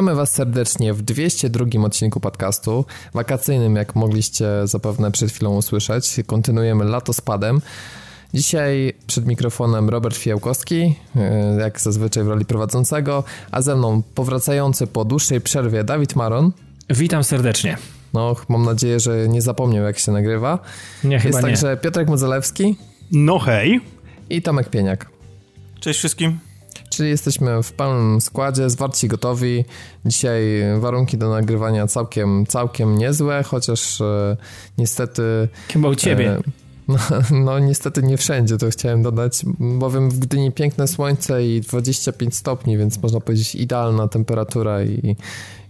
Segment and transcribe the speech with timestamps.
[0.00, 6.16] Witamy Was serdecznie w 202 odcinku podcastu, wakacyjnym, jak mogliście zapewne przed chwilą usłyszeć.
[6.26, 7.60] Kontynuujemy lato spadem.
[8.34, 14.86] Dzisiaj przed mikrofonem Robert Fiałkowski, e, jak zazwyczaj w roli prowadzącego, a ze mną powracający
[14.86, 16.52] po dłuższej przerwie Dawid Maron.
[16.90, 17.76] Witam serdecznie.
[18.14, 20.58] No, mam nadzieję, że nie zapomniał, jak się nagrywa.
[21.04, 22.76] Nie, Jest chyba także Piotrek Modzelewski
[23.12, 23.80] No hej.
[24.30, 25.06] i Tomek Pieniak.
[25.80, 26.49] Cześć wszystkim.
[26.90, 29.64] Czyli jesteśmy w pełnym składzie, zwarci gotowi.
[30.06, 30.42] Dzisiaj
[30.80, 34.36] warunki do nagrywania całkiem, całkiem niezłe, chociaż e,
[34.78, 35.48] niestety...
[35.68, 36.30] Chyba u ciebie.
[36.30, 36.40] E,
[36.90, 36.98] no,
[37.44, 42.78] no niestety nie wszędzie, to chciałem dodać, bowiem w Gdyni piękne słońce i 25 stopni,
[42.78, 45.16] więc można powiedzieć idealna temperatura i,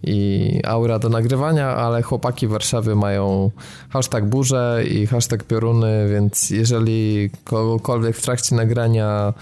[0.02, 3.50] i aura do nagrywania, ale chłopaki w Warszawie mają
[3.90, 9.34] hashtag burze i hashtag pioruny, więc jeżeli kogokolwiek w trakcie nagrania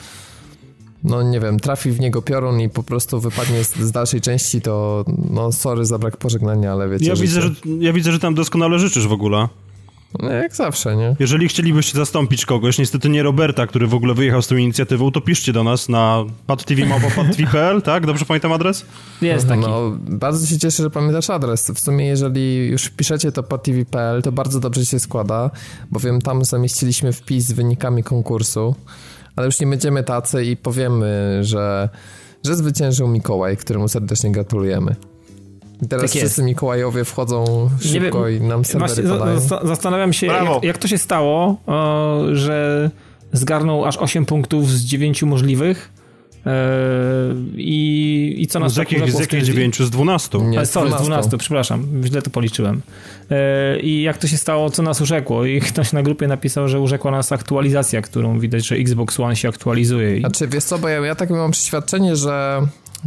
[1.05, 4.61] no nie wiem, trafi w niego piorun i po prostu wypadnie z, z dalszej części,
[4.61, 7.07] to no sorry za brak pożegnania, ale wiecie...
[7.07, 9.49] Ja widzę, że, ja widzę, że tam doskonale życzysz w ogóle.
[10.19, 11.17] No, jak zawsze, nie?
[11.19, 15.21] Jeżeli chcielibyście zastąpić kogoś, niestety nie Roberta, który w ogóle wyjechał z tą inicjatywą, to
[15.21, 18.07] piszcie do nas na padtv.pl, tak?
[18.07, 18.85] Dobrze pamiętam adres?
[19.23, 19.61] Jest taki.
[19.61, 21.71] No, bardzo się cieszę, że pamiętasz adres.
[21.71, 25.51] W sumie, jeżeli już piszecie to padtv.pl, to bardzo dobrze się składa,
[25.91, 28.75] bowiem tam zamieściliśmy wpis z wynikami konkursu
[29.37, 31.89] ale już nie będziemy tacy i powiemy, że,
[32.47, 34.97] że zwyciężył Mikołaj, któremu serdecznie gratulujemy.
[35.83, 39.41] I teraz tak wszyscy Mikołajowie wchodzą szybko wiem, i nam serwery podają.
[39.65, 42.91] Zastanawiam się, jak, jak, to się stało, o, że
[43.33, 45.98] zgarnął aż 8 punktów z 9 możliwych
[47.57, 49.85] I, I co nas z jakich, z jakich dziewięciu?
[49.85, 50.45] Z dwunastu?
[50.45, 52.81] Nie, z sorry, z dwunastu, przepraszam, źle to policzyłem.
[53.31, 55.45] Eee, I jak to się stało, co nas urzekło?
[55.45, 59.49] I ktoś na grupie napisał, że urzekła nas aktualizacja, którą widać, że Xbox One się
[59.49, 60.17] aktualizuje.
[60.17, 60.21] I...
[60.21, 62.63] Znaczy, wiesz co, bo ja, ja takie mam przeświadczenie, że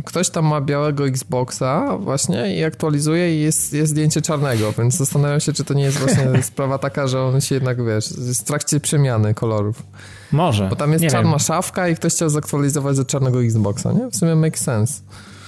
[0.06, 5.40] ktoś tam ma białego Xboxa właśnie i aktualizuje i jest, jest zdjęcie czarnego, więc zastanawiam
[5.40, 8.44] się, czy to nie jest właśnie sprawa taka, że on się jednak, wiesz, jest w
[8.44, 9.84] trakcie przemiany kolorów.
[10.32, 10.68] Może.
[10.70, 11.40] Bo tam jest czarna wiem.
[11.40, 14.08] szafka i ktoś chciał zaktualizować do czarnego Xboxa, nie?
[14.08, 15.02] W sumie make sense.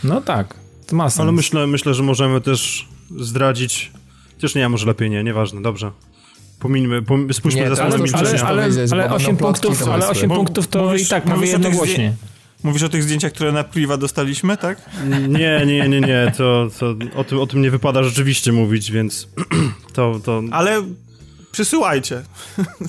[0.04, 0.56] No tak,
[0.88, 1.20] to ma sens.
[1.20, 2.88] Ale myślę, myślę, że możemy też
[3.20, 3.92] zdradzić...
[4.36, 5.92] Chociaż nie, może lepiej nie, nieważne, dobrze.
[6.60, 8.44] Pomińmy, pom spójrzmy nie, za słowem milczenia.
[8.46, 12.14] Ale, ale, ale, 8 punktów, ale 8 punktów to mówisz, i tak prawie jednogłośnie.
[12.64, 14.90] Mówisz o tych zdjęciach, które na priwa dostaliśmy, tak?
[15.30, 19.28] Nie, nie, nie, nie, to, to o, tym, o tym nie wypada rzeczywiście mówić, więc
[19.94, 20.20] to...
[20.24, 20.42] to...
[20.52, 20.84] Ale
[21.54, 22.22] przysyłajcie.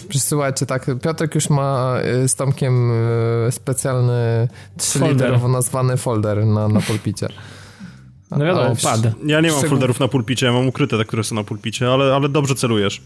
[0.09, 0.91] Przysyłajcie, tak.
[1.03, 2.91] Piotrek już ma y, z Tomkiem
[3.49, 7.29] y, specjalny trzyliterowo nazwany folder na, na pulpicie.
[8.31, 9.01] No wiadomo, pad.
[9.27, 12.15] Ja nie mam folderów na pulpicie, ja mam ukryte te, które są na pulpicie, ale,
[12.15, 13.03] ale dobrze celujesz.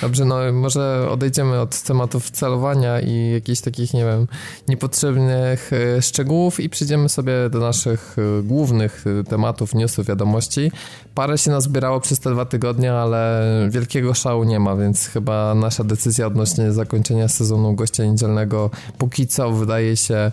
[0.00, 4.26] Dobrze, no może odejdziemy od tematów celowania i jakichś takich, nie wiem,
[4.68, 10.72] niepotrzebnych e, szczegółów i przejdziemy sobie do naszych e, głównych e, tematów, newsów, wiadomości.
[11.14, 15.84] Parę się nazbierało przez te dwa tygodnie, ale wielkiego szału nie ma, więc chyba nasza
[15.84, 20.32] decyzja odnośnie zakończenia sezonu gościa niedzielnego póki co wydaje się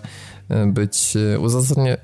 [0.66, 1.14] być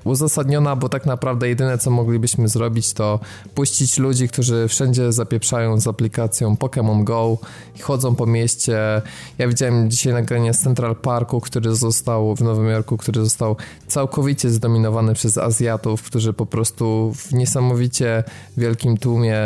[0.03, 3.19] uzasadniona, bo tak naprawdę jedyne co moglibyśmy zrobić to
[3.55, 7.37] puścić ludzi, którzy wszędzie zapieprzają z aplikacją Pokémon Go
[7.75, 9.01] i chodzą po mieście.
[9.37, 13.55] Ja widziałem dzisiaj nagranie z Central Parku, który został w Nowym Jorku, który został
[13.87, 18.23] całkowicie zdominowany przez Azjatów, którzy po prostu w niesamowicie
[18.57, 19.37] wielkim tłumie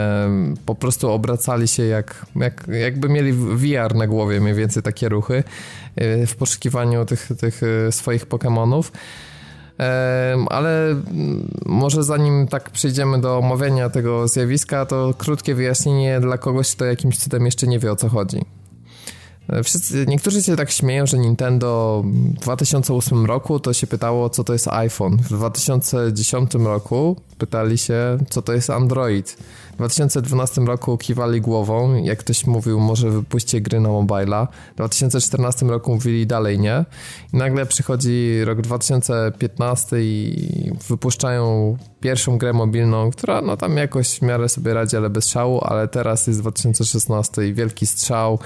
[0.66, 5.44] po prostu obracali się jak, jak jakby mieli VR na głowie, mniej więcej takie ruchy
[6.28, 8.84] w poszukiwaniu tych, tych e, swoich Pokémonów.
[10.50, 10.96] Ale
[11.66, 17.18] może zanim tak przejdziemy do omawiania tego zjawiska, to krótkie wyjaśnienie dla kogoś, kto jakimś
[17.18, 18.46] cudem jeszcze nie wie o co chodzi.
[19.50, 24.44] E, wszyscy, niektórzy się tak śmieją, że Nintendo w 2008 roku to się pytało, co
[24.44, 25.18] to jest iPhone.
[25.18, 29.38] W 2010 roku pytali się, co to jest Android.
[29.78, 34.48] W 2012 roku kiwali głową, jak ktoś mówił, może wypuśćcie gry na mobila.
[34.74, 36.86] W 2014 roku mówili dalej nie.
[37.34, 44.22] I nagle przychodzi rok 2015 i wypuszczają pierwszą grę mobilną, która no tam jakoś w
[44.22, 48.40] miarę sobie radzi, ale bez szału, ale teraz jest 2016 i wielki strzał.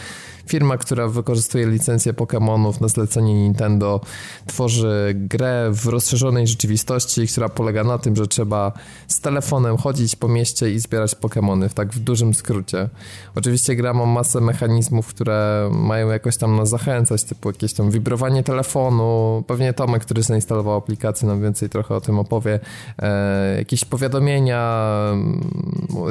[0.46, 4.02] Firma, która wykorzystuje licencję Pokémonów na zlecenie Nintendo,
[4.48, 8.72] tworzy grę w rozszerzonej rzeczywistości, która polega na tym, że trzeba
[9.08, 12.90] z telefonem chodzić po mieście i zbierać Pokémony, tak w dużym skrócie.
[13.36, 18.44] Oczywiście gra ma masę mechanizmów, które mają jakoś tam nas zachęcać, typu jakieś tam wibrowanie
[18.44, 22.60] telefonu, pewnie Tomek, który zainstalował aplikację, nam więcej trochę o tym opowie,
[23.00, 24.84] e, jakieś powiadomienia,
[25.14, 25.42] mm,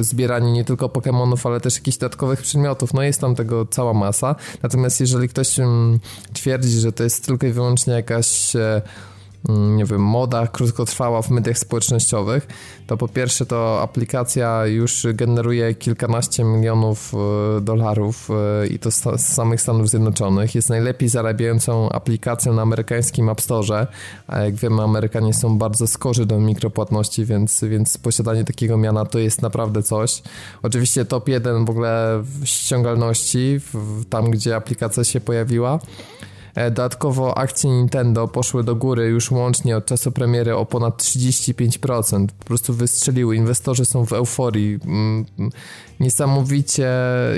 [0.01, 4.35] zbieranie nie tylko Pokémonów, ale też jakichś dodatkowych przedmiotów, no jest tam tego cała masa.
[4.63, 6.01] Natomiast jeżeli ktoś mm,
[6.33, 8.83] twierdzi, że to jest tylko i wyłącznie jakaś e,
[9.49, 12.47] nie wiem, moda krótkotrwała w mediach społecznościowych,
[12.87, 19.21] to po pierwsze to aplikacja już generuje kilkanaście milionów e, dolarów e, i to z
[19.21, 20.55] samych Stanów Zjednoczonych.
[20.55, 23.87] Jest najlepiej zarabiającą aplikacją na amerykańskim App Store,
[24.27, 29.19] a jak wiemy Amerykanie są bardzo skorzy do mikropłatności, więc, więc posiadanie takiego miana to
[29.19, 30.23] jest naprawdę coś.
[30.63, 35.79] Oczywiście top 1 w ogóle w ściągalności, w, tam gdzie aplikacja się pojawiła.
[36.55, 42.27] E, dodatkowo akcje Nintendo poszły do góry już łącznie od czasu premiery o ponad 35%.
[42.39, 43.37] Po prostu wystrzeliły.
[43.37, 44.79] Inwestorzy są w euforii.
[44.85, 45.25] Mm,
[46.01, 46.91] niesamowicie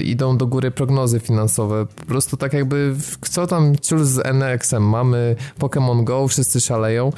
[0.02, 1.86] idą do góry prognozy finansowe.
[1.86, 2.94] Po prostu tak jakby
[3.30, 4.82] co tam ciul z NX-em.
[4.82, 7.12] Mamy Pokémon Go, wszyscy szaleją.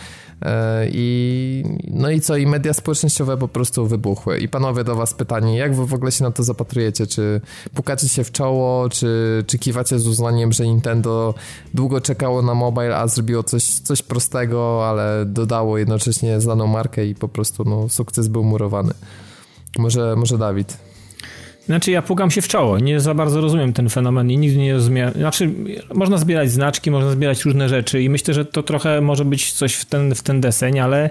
[0.44, 4.38] E, I, no i co, i media społecznościowe po prostu wybuchły.
[4.38, 7.06] I panowie do was pytanie, jak wy w ogóle się na to zapatrujecie?
[7.06, 7.41] Czy
[7.75, 11.35] pukacie się w czoło, czy, czy kiwacie z uznaniem, że Nintendo
[11.75, 17.14] długo czekało na mobile, a zrobiło coś, coś prostego, ale dodało jednocześnie znaną markę i
[17.14, 18.94] po prostu no, sukces był murowany.
[19.79, 20.94] Może, może Dawid?
[21.67, 24.73] Znaczy ja pukam się w czoło, nie za bardzo rozumiem ten fenomen i nigdy nie
[24.73, 25.11] rozumiem.
[25.13, 25.51] Znaczy
[25.95, 29.75] można zbierać znaczki, można zbierać różne rzeczy i myślę, że to trochę może być coś
[29.75, 31.11] w ten, w ten deseń, ale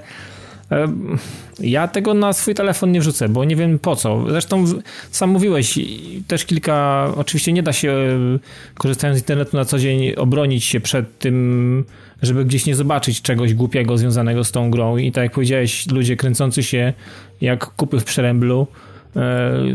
[1.60, 4.26] ja tego na swój telefon nie wrzucę, bo nie wiem po co.
[4.30, 4.66] Zresztą
[5.12, 5.80] sam mówiłeś,
[6.28, 8.40] też kilka, oczywiście nie da się e,
[8.78, 11.86] korzystając z internetu na co dzień obronić się przed tym,
[12.22, 16.16] żeby gdzieś nie zobaczyć czegoś głupiego związanego z tą grą i tak jak powiedziałeś, ludzie
[16.16, 16.94] kręcący się
[17.42, 18.68] jak kupy w przeręblu,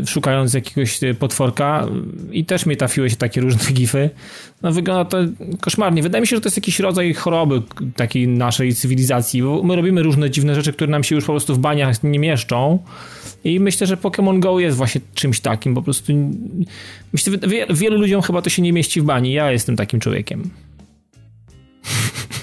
[0.05, 1.87] szukając jakiegoś potworka
[2.31, 4.09] i też mi trafiły się takie różne gify.
[4.61, 5.17] No wygląda to
[5.61, 6.03] koszmarnie.
[6.03, 7.61] Wydaje mi się, że to jest jakiś rodzaj choroby
[7.95, 11.55] takiej naszej cywilizacji, bo my robimy różne dziwne rzeczy, które nam się już po prostu
[11.55, 12.79] w baniach nie mieszczą
[13.43, 16.13] i myślę, że Pokémon Go jest właśnie czymś takim, po prostu
[17.13, 17.37] myślę,
[17.69, 19.33] wielu ludziom chyba to się nie mieści w bani.
[19.33, 20.49] Ja jestem takim człowiekiem.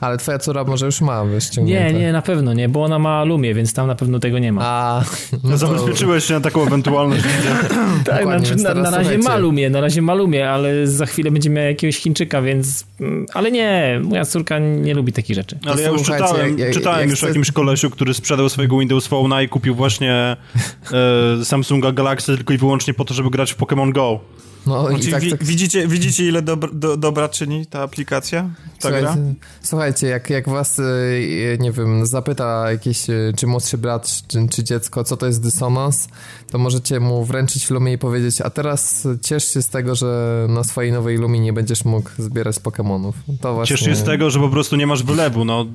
[0.00, 1.92] Ale twoja córa może już ma wyściągnięte.
[1.92, 4.52] Nie, nie, na pewno nie, bo ona ma Lumię, więc tam na pewno tego nie
[4.52, 4.62] ma.
[4.64, 5.04] A,
[5.44, 5.56] no to...
[5.56, 7.24] Zabezpieczyłeś się na taką ewentualność.
[8.04, 11.50] tak, znaczy, na, na, razie ma Lumię, na razie ma Lumię, ale za chwilę będzie
[11.50, 12.86] miała jakiegoś Chińczyka, więc...
[13.00, 15.58] Mm, ale nie, moja córka nie lubi takich rzeczy.
[15.66, 17.26] Ale ja już czytałem, jak, czytałem jak już chcę...
[17.26, 20.36] o jakimś kolesiu, który sprzedał swojego Windows Phone i kupił właśnie
[21.40, 24.20] e, Samsunga Galaxy tylko i wyłącznie po to, żeby grać w Pokémon Go.
[24.68, 25.44] No, i tak, tak...
[25.44, 28.42] Widzicie, widzicie, ile dobra, do, dobra czyni ta aplikacja?
[28.42, 34.22] Ta słuchajcie, słuchajcie, jak, jak was, y, nie wiem, zapyta jakiś, y, czy młodszy brat,
[34.28, 36.08] czy, czy dziecko, co to jest dysonans,
[36.50, 40.64] to możecie mu wręczyć Lumie i powiedzieć, a teraz ciesz się z tego, że na
[40.64, 43.12] swojej nowej Lumii nie będziesz mógł zbierać Pokémonów.
[43.40, 43.76] To właśnie...
[43.76, 45.66] Ciesz się z tego, że po prostu nie masz wylewu, no.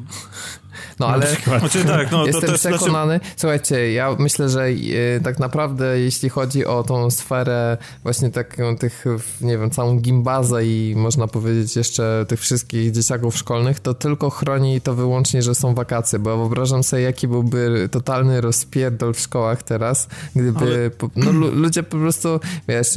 [1.00, 3.18] No ale znaczy, tak, no, jestem to, to przekonany.
[3.18, 3.36] Znaczy...
[3.38, 9.06] Słuchajcie, ja myślę, że e, tak naprawdę jeśli chodzi o tą sferę właśnie taką tych,
[9.42, 14.82] nie wiem, całą gimbazę i można powiedzieć jeszcze tych wszystkich dzieciaków szkolnych, to tylko chroni
[14.82, 20.08] to wyłącznie, że są wakacje, bo wyobrażam sobie, jaki byłby totalny rozpierdol w szkołach teraz,
[20.36, 20.92] gdyby ale...
[21.16, 22.88] no, ludzie po prostu, wiesz,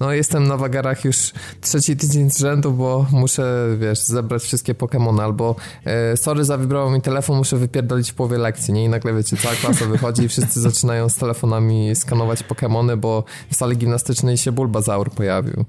[0.00, 5.22] no jestem na wagarach już trzeci tydzień z rzędu, bo muszę, wiesz, zebrać wszystkie Pokémony,
[5.22, 8.84] albo e, sorry, zawibrało mi telefon, muszę wypierdolić w połowie lekcji, nie?
[8.84, 13.54] I nagle, wiecie, cała klasa wychodzi i wszyscy zaczynają z telefonami skanować Pokémony, bo w
[13.54, 15.64] sali gimnastycznej się Bulbazaur pojawił.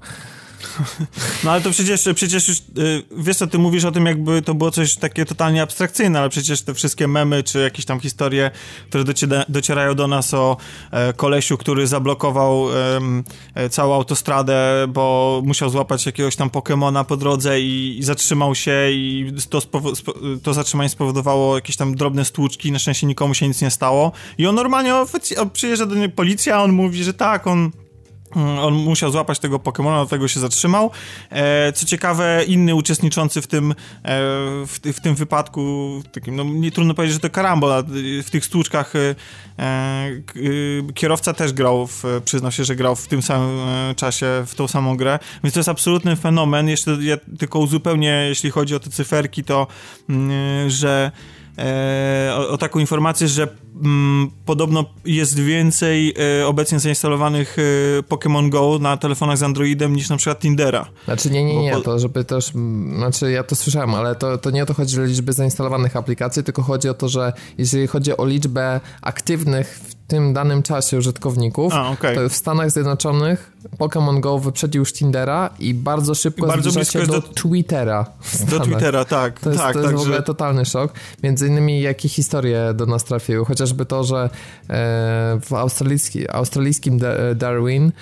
[1.44, 2.62] No ale to przecież, przecież już, y,
[3.16, 6.62] wiesz co, ty mówisz o tym, jakby to było coś takie totalnie abstrakcyjne, ale przecież
[6.62, 8.50] te wszystkie memy, czy jakieś tam historie,
[8.88, 9.04] które
[9.48, 10.56] docierają do nas o
[10.90, 12.66] e, kolesiu, który zablokował
[13.54, 18.90] e, całą autostradę, bo musiał złapać jakiegoś tam Pokemona po drodze i, i zatrzymał się
[18.90, 19.60] i to,
[20.42, 24.12] to zatrzymanie spowodowało jakieś tam drobne stłuczki, na szczęście nikomu się nic nie stało.
[24.38, 24.94] I on normalnie
[25.52, 27.70] przyjeżdża do niego policja, on mówi, że tak, on
[28.36, 30.90] on musiał złapać tego Pokemona, dlatego się zatrzymał.
[31.30, 33.74] E, co ciekawe, inny uczestniczący w tym, e,
[34.66, 37.82] w, w, tym wypadku, takim, no nie trudno powiedzieć, że to karambola,
[38.24, 39.14] w tych stłuczkach e,
[40.94, 44.96] kierowca też grał, w, przyznał się, że grał w tym samym czasie w tą samą
[44.96, 46.68] grę, więc to jest absolutny fenomen.
[46.68, 49.66] Jeszcze ja tylko uzupełnię, jeśli chodzi o te cyferki, to
[50.08, 51.43] mm, że e,
[52.36, 53.48] o, o, taką informację, że
[53.82, 60.08] mm, podobno jest więcej e, obecnie zainstalowanych e, Pokémon Go na telefonach z Androidem niż
[60.08, 60.86] na przykład Tindera.
[61.04, 61.80] Znaczy nie, nie, nie, po...
[61.80, 62.52] to żeby też,
[62.96, 66.42] znaczy ja to słyszałem, ale to, to nie o to chodzi o liczbę zainstalowanych aplikacji,
[66.42, 71.90] tylko chodzi o to, że jeżeli chodzi o liczbę aktywnych tym danym czasie użytkowników, A,
[71.90, 72.14] okay.
[72.14, 76.90] to w Stanach Zjednoczonych Pokémon Go wyprzedził już Tindera i bardzo szybko I bardzo zbliża
[76.90, 78.06] się do, do Twittera.
[78.50, 79.40] Do Twittera, tak.
[79.40, 80.22] To jest, tak, to jest tak, w ogóle że...
[80.22, 80.92] totalny szok.
[81.22, 83.44] Między innymi jakie historie do nas trafiły.
[83.44, 84.30] Chociażby to, że e,
[85.40, 87.00] w australijski, australijskim
[87.34, 87.92] Darwin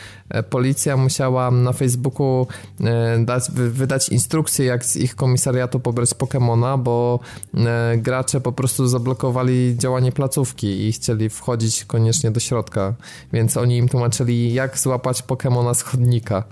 [0.50, 2.46] policja musiała na Facebooku
[2.80, 7.20] e, dać, wydać instrukcję, jak z ich komisariatu pobrać Pokémona, bo
[7.96, 12.94] gracze po prostu zablokowali działanie placówki i chcieli wchodzić koniecznie do środka,
[13.32, 16.44] więc oni im tłumaczyli, jak złapać Pokemona z chodnika.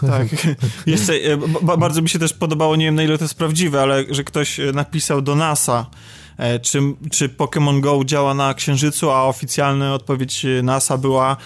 [0.00, 0.26] Tak.
[0.86, 1.38] Jeszcze e,
[1.76, 4.60] bardzo mi się też podobało, nie wiem na ile to jest prawdziwe, ale że ktoś
[4.60, 6.23] e, napisał do NASA, e,
[6.62, 6.78] czy,
[7.10, 11.36] czy Pokémon Go działa na Księżycu, a oficjalna odpowiedź NASA była,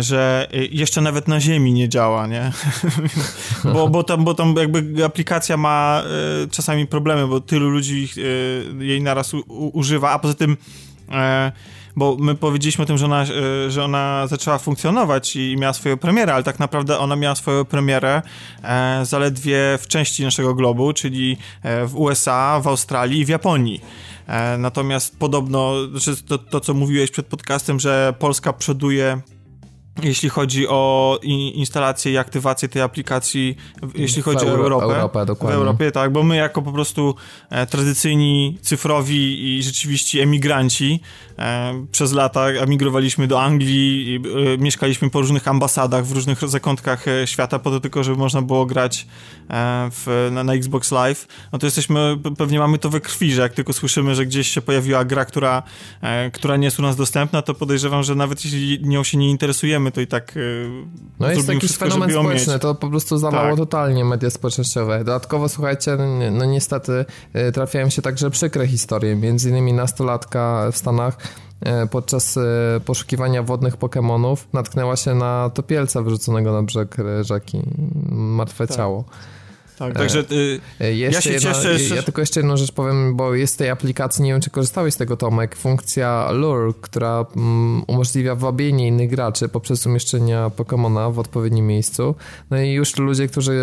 [0.00, 2.52] że jeszcze nawet na Ziemi nie działa, nie?
[3.74, 6.02] bo, bo, tam, bo tam jakby aplikacja ma
[6.50, 8.08] czasami problemy, bo tylu ludzi
[8.78, 10.56] jej naraz u, używa, a poza tym
[11.96, 15.96] bo my powiedzieliśmy o tym, że ona, e, że ona zaczęła funkcjonować i miała swoją
[15.96, 18.22] premierę, ale tak naprawdę ona miała swoją premierę
[18.62, 23.80] e, zaledwie w części naszego globu, czyli e, w USA, w Australii i w Japonii.
[24.58, 25.74] Natomiast podobno,
[26.26, 29.20] to, to co mówiłeś przed podcastem, że Polska przoduje
[30.02, 31.18] jeśli chodzi o
[31.54, 33.56] instalację i aktywację tej aplikacji,
[33.94, 34.94] jeśli chodzi Euro, o Europę.
[34.94, 35.56] Europę, dokładnie.
[35.56, 37.14] W Europie, tak, bo my jako po prostu
[37.50, 41.00] e, tradycyjni, cyfrowi i rzeczywiście emigranci
[41.38, 44.20] e, przez lata emigrowaliśmy do Anglii,
[44.54, 48.42] e, mieszkaliśmy po różnych ambasadach w różnych zakątkach e, świata po to tylko, żeby można
[48.42, 49.06] było grać
[49.50, 53.42] e, w, na, na, Xbox Live, no to jesteśmy, pewnie mamy to we krwi, że
[53.42, 55.62] jak tylko słyszymy, że gdzieś się pojawiła gra, która,
[56.00, 59.30] e, która nie jest u nas dostępna, to podejrzewam, że nawet jeśli nią się nie
[59.30, 60.36] interesujemy, to i tak.
[60.36, 60.70] Y,
[61.20, 63.56] no jest jakiś wszystko, fenomen społeczny, to po prostu zalało tak.
[63.56, 64.98] totalnie media społecznościowe.
[64.98, 65.96] Dodatkowo, słuchajcie,
[66.30, 67.04] no niestety
[67.36, 69.16] y, trafiają się także przykre historie.
[69.16, 71.18] Między innymi nastolatka w Stanach
[71.84, 72.38] y, podczas
[72.84, 77.62] poszukiwania wodnych Pokémonów natknęła się na topielca wyrzuconego na brzeg rzeki.
[78.10, 78.76] Martwe tak.
[78.76, 79.04] ciało.
[79.88, 80.24] Tak, także
[80.80, 81.72] y, ja się jedna, cieszę.
[81.72, 81.96] Jeszcze...
[81.96, 84.96] Ja tylko jeszcze jedną rzecz powiem, bo jest tej aplikacji, nie wiem czy korzystałeś z
[84.96, 91.66] tego Tomek, funkcja Lure, która mm, umożliwia wabienie innych graczy poprzez umieszczenia Pokémona w odpowiednim
[91.66, 92.14] miejscu.
[92.50, 93.60] No i już ludzie, którzy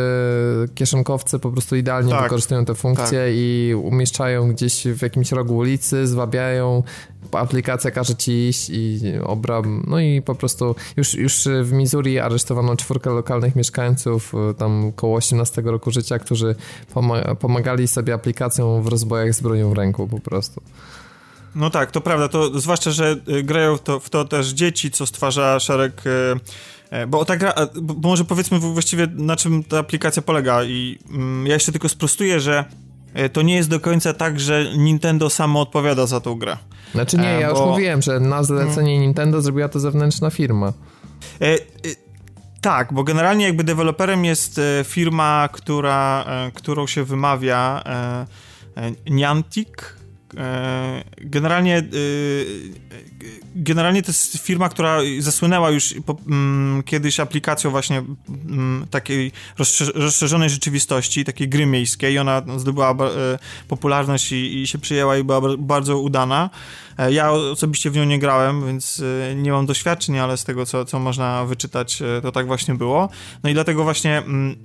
[0.76, 3.30] kieszonkowcy po prostu idealnie tak, wykorzystują tę funkcję tak.
[3.34, 6.84] i umieszczają gdzieś w jakimś rogu ulicy, zwabiają
[7.32, 12.76] aplikacja każe ci iść i obra, no i po prostu już, już w Missouri aresztowano
[12.76, 16.56] czwórkę lokalnych mieszkańców, tam około 18 roku życia, którzy
[17.40, 20.62] pomagali sobie aplikacją w rozbojach z bronią w ręku po prostu.
[21.56, 24.92] No tak, to prawda, to zwłaszcza, że y, grają w to, w to też dzieci,
[24.92, 26.10] co stwarza szereg y,
[26.98, 31.48] y, bo ta gra, bo może powiedzmy właściwie na czym ta aplikacja polega i mm,
[31.48, 32.66] ja jeszcze tylko sprostuję, że
[33.34, 36.58] to nie jest do końca tak, że Nintendo samo odpowiada za tą grę.
[36.92, 37.60] Znaczy nie, ja bo...
[37.60, 39.02] już mówiłem, że na zlecenie hmm.
[39.02, 40.74] Nintendo zrobiła to zewnętrzna firma.
[41.42, 41.58] E, e,
[42.62, 48.26] tak, bo generalnie jakby deweloperem jest e, firma, która, e, którą się wymawia e,
[49.10, 49.99] Niantic.
[51.18, 51.84] Generalnie,
[53.56, 55.96] generalnie to jest firma, która zasłynęła już
[56.28, 58.04] mm, kiedyś aplikacją właśnie
[58.46, 59.32] mm, takiej
[59.96, 62.20] rozszerzonej rzeczywistości, takiej gry miejskiej.
[62.20, 62.96] Ona zdobyła
[63.68, 66.50] popularność i, się przyjęła i była bardzo udana.
[67.00, 70.66] E, ja osobiście w nią nie grałem, więc e, nie mam doświadczeń, ale z tego,
[70.66, 73.10] co, co można wyczytać, e, to tak właśnie było.
[73.44, 74.56] No i dlatego właśnie mm,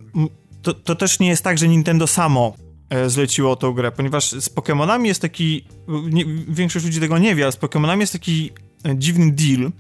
[0.62, 2.54] to, to też nie jest tak, że Nintendo samo
[3.06, 7.52] zleciło tą grę, ponieważ z Pokémonami jest taki, nie, większość ludzi tego nie wie, ale
[7.52, 8.50] z Pokémonami jest taki
[8.94, 9.72] dziwny deal,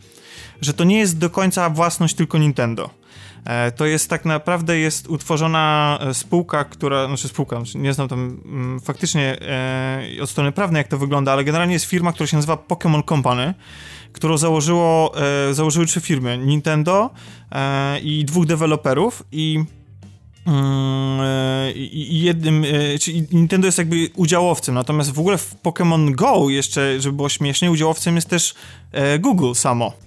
[0.60, 2.90] że to nie jest do końca własność tylko Nintendo.
[3.44, 8.08] E, to jest tak naprawdę jest utworzona e, spółka, która, znaczy spółka, znaczy nie znam
[8.08, 12.26] tam mm, faktycznie e, od strony prawnej jak to wygląda, ale generalnie jest firma, która
[12.26, 13.54] się nazywa Pokémon Company,
[14.12, 15.12] którą założyło,
[15.52, 17.10] założyły trzy firmy, Nintendo
[18.02, 19.64] i dwóch deweloperów i
[21.94, 22.64] jednym,
[23.00, 27.70] czyli Nintendo jest jakby udziałowcem, natomiast w ogóle w Pokémon Go jeszcze, żeby było śmiesznie,
[27.70, 28.54] udziałowcem jest też
[29.20, 30.03] Google samo.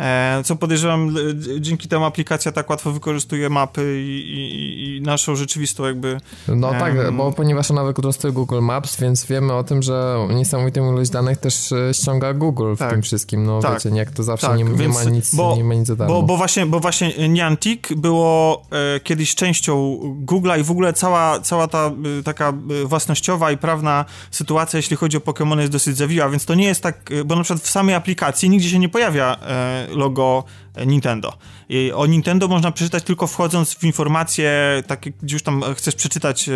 [0.00, 1.14] E, co podejrzewam,
[1.60, 6.20] dzięki temu aplikacja tak łatwo wykorzystuje mapy i, i, i naszą rzeczywistą jakby...
[6.48, 6.78] No um...
[6.78, 11.38] tak, bo ponieważ ona wykorzystuje Google Maps, więc wiemy o tym, że niesamowitą ilość danych
[11.38, 12.90] też e, ściąga Google w tak.
[12.90, 13.44] tym wszystkim.
[13.44, 13.74] No tak.
[13.74, 15.96] wiecie, nie, jak to zawsze tak, nie, nie, ma nic, bo, nie ma nic za
[15.96, 16.14] darmo.
[16.14, 18.62] Bo, bo, właśnie, bo właśnie Niantic było
[18.96, 23.56] e, kiedyś częścią Google'a i w ogóle cała, cała ta e, taka e, własnościowa i
[23.56, 27.36] prawna sytuacja, jeśli chodzi o Pokémony jest dosyć zawiła, więc to nie jest tak, bo
[27.36, 30.44] na przykład w samej aplikacji nigdzie się nie pojawia e, logo
[30.86, 31.32] Nintendo.
[31.68, 36.50] I o Nintendo można przeczytać tylko wchodząc w informacje, takie, gdzie już tam chcesz przeczytać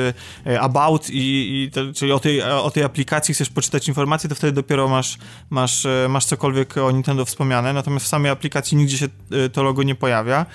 [0.61, 1.21] about, i,
[1.65, 5.19] i to, czyli o tej, o tej aplikacji chcesz poczytać informacje, to wtedy dopiero masz,
[5.51, 9.09] masz, masz cokolwiek o Nintendo wspomniane, natomiast w samej aplikacji nigdzie się
[9.53, 10.47] to logo nie pojawia.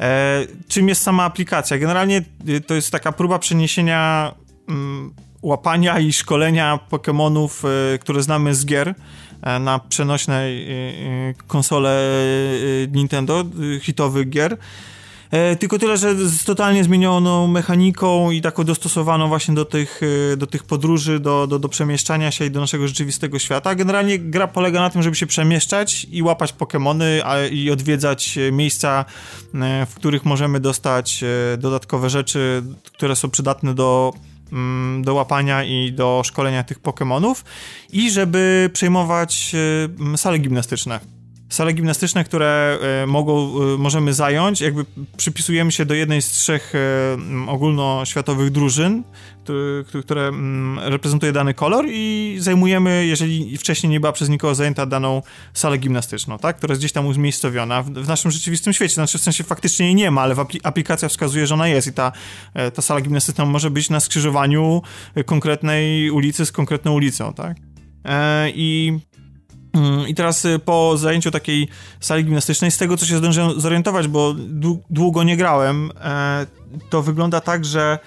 [0.00, 1.78] E, czym jest sama aplikacja?
[1.78, 2.22] Generalnie
[2.66, 4.32] to jest taka próba przeniesienia
[4.68, 8.94] mm, łapania i szkolenia Pokémonów, e, które znamy z gier, e,
[9.60, 10.46] na przenośne
[11.46, 12.10] konsole
[12.92, 13.44] Nintendo,
[13.80, 14.56] hitowych gier.
[15.58, 20.00] Tylko tyle, że z totalnie zmienioną mechaniką i taką dostosowaną właśnie do tych,
[20.36, 23.74] do tych podróży, do, do, do przemieszczania się i do naszego rzeczywistego świata.
[23.74, 27.04] Generalnie gra polega na tym, żeby się przemieszczać i łapać Pokémony
[27.52, 29.04] i odwiedzać miejsca,
[29.86, 31.24] w których możemy dostać
[31.58, 34.12] dodatkowe rzeczy, które są przydatne do
[35.00, 37.44] do łapania i do szkolenia tych Pokémonów
[37.92, 39.52] i żeby przejmować
[40.14, 41.13] e, sale gimnastyczne
[41.48, 44.84] sale gimnastyczne, które e, mogą, e, możemy zająć, jakby
[45.16, 46.72] przypisujemy się do jednej z trzech
[47.46, 49.02] ogólnoświatowych drużyn,
[50.00, 50.30] które
[50.76, 55.22] reprezentuje dany kolor i zajmujemy, jeżeli wcześniej nie była przez nikogo zajęta daną
[55.54, 59.20] salę gimnastyczną, tak, która jest gdzieś tam umiejscowiona w, w naszym rzeczywistym świecie, znaczy w
[59.20, 62.12] sensie faktycznie jej nie ma, ale aplikacja wskazuje, że ona jest i ta,
[62.54, 64.82] e, ta sala gimnastyczna może być na skrzyżowaniu
[65.26, 67.56] konkretnej ulicy z konkretną ulicą, tak.
[68.54, 68.98] I
[70.06, 71.68] i teraz y, po zajęciu takiej
[72.00, 74.34] sali gimnastycznej, z tego co się zdążyłem zorientować, bo
[74.90, 76.46] długo nie grałem, e,
[76.90, 77.98] to wygląda tak, że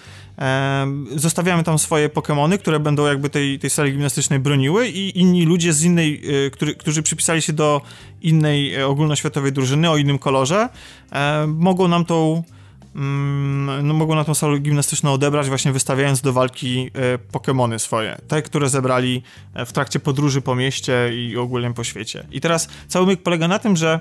[1.15, 5.73] zostawiamy tam swoje Pokémony, które będą jakby tej, tej sali gimnastycznej broniły i inni ludzie
[5.73, 7.81] z innej, e, który, którzy przypisali się do
[8.21, 10.69] innej e, ogólnoświatowej drużyny o innym kolorze,
[11.47, 12.56] mogą nam tą mm,
[13.83, 18.17] no, mogą na tą salę gimnastyczną odebrać, właśnie wystawiając do walki e, Pokémony swoje.
[18.27, 19.23] Te, które zebrali
[19.65, 22.27] w trakcie podróży po mieście i ogólnie po świecie.
[22.31, 23.99] I teraz cały myk polega na tym, że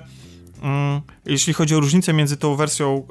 [0.61, 3.03] mm, jeśli chodzi o różnicę między tą wersją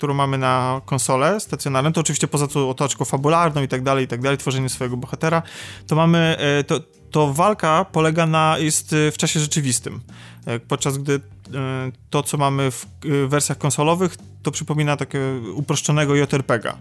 [0.00, 4.08] którą mamy na konsolę stacjonarną, to oczywiście poza tą otoczką fabularną i tak dalej, i
[4.08, 5.42] tak dalej, tworzenie swojego bohatera,
[5.86, 10.00] to mamy, e, to, to walka polega na, jest e, w czasie rzeczywistym.
[10.46, 11.20] E, podczas gdy
[12.10, 12.86] to, co mamy w
[13.28, 16.76] wersjach konsolowych, to przypomina takiego uproszczonego JRPGa.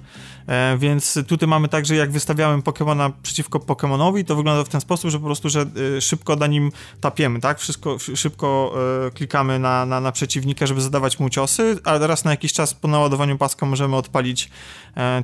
[0.78, 5.12] Więc tutaj mamy tak, że jak wystawiamy Pokemona przeciwko Pokemonowi, to wygląda w ten sposób,
[5.12, 5.66] że po prostu, że
[6.00, 7.60] szybko na nim tapiemy, tak?
[7.60, 8.74] Wszystko, szybko
[9.14, 12.88] klikamy na, na, na przeciwnika, żeby zadawać mu ciosy, ale raz na jakiś czas po
[12.88, 14.50] naładowaniu paska możemy odpalić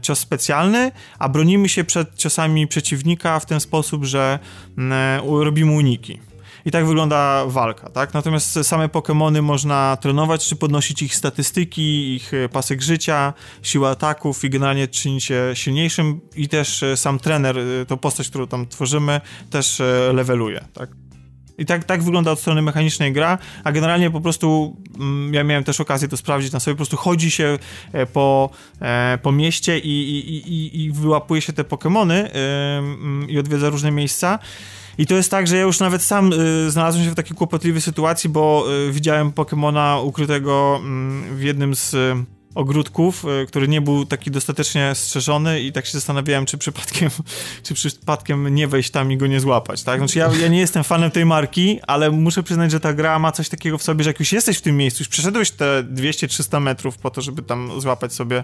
[0.01, 4.39] cios specjalny, a bronimy się przed ciosami przeciwnika w ten sposób, że
[5.25, 6.19] robimy uniki.
[6.65, 8.13] I tak wygląda walka, tak?
[8.13, 14.43] Natomiast same Pokémony można trenować, czy podnosić ich statystyki, ich e, pasek życia, siłę ataków
[14.43, 18.67] i generalnie czynić się silniejszym i też e, sam trener, e, tą postać, którą tam
[18.67, 19.81] tworzymy, też
[20.13, 20.89] leveluje, tak?
[21.57, 25.63] I tak, tak wygląda od strony mechanicznej gra, a generalnie po prostu mm, ja miałem
[25.63, 27.57] też okazję to sprawdzić na sobie, po prostu chodzi się
[28.13, 28.49] po,
[29.21, 32.29] po mieście i, i, i, i wyłapuje się te Pokémony
[33.27, 34.39] i odwiedza różne miejsca.
[34.97, 37.81] I to jest tak, że ja już nawet sam y, znalazłem się w takiej kłopotliwej
[37.81, 40.81] sytuacji, bo y, widziałem Pokemona ukrytego
[41.31, 41.95] y, w jednym z
[42.55, 47.09] ogródków, y, który nie był taki dostatecznie strzeżony i tak się zastanawiałem, czy przypadkiem,
[47.63, 49.99] czy przypadkiem nie wejść tam i go nie złapać, tak?
[49.99, 53.31] Znaczy ja, ja nie jestem fanem tej marki, ale muszę przyznać, że ta gra ma
[53.31, 56.61] coś takiego w sobie, że jak już jesteś w tym miejscu, już przeszedłeś te 200-300
[56.61, 58.43] metrów po to, żeby tam złapać sobie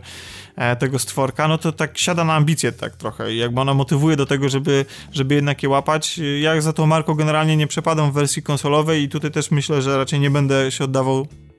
[0.56, 4.15] e, tego stworka, no to tak siada na ambicje tak trochę i jakby ona motywuje
[4.15, 6.19] do tego, żeby, żeby jednak je łapać.
[6.41, 9.97] Ja za tą marką generalnie nie przepadam w wersji konsolowej i tutaj też myślę, że
[9.97, 11.51] raczej nie będę się oddawał E,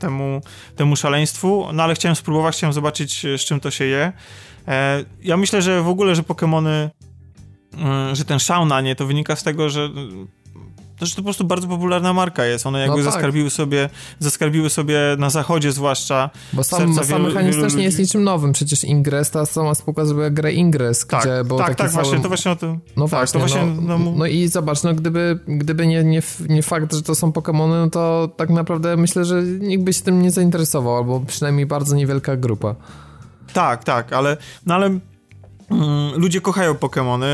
[0.00, 0.40] temu,
[0.76, 4.12] temu szaleństwu, no ale chciałem spróbować, chciałem zobaczyć z czym to się je.
[4.68, 6.90] E, ja myślę, że w ogóle, że Pokémony, e,
[8.12, 9.90] że ten szał na nie, to wynika z tego, że
[10.98, 12.66] to, że to po prostu bardzo popularna marka jest.
[12.66, 13.12] One jakby no tak.
[13.12, 16.30] zaskarbiły, sobie, zaskarbiły sobie na zachodzie zwłaszcza.
[16.52, 18.52] Bo sam, sam wielu, mechanizm też nie jest niczym nowym.
[18.52, 22.28] Przecież Ingress, ta sama spółka zrobiła grę Ingress, tak, gdzie było tak, tak, właśnie, to
[22.28, 22.80] właśnie o tym.
[22.96, 26.62] No tak, właśnie, właśnie, no, no, no, i zobacz, no gdyby, gdyby nie, nie, nie
[26.62, 30.22] fakt, że to są Pokémony, no to tak naprawdę myślę, że nikt by się tym
[30.22, 32.74] nie zainteresował, albo przynajmniej bardzo niewielka grupa.
[33.52, 35.00] Tak, tak, ale, no ale mm,
[36.16, 37.24] ludzie kochają Pokémony.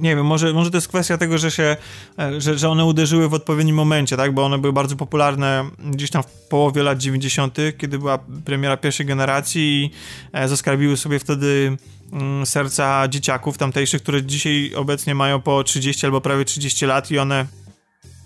[0.00, 1.76] Nie wiem, może, może to jest kwestia tego, że się,
[2.18, 6.10] e, że, że one uderzyły w odpowiednim momencie, tak, bo one były bardzo popularne gdzieś
[6.10, 9.90] tam w połowie lat 90., kiedy była premiera pierwszej generacji i
[10.32, 11.76] e, zaskarbiły sobie wtedy
[12.12, 17.18] mm, serca dzieciaków tamtejszych, które dzisiaj obecnie mają po 30 albo prawie 30 lat i
[17.18, 17.46] one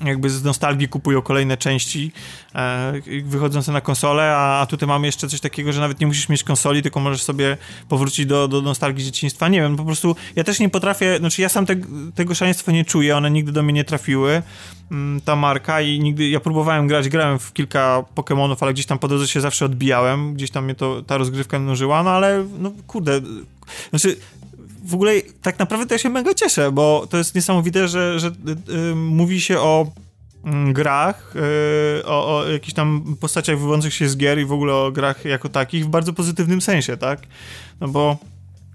[0.05, 2.13] jakby z nostalgii kupują kolejne części
[2.55, 2.93] e,
[3.25, 6.45] wychodzące na konsolę, a, a, tutaj mamy jeszcze coś takiego, że nawet nie musisz mieć
[6.45, 7.57] konsoli, tylko możesz sobie
[7.89, 9.49] powrócić do, do nostalgii dzieciństwa.
[9.49, 11.77] Nie wiem, po prostu ja też nie potrafię, znaczy ja sam te,
[12.15, 14.43] tego szaleństwa nie czuję, one nigdy do mnie nie trafiły,
[14.91, 18.99] mm, ta marka i nigdy, ja próbowałem grać, grałem w kilka Pokémonów, ale gdzieś tam
[18.99, 22.73] po drodze się zawsze odbijałem, gdzieś tam mnie to, ta rozgrywka mnożyła, no ale no
[22.87, 23.21] kurde,
[23.91, 24.17] znaczy
[24.89, 28.31] w ogóle tak naprawdę to ja się mega cieszę, bo to jest niesamowite, że, że
[28.67, 29.87] yy, mówi się o
[30.45, 34.75] mm, grach, yy, o, o jakichś tam postaciach wywodzących się z gier i w ogóle
[34.75, 37.21] o grach jako takich w bardzo pozytywnym sensie, tak?
[37.81, 38.17] No bo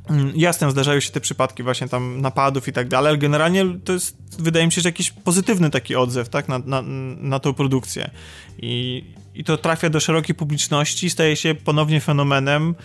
[0.10, 3.94] mm, Jasne, zdarzają się te przypadki właśnie tam napadów i tak dalej, ale generalnie to
[3.94, 6.82] jest, wydaje mi się, że jakiś pozytywny taki odzew, tak, na, na,
[7.18, 8.10] na tą produkcję.
[8.58, 9.04] I,
[9.36, 12.76] I to trafia do szerokiej publiczności, staje się ponownie fenomenem,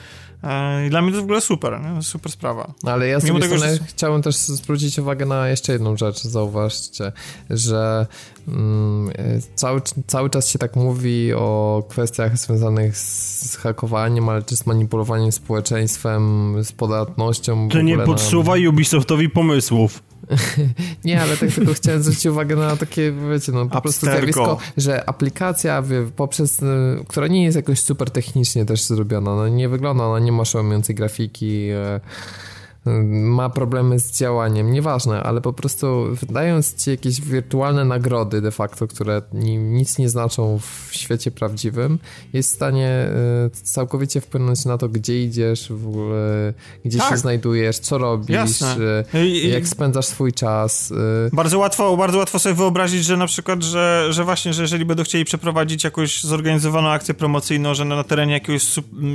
[0.87, 2.03] I dla mnie to w ogóle super, nie?
[2.03, 2.73] super sprawa.
[2.85, 3.79] Ale ja z tego, że...
[3.87, 7.13] chciałem też zwrócić uwagę na jeszcze jedną rzecz, zauważcie,
[7.51, 8.07] że
[8.49, 9.13] mm,
[9.55, 15.33] cały, cały czas się tak mówi o kwestiach związanych z hakowaniem, ale czy z manipulowaniem
[15.33, 17.69] społeczeństwem, z podatnością.
[17.69, 18.69] To nie podsuwa na...
[18.69, 20.08] Ubisoftowi pomysłów.
[21.05, 25.09] nie, ale tak tylko chciałem zwrócić uwagę na takie, wiecie, no po prostu zjawisko, że
[25.09, 25.83] aplikacja
[26.17, 26.67] poprzez, y,
[27.09, 30.95] która nie jest jakoś super technicznie też zrobiona, no nie wygląda, ona nie ma szanującej
[30.95, 32.01] grafiki, e,
[33.13, 38.87] ma problemy z działaniem, nieważne, ale po prostu dając ci jakieś wirtualne nagrody de facto,
[38.87, 39.23] które
[39.59, 41.99] nic nie znaczą w świecie prawdziwym,
[42.33, 43.09] jest w stanie
[43.47, 47.11] y, całkowicie wpłynąć na to, gdzie idziesz, w ogóle, gdzie tak.
[47.11, 49.05] się znajdujesz, co robisz, Jasne.
[49.15, 50.91] Y, jak spędzasz swój czas.
[50.91, 50.97] Y.
[51.33, 55.03] Bardzo łatwo, bardzo łatwo sobie wyobrazić, że na przykład, że, że właśnie, że jeżeli będą
[55.03, 58.65] chcieli przeprowadzić jakąś zorganizowaną akcję promocyjną, że na terenie jakiegoś,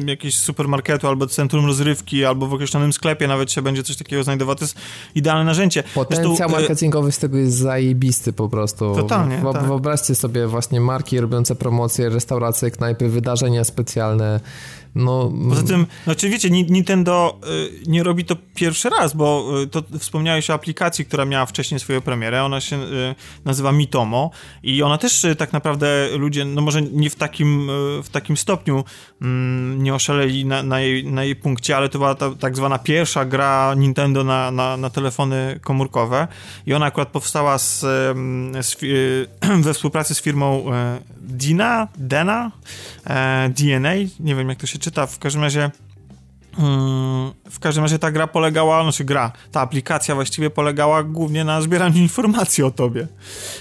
[0.05, 4.59] jakiegoś supermarketu albo centrum rozrywki, albo w określonym sklepie nawet się będzie coś takiego znajdować,
[4.59, 4.75] to jest
[5.15, 5.83] idealne narzędzie.
[5.95, 8.95] Potencjał Zresztą, e, marketingowy z tego jest zajebisty po prostu.
[8.95, 9.63] Totalnie, w, tak.
[9.63, 14.39] Wyobraźcie sobie właśnie marki robiące promocje, restauracje, knajpy, wydarzenia specjalne,
[14.95, 19.83] no, Poza tym, znaczy wiecie, Nintendo y, nie robi to pierwszy raz, bo y, to
[19.99, 24.31] wspomniałeś o aplikacji, która miała wcześniej swoją premierę, ona się y, nazywa Mitomo
[24.63, 27.69] i ona też tak naprawdę ludzie, no może nie w takim,
[28.03, 28.83] w takim stopniu
[29.21, 32.79] mm, nie oszaleli na, na, jej, na jej punkcie, ale to była ta tak zwana
[32.79, 36.27] pierwsza gra Nintendo na, na, na telefony komórkowe
[36.65, 37.79] i ona akurat powstała z,
[38.61, 38.77] z
[39.65, 40.65] we współpracy z firmą
[41.23, 42.51] Dina, Dena,
[43.07, 45.71] e, DNA, nie wiem jak to się czyta, w każdym razie
[46.57, 51.61] mm, w każdym razie ta gra polegała, znaczy gra, ta aplikacja właściwie polegała głównie na
[51.61, 53.07] zbieraniu informacji o tobie.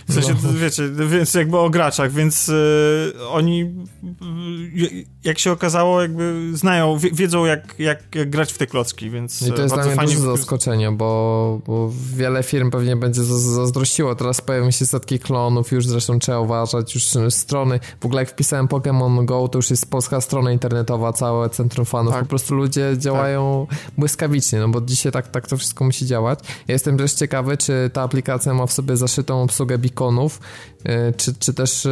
[0.09, 0.53] W sensie, no.
[0.53, 7.45] wiecie, więc jakby o graczach, więc y, oni y, jak się okazało, jakby znają, wiedzą
[7.45, 10.15] jak, jak, jak, grać w te klocki, więc I to jest dla mnie fajnie...
[10.15, 14.15] duże zaskoczenie, bo, bo wiele firm pewnie będzie zazdrościło.
[14.15, 18.69] Teraz pojawią się setki klonów, już zresztą trzeba uważać, już strony, w ogóle jak wpisałem
[18.69, 22.23] Pokémon Go, to już jest polska strona internetowa, całe centrum fanów, tak.
[22.23, 26.39] po prostu ludzie działają tak błyskawicznie, no bo dzisiaj tak, tak to wszystko musi działać.
[26.69, 30.72] Ja jestem też ciekawy, czy ta aplikacja ma w sobie zaszytą obsługę beaconów, e,
[31.17, 31.91] czy, czy też e,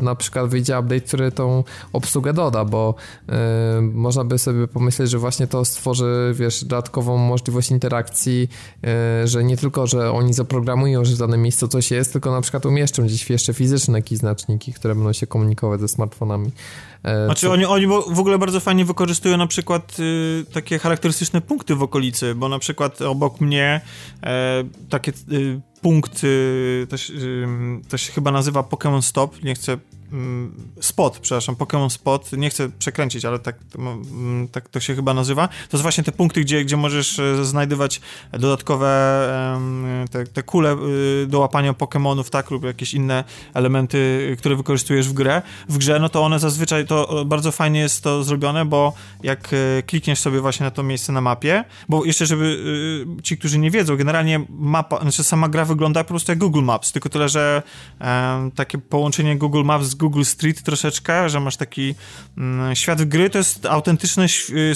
[0.00, 2.94] na przykład wyjdzie update, który tą obsługę doda, bo
[3.28, 8.48] e, można by sobie pomyśleć, że właśnie to stworzy, wiesz, dodatkową możliwość interakcji,
[9.24, 12.66] że nie tylko, że oni zaprogramują, że w danym miejscu coś jest, tylko na przykład
[12.66, 16.50] umieszczą gdzieś jeszcze fizyczne jakieś znaczniki, które będą się komunikować ze smartfonami.
[17.04, 17.52] E, znaczy, co...
[17.52, 22.34] oni, oni w ogóle bardzo fajnie wykorzystują na przykład y, takie charakterystyczne punkty w okolicy,
[22.34, 23.80] bo na przykład obok mnie
[24.22, 27.12] e, takie y, punkt, y, to, się,
[27.88, 29.78] to się chyba nazywa Pokémon Stop, nie chcę
[30.80, 35.48] spot, przepraszam, Pokémon Spot, nie chcę przekręcić, ale tak, mm, tak to się chyba nazywa.
[35.48, 38.00] To jest właśnie te punkty, gdzie, gdzie możesz e, znajdywać
[38.32, 38.84] dodatkowe
[40.10, 40.76] te, te kule
[41.22, 43.24] y, do łapania Pokémonów, tak, lub jakieś inne
[43.54, 45.42] elementy, które wykorzystujesz w grę.
[45.68, 49.82] W grze, no to one zazwyczaj, to bardzo fajnie jest to zrobione, bo jak e,
[49.82, 52.44] klikniesz sobie właśnie na to miejsce na mapie, bo jeszcze, żeby
[53.18, 56.62] y, ci, którzy nie wiedzą, generalnie mapa, znaczy sama gra wygląda po prostu jak Google
[56.62, 57.62] Maps, tylko tyle, że
[58.54, 61.94] takie połączenie Google Maps z Google Street troszeczkę, że masz taki
[62.38, 63.66] mm, świat gry, to jest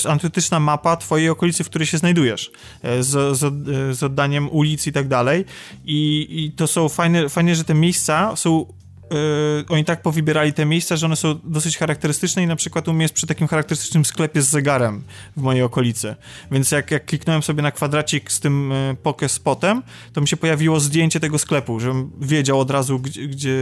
[0.06, 2.50] autentyczna mapa twojej okolicy, w której się znajdujesz,
[2.82, 3.54] e, z, z,
[3.98, 5.44] z oddaniem ulic i tak dalej.
[5.84, 8.66] I, i to są fajne, fajnie, że te miejsca są
[9.10, 12.92] Yy, oni tak powybierali te miejsca, że one są dosyć charakterystyczne i na przykład u
[12.92, 15.02] mnie jest przy takim charakterystycznym sklepie z zegarem
[15.36, 16.16] w mojej okolicy.
[16.50, 20.36] Więc jak, jak kliknąłem sobie na kwadracik z tym yy, Poké Spotem, to mi się
[20.36, 23.56] pojawiło zdjęcie tego sklepu, żebym wiedział od razu, gdzie, gdzie,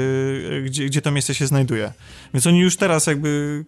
[0.64, 1.92] gdzie, gdzie to miejsce się znajduje.
[2.35, 3.64] Więc oni już teraz jakby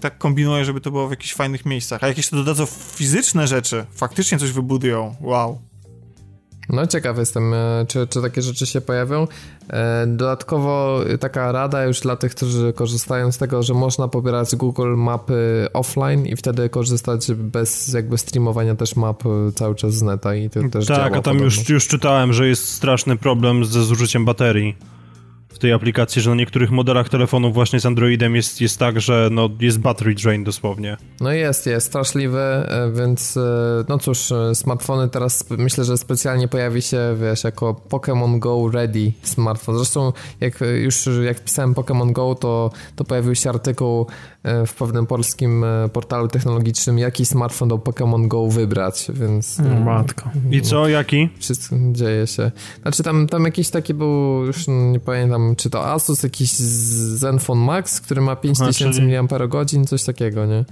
[0.00, 2.04] tak kombinują, żeby to było w jakichś fajnych miejscach.
[2.04, 5.16] A jakieś to dodadzą fizyczne rzeczy, faktycznie coś wybudują.
[5.20, 5.65] Wow.
[6.68, 9.26] No ciekaw jestem, e, czy, czy takie rzeczy się pojawią.
[9.70, 14.94] E, dodatkowo taka rada już dla tych, którzy korzystają z tego, że można pobierać Google
[14.96, 19.22] Mapy offline i wtedy korzystać bez jakby streamowania też map
[19.54, 22.68] cały czas z neta i to też Tak, a tam już, już czytałem, że jest
[22.68, 24.76] straszny problem ze zużyciem baterii
[25.56, 29.28] w tej aplikacji, że na niektórych modelach telefonów właśnie z Androidem jest, jest tak, że
[29.32, 30.96] no, jest battery drain dosłownie.
[31.20, 33.40] No jest, jest straszliwy, e, więc e,
[33.88, 39.12] no cóż, e, smartfony teraz myślę, że specjalnie pojawi się, wiesz, jako Pokémon Go Ready
[39.22, 39.76] smartfon.
[39.76, 44.06] Zresztą jak już jak pisałem Pokémon Go, to, to pojawił się artykuł
[44.66, 49.58] w pewnym polskim portalu technologicznym, jaki smartfon do Pokémon Go wybrać, więc...
[49.58, 50.30] No, matko.
[50.50, 51.28] I co, jaki?
[51.38, 52.50] Wszystko dzieje się.
[52.82, 58.00] Znaczy tam, tam jakiś taki był, już nie pamiętam, czy to Asus, jakiś Zenfone Max,
[58.00, 60.64] który ma 5000 mAh, coś takiego, nie?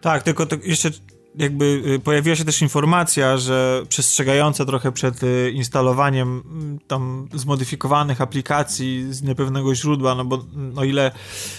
[0.00, 0.90] Tak, tylko to jeszcze
[1.34, 6.42] jakby y, pojawiła się też informacja, że przestrzegająca trochę przed y, instalowaniem
[6.88, 11.10] tam zmodyfikowanych aplikacji z niepewnego źródła, no bo o no ile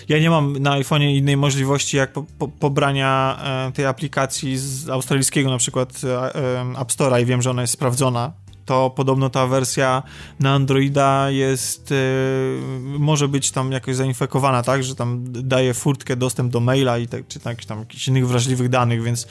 [0.10, 4.90] ja nie mam na iPhone'ie innej możliwości jak po, po, pobrania e, tej aplikacji z
[4.90, 9.30] australijskiego na przykład e, e, App Store'a i wiem, że ona jest sprawdzona to podobno
[9.30, 10.04] ta wersja
[10.40, 16.52] na Androida jest, yy, może być tam jakoś zainfekowana, tak, że tam daje furtkę dostęp
[16.52, 19.28] do maila i tak, czy tak, tam jakichś innych wrażliwych danych, więc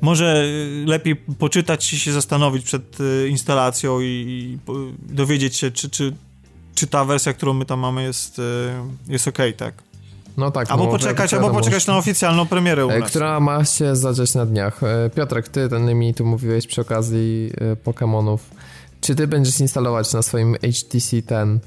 [0.00, 0.44] może
[0.86, 4.58] lepiej poczytać i się zastanowić przed y, instalacją i, i
[5.14, 6.12] dowiedzieć się, czy, czy,
[6.74, 8.40] czy ta wersja, którą my tam mamy jest,
[9.08, 9.74] jest ok, tak.
[10.36, 10.70] No tak.
[10.70, 13.10] Albo no, poczekać, albo poczekać na oficjalną premierę u e, nas.
[13.10, 14.82] Która ma się zadziać na dniach.
[14.82, 18.38] E, Piotrek, ty ten mi tu mówiłeś przy okazji e, Pokémonów.
[19.02, 21.60] Czy ty będziesz instalować na swoim HTC ten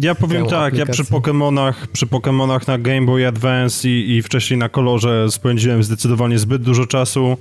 [0.00, 0.78] ja powiem tak, aplikację.
[0.78, 5.82] ja przy Pokémonach, przy Pokémonach na Game Boy Advance i, i wcześniej na kolorze spędziłem
[5.82, 7.36] zdecydowanie zbyt dużo czasu.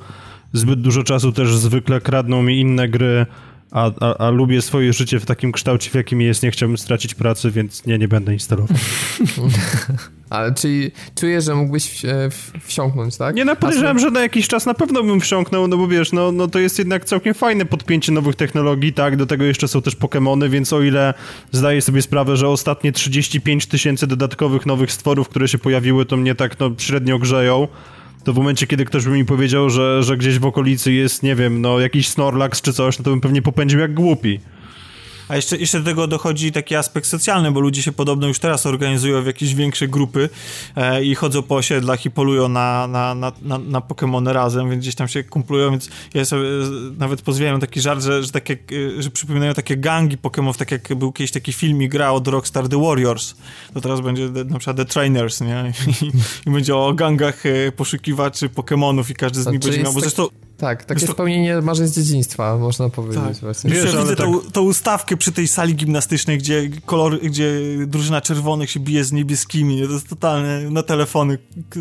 [0.54, 3.26] Zbyt dużo czasu też zwykle kradną mi inne gry,
[3.72, 6.44] a, a, a lubię swoje życie w takim kształcie, w jakim jest.
[6.44, 8.78] Nie chciałbym stracić pracy, więc nie, nie będę instalował.
[10.30, 12.02] Ale czyli czuję, że mógłbyś
[12.62, 13.36] wsiąknąć, tak?
[13.36, 16.32] Nie, no podejrzewam, że na jakiś czas na pewno bym wsiąknął, no bo wiesz, no,
[16.32, 19.18] no to jest jednak całkiem fajne podpięcie nowych technologii, tak?
[19.18, 21.14] Do tego jeszcze są też Pokémony, więc o ile
[21.52, 26.36] zdaję sobie sprawę, że ostatnie 35 tysięcy dodatkowych nowych stworów, które się pojawiły, to mnie
[26.36, 27.68] tak no średnio grzeją,
[28.26, 31.36] to w momencie, kiedy ktoś by mi powiedział, że, że gdzieś w okolicy jest, nie
[31.36, 34.40] wiem, no jakiś Snorlax czy coś, no to bym pewnie popędził jak głupi.
[35.28, 38.66] A jeszcze, jeszcze do tego dochodzi taki aspekt socjalny, bo ludzie się podobno już teraz
[38.66, 40.30] organizują w jakieś większe grupy
[40.76, 44.84] e, i chodzą po osiedlach i polują na, na, na, na, na Pokémony razem, więc
[44.84, 46.44] gdzieś tam się kumplują, więc ja sobie
[46.98, 50.72] nawet pozwiałem taki żart, że, że, tak jak, e, że przypominają takie gangi Pokémonów, tak
[50.72, 53.36] jak był kiedyś taki film i gra od Rockstar The Warriors,
[53.74, 55.74] to teraz będzie na przykład The Trainers, nie?
[56.02, 56.12] I,
[56.50, 60.28] i będzie o gangach e, poszukiwaczy Pokémonów i każdy z nich będzie miał, bo zresztą
[60.58, 61.14] tak, takie to...
[61.14, 63.36] spełnienie marzeń z dzieciństwa, można powiedzieć tak.
[63.36, 63.70] właśnie.
[63.70, 64.26] Wiesz, ja widzę tak...
[64.26, 69.12] tą, tą ustawkę przy tej sali gimnastycznej, gdzie kolor, gdzie drużyna czerwonych się bije z
[69.12, 71.38] niebieskimi, to jest totalny, na telefony,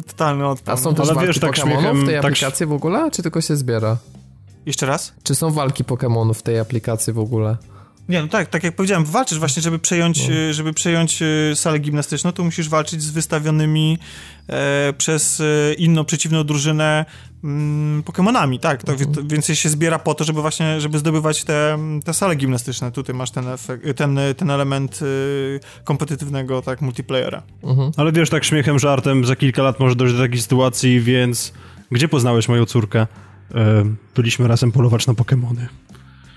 [0.07, 0.79] totalny odpad.
[0.79, 2.25] A są też Ale walki wiesz, tak Pokemonów w tej tak...
[2.25, 3.97] aplikacji w ogóle, czy tylko się zbiera?
[4.67, 5.13] Jeszcze raz?
[5.23, 7.57] Czy są walki Pokemonów w tej aplikacji w ogóle?
[8.09, 10.35] Nie, no tak, tak jak powiedziałem, walczysz właśnie, żeby przejąć, no.
[10.53, 13.99] żeby przejąć e, salę gimnastyczną, to musisz walczyć z wystawionymi
[14.49, 17.05] e, przez e, inną, przeciwną drużynę
[17.45, 19.29] mm, Pokemonami, tak, to, mhm.
[19.29, 22.93] więcej się zbiera po to, żeby właśnie, żeby zdobywać te, te sale gimnastyczne.
[22.93, 27.43] Tutaj masz ten, efekt, ten, ten element y, kompetytywnego, tak, multiplayera.
[27.63, 27.93] Mhm.
[27.97, 31.53] Ale wiesz, tak śmiechem, żartem, za kilka lat może dojść do takiej sytuacji, więc
[31.91, 33.07] gdzie poznałeś moją córkę?
[33.55, 35.69] E, byliśmy razem polować na Pokemony.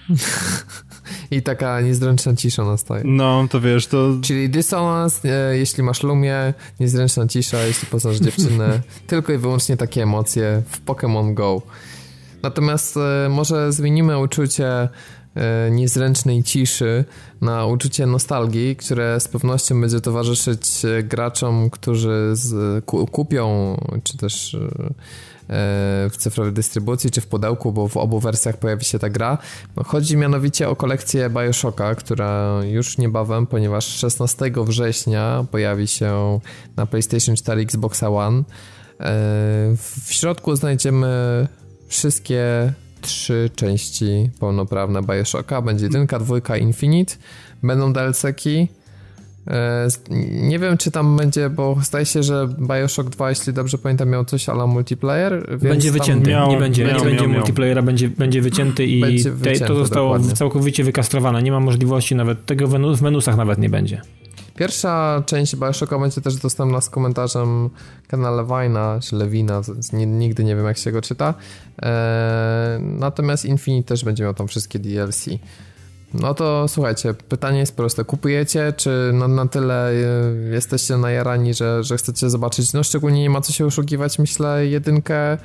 [1.32, 3.04] I taka niezręczna cisza nastaje.
[3.06, 4.18] No, to wiesz, to...
[4.22, 8.82] Czyli dysonans, e, jeśli masz lumie, niezręczna cisza, jeśli poznasz dziewczynę.
[9.08, 11.62] Tylko i wyłącznie takie emocje w Pokémon Go.
[12.44, 14.68] Natomiast e, może zmienimy uczucie
[15.36, 17.06] e, niezręcznej ciszy
[17.42, 20.62] na uczucie nostalgii, które z pewnością będzie towarzyszyć
[21.04, 24.58] graczom, którzy z, kupią, czy też
[25.50, 29.38] w cyfrowej dystrybucji czy w pudełku, bo w obu wersjach pojawi się ta gra.
[29.86, 36.40] Chodzi mianowicie o kolekcję Bioshocka, która już niebawem, ponieważ 16 września pojawi się
[36.76, 38.38] na PlayStation 4 Xbox One.
[38.38, 38.44] E,
[39.78, 41.08] w środku znajdziemy
[41.88, 45.62] wszystkie trzy części pełnoprawne Bioshocka.
[45.62, 47.16] Będzie jedynka, dwójka, Infinite.
[47.64, 48.68] Będą DLC-ki
[50.32, 54.26] nie wiem, czy tam będzie, bo zdaje się, że Bioshock 2, jeśli dobrze pamiętam, miał
[54.26, 55.60] coś ala multiplayer.
[55.60, 59.32] będzie wycięty, miał, nie będzie, miał, nie będzie miał, multiplayera, będzie, będzie wycięty i będzie
[59.32, 60.36] wycięty, to zostało dokładnie.
[60.36, 61.44] całkowicie wykastrowane.
[61.44, 64.02] Nie ma możliwości nawet, tego w menusach nawet nie będzie.
[64.58, 67.70] Pierwsza część Bioshocka będzie też dostępna z komentarzem
[68.08, 69.62] kanale Wina, czy Lewina,
[69.94, 71.34] nigdy nie wiem jak się go czyta.
[71.82, 71.92] Eee,
[72.82, 75.30] natomiast Infinite też będzie miał tam wszystkie DLC.
[76.14, 78.04] No to słuchajcie, pytanie jest proste.
[78.04, 79.94] Kupujecie, czy na, tyle e,
[80.54, 82.74] jesteście najarani, że, że chcecie zobaczyć?
[82.74, 85.38] No szczególnie nie ma co się oszukiwać, myślę, jedynkę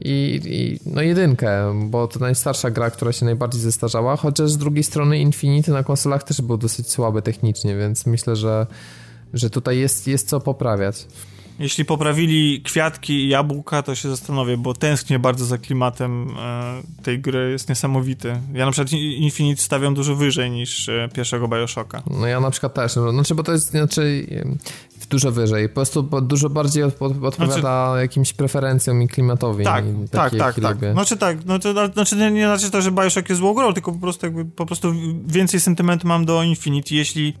[0.00, 4.84] i, i, no jedynkę, bo to najstarsza gra, która się najbardziej zestarzała, chociaż z drugiej
[4.84, 8.66] strony Infinity na konsolach też był dosyć słaby technicznie, więc myślę, że,
[9.34, 11.06] że tutaj jest, jest co poprawiać.
[11.58, 17.20] Jeśli poprawili kwiatki i jabłka, to się zastanowię, bo tęsknię bardzo za klimatem e, tej
[17.20, 18.40] gry, jest niesamowity.
[18.54, 22.02] Ja na przykład Infinite stawiam dużo wyżej niż e, pierwszego Bioshocka.
[22.10, 24.26] No ja na przykład też, no, znaczy, bo to jest, znaczy
[25.10, 29.64] dużo wyżej, po prostu dużo bardziej odpowiada znaczy, jakimś preferencjom i klimatowi.
[29.64, 30.78] Tak, i tak, tak, tak.
[30.92, 33.98] Znaczy tak, no to, znaczy nie, nie znaczy to, że Bioshock jest grą, tylko po
[33.98, 34.92] prostu jakby, po prostu
[35.26, 37.34] więcej sentymentu mam do Infinity, jeśli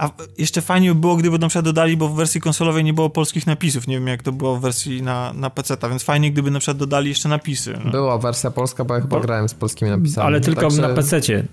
[0.00, 3.10] a jeszcze fajnie by było, gdyby na przykład dodali, bo w wersji konsolowej nie było
[3.10, 3.86] polskich napisów.
[3.86, 6.76] Nie wiem, jak to było w wersji na, na PC, więc fajnie, gdyby na przykład
[6.76, 7.78] dodali jeszcze napisy.
[7.84, 7.90] No.
[7.90, 9.22] Była wersja polska, bo ja chyba bo...
[9.22, 10.26] grałem z polskimi napisami.
[10.26, 10.82] Ale tylko Także...
[10.82, 11.20] na PC.
[11.28, 11.44] Yy,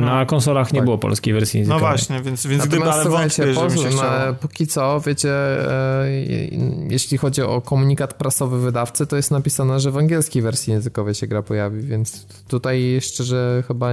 [0.00, 0.06] no.
[0.06, 0.84] Na konsolach nie tak.
[0.84, 1.82] było polskiej wersji językowej.
[1.82, 6.10] No właśnie, więc, więc gdyby, ale wątpię, po, się no, Póki co, wiecie, e,
[6.90, 11.26] jeśli chodzi o komunikat prasowy wydawcy, to jest napisane, że w angielskiej wersji językowej się
[11.26, 13.90] gra pojawi, więc tutaj szczerze chyba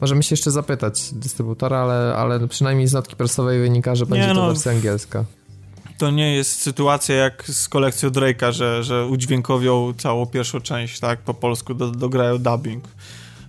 [0.00, 4.34] możemy się jeszcze zapytać dystrybutora, ale, ale przynajmniej z notki prasowej wynika, że będzie nie,
[4.34, 5.24] no, to wersja angielska.
[5.98, 11.20] To nie jest sytuacja jak z kolekcją Drake'a, że, że udźwiękowią całą pierwszą część, tak,
[11.20, 12.84] po polsku do, dograją dubbing.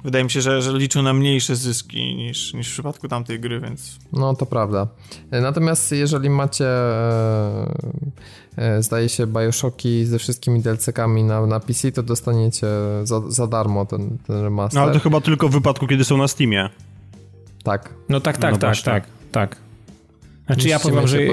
[0.03, 3.59] Wydaje mi się, że, że liczą na mniejsze zyski niż, niż w przypadku tamtej gry,
[3.59, 3.99] więc...
[4.13, 4.87] No, to prawda.
[5.31, 7.67] Natomiast jeżeli macie, e,
[8.57, 12.67] e, zdaje się, Bioshocki ze wszystkimi DLC-kami na, na PC, to dostaniecie
[13.03, 14.79] za, za darmo ten, ten remaster.
[14.79, 16.69] No, ale to chyba tylko w wypadku, kiedy są na Steamie.
[17.63, 17.93] Tak.
[18.09, 19.20] No tak, tak, no tak, tak, tak.
[20.45, 21.23] Znaczy ja powiem, że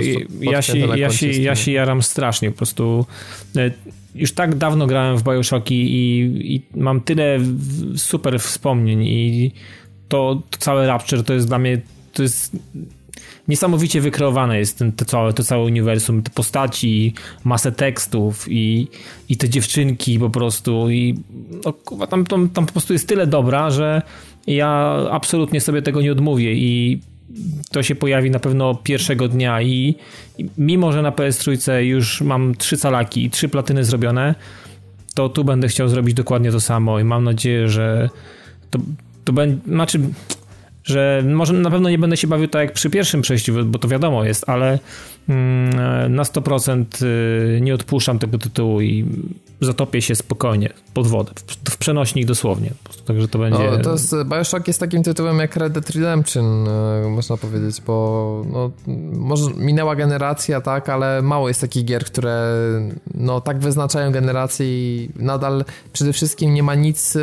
[0.40, 3.06] ja się, ja, się, ja się jaram strasznie, po prostu
[3.56, 3.70] e,
[4.14, 6.20] już tak dawno grałem w Bioshocki i,
[6.54, 7.38] i mam tyle
[7.96, 9.52] super wspomnień i
[10.08, 11.80] to, to całe Rapture to jest dla mnie,
[12.12, 12.56] to jest
[13.48, 18.88] niesamowicie wykreowane jest ten, to, całe, to całe uniwersum, te postaci, masę tekstów i,
[19.28, 21.18] i te dziewczynki po prostu i
[21.64, 24.02] no, tam, tam, tam po prostu jest tyle dobra, że
[24.46, 27.00] ja absolutnie sobie tego nie odmówię i
[27.70, 29.94] to się pojawi na pewno pierwszego dnia i,
[30.38, 34.34] i mimo, że na PS3 już mam trzy calaki i trzy platyny zrobione,
[35.14, 38.10] to tu będę chciał zrobić dokładnie to samo i mam nadzieję, że
[38.70, 38.78] to,
[39.24, 40.00] to będzie, znaczy
[40.88, 43.88] że może na pewno nie będę się bawił tak jak przy pierwszym przejściu, bo to
[43.88, 44.78] wiadomo jest, ale
[45.28, 49.04] mm, na 100% y, nie odpuszczam tego tytułu i
[49.60, 51.32] zatopię się spokojnie pod wodę,
[51.70, 52.70] w, przenośnik dosłownie.
[53.04, 53.70] Także to będzie...
[53.70, 56.68] No, to jest, Bioshock jest takim tytułem jak Red Dead Redemption,
[57.06, 58.70] y, można powiedzieć, bo no,
[59.12, 62.52] może minęła generacja, tak, ale mało jest takich gier, które
[63.14, 67.20] no, tak wyznaczają generację i nadal przede wszystkim nie ma nic y,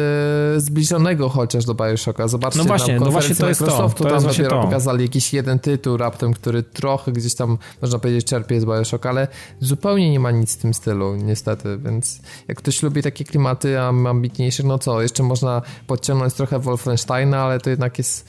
[0.57, 2.27] zbliżonego chociaż do Bioshocka.
[2.27, 4.61] Zobaczcie, no właśnie, no właśnie to jest Microsoftu to, to tam dopiero to.
[4.63, 9.27] pokazali jakiś jeden tytuł raptem, który trochę gdzieś tam, można powiedzieć, czerpie z Bioshock, ale
[9.59, 14.63] zupełnie nie ma nic w tym stylu, niestety, więc jak ktoś lubi takie klimaty ambitniejsze,
[14.63, 18.27] no co, jeszcze można podciągnąć trochę Wolfensteina, ale to jednak jest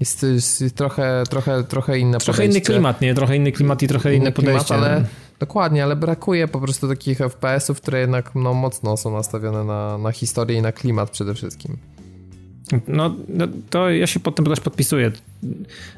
[0.00, 2.58] jest, jest trochę, trochę, trochę inne Trochę podejście.
[2.58, 3.14] inny klimat, nie?
[3.14, 4.64] Trochę inny klimat i trochę inne, inne podejście.
[4.74, 5.04] Klimat, ale
[5.38, 10.12] dokładnie, ale brakuje po prostu takich FPS-ów, które jednak no, mocno są nastawione na, na
[10.12, 11.76] historię i na klimat przede wszystkim.
[12.88, 15.12] No, no, to ja się pod tym też podpisuję.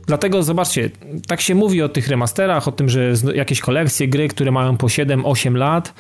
[0.07, 0.91] Dlatego zobaczcie,
[1.27, 4.87] tak się mówi o tych remasterach, o tym, że jakieś kolekcje gry, które mają po
[4.87, 5.95] 7-8 lat,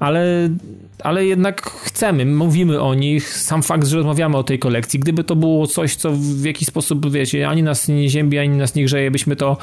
[0.00, 0.48] ale,
[1.02, 3.28] ale jednak chcemy, mówimy o nich.
[3.28, 7.12] Sam fakt, że rozmawiamy o tej kolekcji, gdyby to było coś, co w jakiś sposób,
[7.12, 9.56] wiecie, ani nas nie ziębi, ani nas nie grzeje, byśmy to,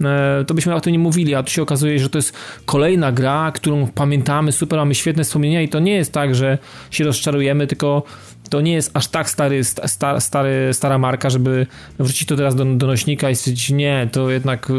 [0.00, 2.32] e, to byśmy o tym nie mówili, a tu się okazuje, że to jest
[2.66, 6.58] kolejna gra, którą pamiętamy, super, mamy świetne wspomnienia i to nie jest tak, że
[6.90, 8.02] się rozczarujemy, tylko
[8.50, 11.66] to nie jest aż tak stary, sta, stary, stara marka, żeby
[11.98, 14.74] wrócić to teraz do, do nośnika i stwierdzić, nie, to jednak e,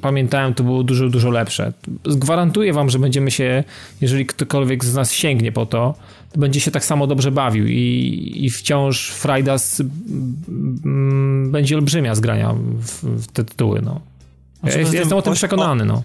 [0.00, 1.72] pamiętałem, to było dużo, dużo lepsze.
[2.04, 3.64] Gwarantuję wam, że będziemy się,
[4.00, 5.94] jeżeli ktokolwiek z nas sięgnie po to,
[6.32, 9.82] to będzie się tak samo dobrze bawił i, i wciąż Frajdas
[10.48, 14.00] mm, będzie olbrzymia z grania w, w te tytuły, no.
[14.64, 16.02] Ja jestem o tym przekonany, no.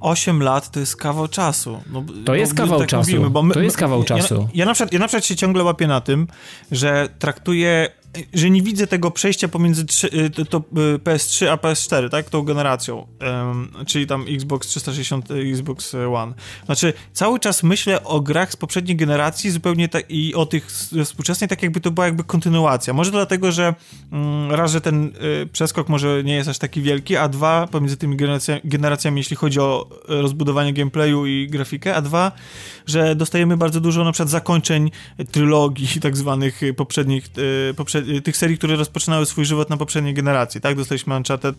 [0.00, 1.80] 8 lat to jest kawał czasu.
[1.92, 3.10] No, to jest kawał tak czasu.
[3.10, 4.34] Mówimy, my, to jest kawał czasu.
[4.34, 6.26] Ja, ja, na przykład, ja na przykład się ciągle łapię na tym,
[6.70, 7.88] że traktuję
[8.34, 10.60] że nie widzę tego przejścia pomiędzy 3, y, to, to
[11.04, 16.34] PS3 a PS4, tak, tą generacją, um, czyli tam Xbox 360, Xbox One.
[16.66, 20.66] Znaczy, cały czas myślę o grach z poprzedniej generacji zupełnie tak i o tych
[21.04, 22.92] współczesnej, tak jakby to była jakby kontynuacja.
[22.92, 23.74] Może dlatego, że
[24.12, 27.96] um, raz, że ten y, przeskok może nie jest aż taki wielki, a dwa, pomiędzy
[27.96, 32.32] tymi generacjami, generacjami jeśli chodzi o rozbudowanie gameplayu i grafikę, a dwa,
[32.86, 34.90] że dostajemy bardzo dużo na przykład zakończeń
[35.32, 37.26] trylogii tak zwanych poprzednich,
[37.70, 40.76] y, poprzednich tych serii, które rozpoczynały swój żywot na poprzedniej generacji, tak?
[40.76, 41.56] Dostaliśmy Uncharted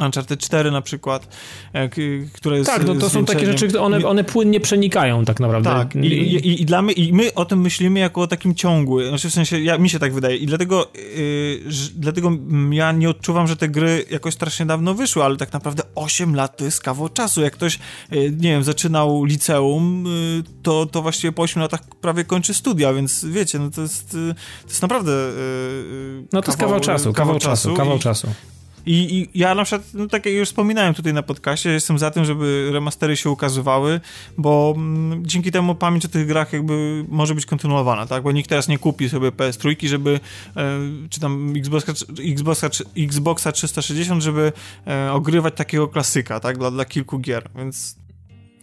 [0.00, 1.36] Uncharted 4 na przykład,
[1.72, 1.88] e,
[2.32, 5.70] które jest Tak, no to są takie rzeczy, one, one płynnie przenikają tak naprawdę.
[5.70, 9.08] Tak, i, i, i, dla my, i my o tym myślimy jako o takim ciągu,
[9.08, 11.60] znaczy w sensie, ja, mi się tak wydaje i dlatego, yy,
[11.94, 12.30] dlatego
[12.70, 16.56] ja nie odczuwam, że te gry jakoś strasznie dawno wyszły, ale tak naprawdę 8 lat
[16.56, 17.78] to jest kawał czasu, jak ktoś,
[18.10, 22.94] yy, nie wiem, zaczynał liceum, yy, to, to właściwie po 8 latach prawie kończy studia,
[22.94, 27.12] więc wiecie, no to jest, y, to jest naprawdę y, No to jest kawał czasu,
[27.12, 28.26] kawał, kawał czasu, kawał czasu.
[28.26, 32.10] I, I, ja na przykład, no tak jak już wspominałem tutaj na podcaście, jestem za
[32.10, 34.00] tym, żeby remastery się ukazywały,
[34.38, 38.22] bo m, dzięki temu pamięć o tych grach jakby może być kontynuowana, tak?
[38.22, 40.20] Bo nikt teraz nie kupi sobie PS3, żeby
[40.56, 40.78] e,
[41.10, 41.92] czy tam Xboxa,
[42.32, 42.68] Xboxa,
[42.98, 44.52] Xboxa 360, żeby
[44.86, 46.58] e, ogrywać takiego klasyka, tak?
[46.58, 47.99] Dla, dla kilku gier, więc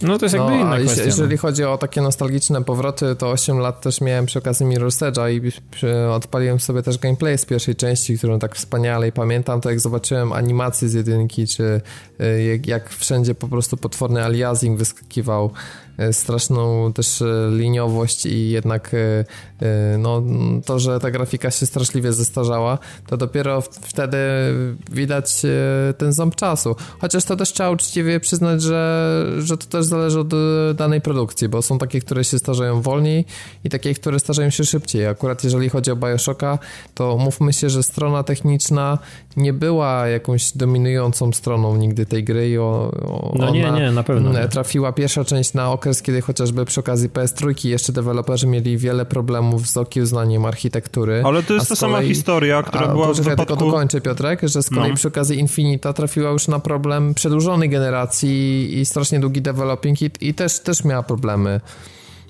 [0.02, 1.04] no to jest jakby no, inna kwestia.
[1.04, 1.42] Jeżeli no.
[1.42, 5.52] chodzi o takie nostalgiczne powroty, to 8 lat też miałem przy okazji Mirror's Edge'a i
[6.12, 10.90] odpaliłem sobie też gameplay z pierwszej części, którą tak wspaniale pamiętam, to jak zobaczyłem animacje
[10.90, 11.82] z jedynki, czy
[12.22, 15.52] y, jak, jak wszędzie po prostu potworny aliasing wyskakiwał
[15.98, 18.92] E, straszną też e, liniowość i jednak
[20.00, 20.24] no,
[20.66, 22.78] to, że ta grafika się straszliwie zestarzała,
[23.08, 24.18] to dopiero wtedy
[24.92, 25.42] widać
[25.98, 26.76] ten ząb czasu.
[27.00, 30.34] Chociaż to też trzeba uczciwie przyznać, że, że to też zależy od
[30.76, 33.26] danej produkcji, bo są takie, które się starzeją wolniej
[33.64, 35.08] i takie, które starzeją się szybciej.
[35.08, 36.60] Akurat jeżeli chodzi o Bioshocka,
[36.94, 38.98] to mówmy się, że strona techniczna
[39.38, 44.04] nie była jakąś dominującą stroną nigdy tej gry i o, o, no nie, nie, na
[44.04, 44.48] pewno.
[44.50, 49.06] Trafiła pierwsza część na okres okres, kiedy chociażby przy okazji PS3 jeszcze deweloperzy mieli wiele
[49.06, 51.22] problemów z okiełznaniem architektury.
[51.26, 53.54] Ale to jest ta kolei, sama historia, która a, była poczekaj, w wypadku...
[53.54, 54.96] tylko dokończę Piotrek, że z kolei no.
[54.96, 60.34] przy okazji Infinita trafiła już na problem przedłużonej generacji i strasznie długi developing i, i
[60.34, 61.62] też, też miała problemy.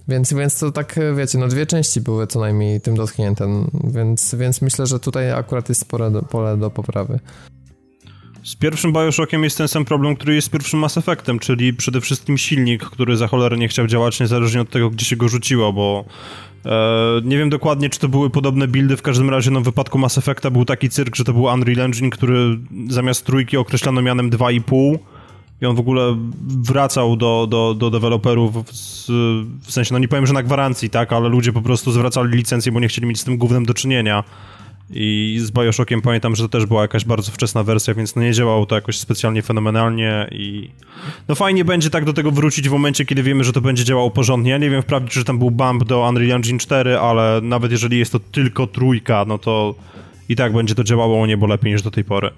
[0.07, 4.61] Więc, więc to tak, wiecie, no dwie części były co najmniej tym dotknięte, więc, więc
[4.61, 7.19] myślę, że tutaj akurat jest spore do, pole do poprawy.
[8.43, 12.01] Z pierwszym Bioshockiem jest ten sam problem, który jest z pierwszym Mass Effectem, czyli przede
[12.01, 15.73] wszystkim silnik, który za cholerę nie chciał działać niezależnie od tego, gdzie się go rzuciło,
[15.73, 16.05] bo
[17.23, 20.17] nie wiem dokładnie, czy to były podobne buildy, w każdym razie no, w wypadku Mass
[20.17, 22.57] Effecta był taki cyrk, że to był Unreal Engine, który
[22.89, 24.97] zamiast trójki określano mianem 2,5
[25.61, 29.05] i on w ogóle wracał do, do, do deweloperów z,
[29.61, 32.71] w sensie, no nie powiem, że na gwarancji, tak, ale ludzie po prostu zwracali licencję,
[32.71, 34.23] bo nie chcieli mieć z tym głównym do czynienia.
[34.89, 38.33] I z Bioshockiem pamiętam, że to też była jakaś bardzo wczesna wersja, więc no nie
[38.33, 40.69] działało to jakoś specjalnie fenomenalnie i
[41.27, 44.11] no fajnie będzie tak do tego wrócić w momencie, kiedy wiemy, że to będzie działało
[44.11, 44.51] porządnie.
[44.51, 47.99] Ja nie wiem wprawdzie, czy tam był bump do Unreal Engine 4, ale nawet jeżeli
[47.99, 49.75] jest to tylko trójka, no to
[50.29, 52.29] i tak będzie to działało o niebo lepiej niż do tej pory.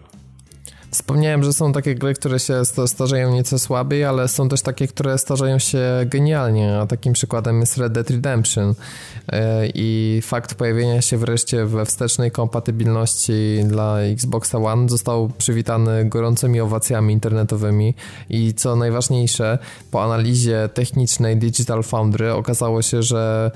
[0.91, 5.17] Wspomniałem, że są takie gry, które się starzeją nieco słabiej, ale są też takie, które
[5.17, 8.73] starzeją się genialnie, a takim przykładem jest Red Dead Redemption.
[9.31, 16.61] E, i fakt pojawienia się wreszcie we wstecznej kompatybilności dla Xboxa One został przywitany gorącymi
[16.61, 17.93] owacjami internetowymi.
[18.29, 19.57] I co najważniejsze,
[19.91, 23.51] po analizie technicznej Digital Foundry okazało się, że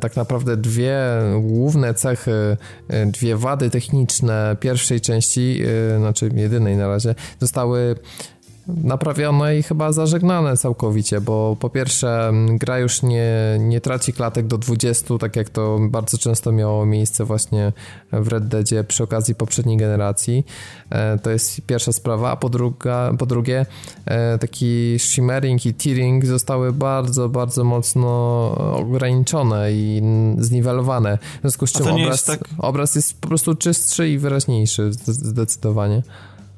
[0.00, 0.98] tak naprawdę dwie
[1.40, 2.56] główne cechy,
[2.88, 5.62] e, dwie wady techniczne pierwszej części,
[5.94, 7.94] e, znaczy jedynej na razie, zostały
[8.66, 14.58] naprawione i chyba zażegnane całkowicie, bo po pierwsze gra już nie, nie traci klatek do
[14.58, 17.72] 20, tak jak to bardzo często miało miejsce właśnie
[18.12, 20.46] w Red Deadzie przy okazji poprzedniej generacji.
[20.90, 23.66] E, to jest pierwsza sprawa, a po, druga, po drugie
[24.06, 28.10] e, taki shimmering i tearing zostały bardzo, bardzo mocno
[28.76, 30.02] ograniczone i
[30.38, 31.18] zniwelowane.
[31.18, 32.40] W związku z czym obraz, jest tak...
[32.58, 36.02] obraz jest po prostu czystszy i wyraźniejszy zdecydowanie.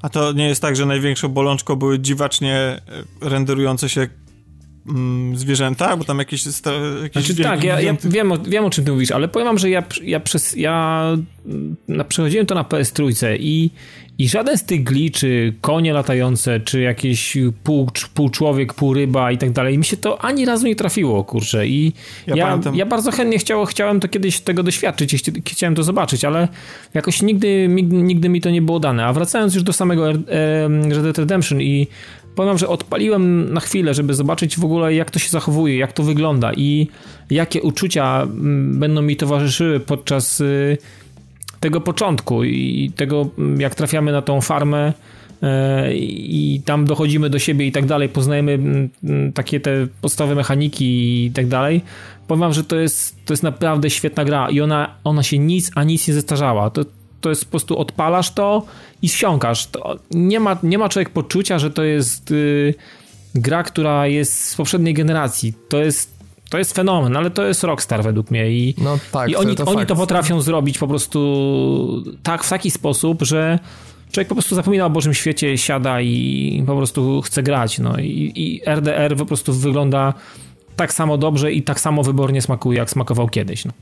[0.03, 2.81] A to nie jest tak, że największą bolączką były dziwacznie e,
[3.29, 4.09] renderujące się
[4.89, 6.43] mm, zwierzęta, bo tam jakieś...
[6.43, 6.71] Sta,
[7.03, 9.59] jakieś znaczy, tak, ja, ja wiem, o, wiem o czym ty mówisz, ale powiem wam,
[9.59, 11.03] że ja, ja, przez, ja
[11.47, 11.77] mm,
[12.09, 13.71] przechodziłem to na PS3 i
[14.19, 19.39] i żaden z tych gliczy, konie latające, czy jakiś pół, pół człowiek, pół ryba i
[19.39, 21.67] tak dalej, mi się to ani razu nie trafiło, kurczę.
[21.67, 21.93] I
[22.27, 26.49] ja, ja, ja bardzo chętnie chciało, chciałem to kiedyś tego doświadczyć, chciałem to zobaczyć, ale
[26.95, 29.07] jakoś nigdy, nigdy, nigdy mi to nie było dane.
[29.07, 31.87] A wracając już do samego Red Dead Redemption i
[32.37, 36.03] powiem, że odpaliłem na chwilę, żeby zobaczyć w ogóle jak to się zachowuje, jak to
[36.03, 36.89] wygląda i
[37.31, 40.79] jakie uczucia mm, będą mi towarzyszyły podczas y,
[41.61, 44.93] tego początku i tego, jak trafiamy na tą farmę
[45.43, 48.53] e, i tam dochodzimy do siebie i tak dalej, poznajemy
[49.05, 51.81] mm, takie te podstawowe mechaniki i tak dalej.
[52.27, 55.85] Powiem że to jest, to jest naprawdę świetna gra i ona, ona się nic, a
[55.85, 56.71] nic nie zestarzała.
[56.71, 56.85] To,
[57.27, 58.63] to jest po prostu odpalasz to
[59.03, 59.67] i wsiąkasz.
[59.67, 62.75] To nie, ma, nie ma człowiek poczucia, że to jest y,
[63.35, 65.55] gra, która jest z poprzedniej generacji.
[65.69, 66.17] To jest
[66.51, 69.65] to jest fenomen, ale to jest Rockstar według mnie i, no tak, i oni, to,
[69.65, 73.59] oni to potrafią zrobić po prostu tak, w taki sposób, że
[74.13, 77.79] człowiek po prostu zapomina o Bożym świecie, siada i po prostu chce grać.
[77.79, 80.15] No i, i RDR po prostu wygląda
[80.77, 83.65] tak samo dobrze i tak samo wybornie smakuje, jak smakował kiedyś.
[83.65, 83.73] No.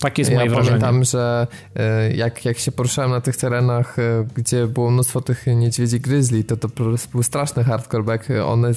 [0.00, 0.80] Tak jest ja moje wrażenie.
[0.80, 1.46] pamiętam, że
[1.76, 6.44] e, jak, jak się poruszałem na tych terenach, e, gdzie było mnóstwo tych niedźwiedzi grizzly,
[6.44, 6.68] to to
[7.12, 8.28] był straszny hardcoreback.
[8.46, 8.70] One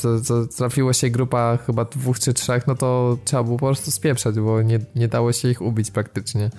[0.58, 4.62] trafiło się grupa chyba dwóch czy trzech, no to trzeba było po prostu spieprzać, bo
[4.62, 6.50] nie, nie dało się ich ubić praktycznie.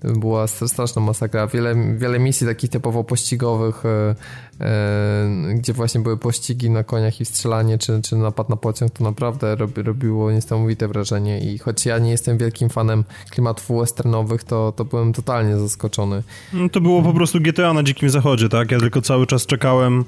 [0.00, 1.46] To była straszna masakra.
[1.46, 4.14] Wiele, wiele misji takich typowo pościgowych, e,
[4.60, 9.04] e, gdzie właśnie były pościgi na koniach i strzelanie, czy, czy napad na pociąg, to
[9.04, 14.72] naprawdę robi, robiło niesamowite wrażenie i choć ja nie jestem wielkim fanem klimatów westernowych, to,
[14.76, 16.22] to byłem totalnie zaskoczony.
[16.52, 18.70] No, to było po prostu GTA na Dzikim Zachodzie, tak?
[18.70, 20.04] Ja tylko cały czas czekałem,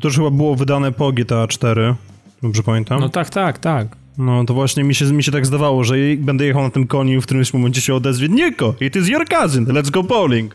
[0.00, 1.94] to już chyba było wydane po GTA 4,
[2.42, 3.00] dobrze pamiętam?
[3.00, 4.01] No tak, tak, tak.
[4.18, 7.20] No to właśnie mi się, mi się tak zdawało, że będę jechał na tym koniu
[7.20, 10.54] w którymś momencie się odezwie Nieko, it is your cousin, let's go bowling.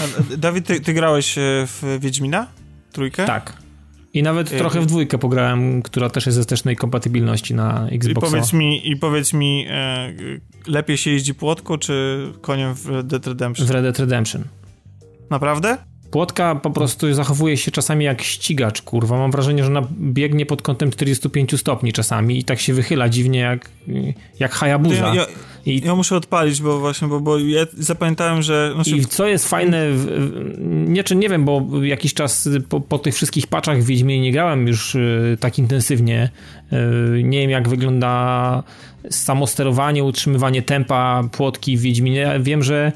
[0.00, 2.46] A, Dawid, ty, ty, grałeś e, w Wiedźmina?
[2.92, 3.26] Trójkę?
[3.26, 3.56] Tak.
[4.14, 8.28] I nawet I, trochę w dwójkę pograłem, która też jest ze wstecznej kompatybilności na Xboxa.
[8.28, 10.12] I powiedz mi, i powiedz mi e,
[10.66, 13.66] lepiej się jeździ płotko czy koniem w Red Dead Redemption?
[13.66, 14.44] W Red Dead Redemption.
[15.30, 15.78] Naprawdę?
[16.10, 19.18] Płotka po prostu zachowuje się czasami jak ścigacz, kurwa.
[19.18, 23.40] Mam wrażenie, że ona biegnie pod kątem 45 stopni czasami i tak się wychyla dziwnie
[23.40, 23.70] jak,
[24.40, 24.94] jak Hayabusa.
[24.94, 25.26] Ja, ja,
[25.66, 25.80] I...
[25.86, 28.70] ja muszę odpalić, bo właśnie, bo, bo ja zapamiętałem, że...
[28.74, 28.90] Znaczy...
[28.90, 29.86] I co jest fajne,
[30.68, 34.32] nie czy nie wiem, bo jakiś czas po, po tych wszystkich paczach w Wiedźmie nie
[34.32, 36.30] grałem już y, tak intensywnie.
[36.72, 38.62] Y, nie wiem, jak wygląda
[39.10, 42.34] samosterowanie, utrzymywanie tempa płotki w Wiedźminie.
[42.40, 42.92] Wiem, że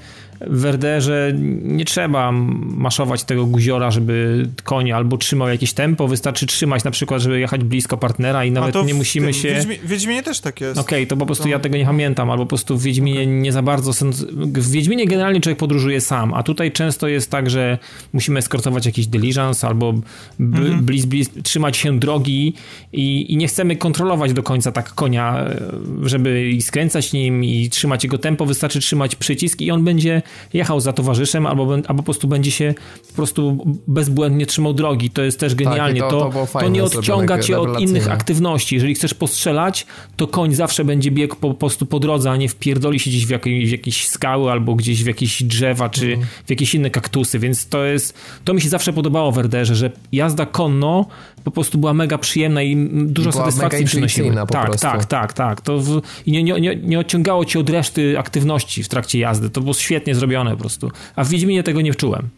[0.47, 1.33] w RDR-ze
[1.63, 7.23] nie trzeba maszować tego guziora, żeby koń albo trzymał jakieś tempo, wystarczy trzymać na przykład,
[7.23, 9.49] żeby jechać blisko partnera i nawet nie musimy tym, się...
[9.49, 10.81] Wiedźmi, w Wiedźminie też tak jest.
[10.81, 11.51] Okej, okay, to po prostu to...
[11.51, 13.33] ja tego nie pamiętam, albo po prostu w Wiedźminie okay.
[13.33, 13.93] nie za bardzo...
[13.93, 14.25] Sens...
[14.33, 17.79] W Wiedźminie generalnie człowiek podróżuje sam, a tutaj często jest tak, że
[18.13, 19.95] musimy eskortować jakiś diligence albo
[20.41, 20.85] mhm.
[20.85, 22.55] bliz, bliz, trzymać się drogi
[22.93, 25.45] i, i nie chcemy kontrolować do końca tak konia,
[26.03, 30.23] żeby i skręcać nim i trzymać jego tempo, wystarczy trzymać przycisk i on będzie
[30.53, 32.75] jechał za towarzyszem, albo, albo po prostu będzie się
[33.09, 35.11] po prostu bezbłędnie trzymał drogi.
[35.11, 36.01] To jest też genialnie.
[36.01, 38.75] Tak, to, to, to, nie odciąga cię od innych aktywności.
[38.75, 42.49] Jeżeli chcesz postrzelać, to koń zawsze będzie biegł po, po prostu po drodze, a nie
[42.49, 46.27] wpierdoli się gdzieś w, jakieś, w jakieś skały albo gdzieś w jakieś drzewa, czy mhm.
[46.47, 48.15] w jakieś inne kaktusy, więc to jest,
[48.45, 51.07] to mi się zawsze podobało w RDR-ze, że jazda konno
[51.45, 54.47] po prostu była mega przyjemna i dużo I satysfakcji przynosiła.
[54.47, 54.87] Tak, prostu.
[54.87, 55.61] tak, tak, tak.
[55.61, 59.51] To w, I nie, nie, nie odciągało cię od reszty aktywności w trakcie jazdy.
[59.51, 60.91] To było świetnie zrobione po prostu.
[61.17, 62.29] A w Wiedźminie tego nie wczułem.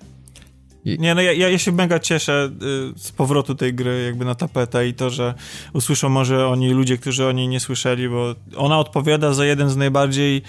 [0.85, 2.51] Nie, no ja, ja się mega cieszę
[2.97, 5.35] y, z powrotu tej gry jakby na tapetę i to, że
[5.73, 9.77] usłyszą może oni ludzie, którzy o niej nie słyszeli, bo ona odpowiada za jeden z
[9.77, 10.43] najbardziej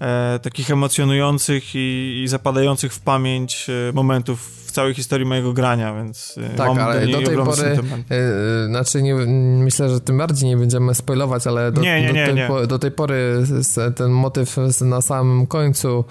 [0.00, 5.94] e, takich emocjonujących i, i, zapadających w pamięć e, momentów w całej historii mojego grania,
[5.94, 7.78] więc e, tak, ale do, do tej pory,
[8.10, 12.34] e, znaczy nie, myślę, że tym bardziej nie będziemy spoilować, ale do, nie, nie, do,
[12.34, 13.42] tej, po, do tej pory
[13.96, 16.04] ten motyw na samym końcu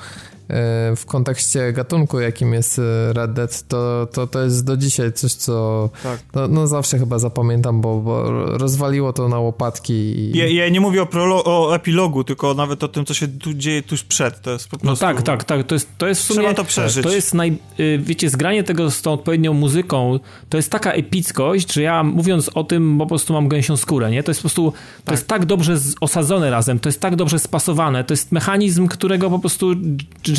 [0.96, 5.34] w kontekście gatunku, jakim jest e, Red Dead, to, to, to jest do dzisiaj coś,
[5.34, 6.20] co tak.
[6.36, 8.24] no, no, zawsze chyba zapamiętam, bo, bo
[8.58, 9.94] rozwaliło to na łopatki.
[9.94, 10.38] I...
[10.38, 13.54] Ja, ja, nie mówię o, prolo- o epilogu, tylko nawet o tym, co się tu
[13.54, 14.42] dzieje tuż przed.
[14.42, 15.06] To jest po prostu...
[15.06, 15.68] No tak, tak, tak.
[15.68, 16.40] To jest, to jest w sumie...
[16.40, 17.04] Trzeba to przeżyć.
[17.04, 17.58] To jest naj...
[17.80, 20.20] Y, wiecie, zgranie tego z tą odpowiednią muzyką,
[20.50, 24.24] to jest taka epickość, że ja mówiąc o tym po prostu mam gęsią skórę, nie?
[24.24, 25.12] To jest po prostu, to tak.
[25.12, 29.40] jest tak dobrze osadzone razem, to jest tak dobrze spasowane, to jest mechanizm, którego po
[29.40, 29.76] prostu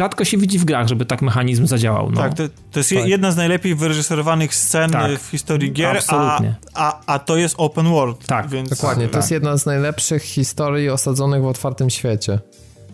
[0.00, 2.10] rzadko się widzi w grach, żeby tak mechanizm zadziałał.
[2.10, 2.16] No.
[2.16, 2.42] Tak, to,
[2.72, 3.06] to jest tak.
[3.06, 5.20] jedna z najlepiej wyreżyserowanych scen tak.
[5.20, 6.54] w historii gier, Absolutnie.
[6.74, 8.26] A, a, a to jest open world.
[8.26, 8.70] Tak, więc...
[8.70, 9.08] dokładnie.
[9.08, 12.38] To jest jedna z najlepszych historii osadzonych w otwartym świecie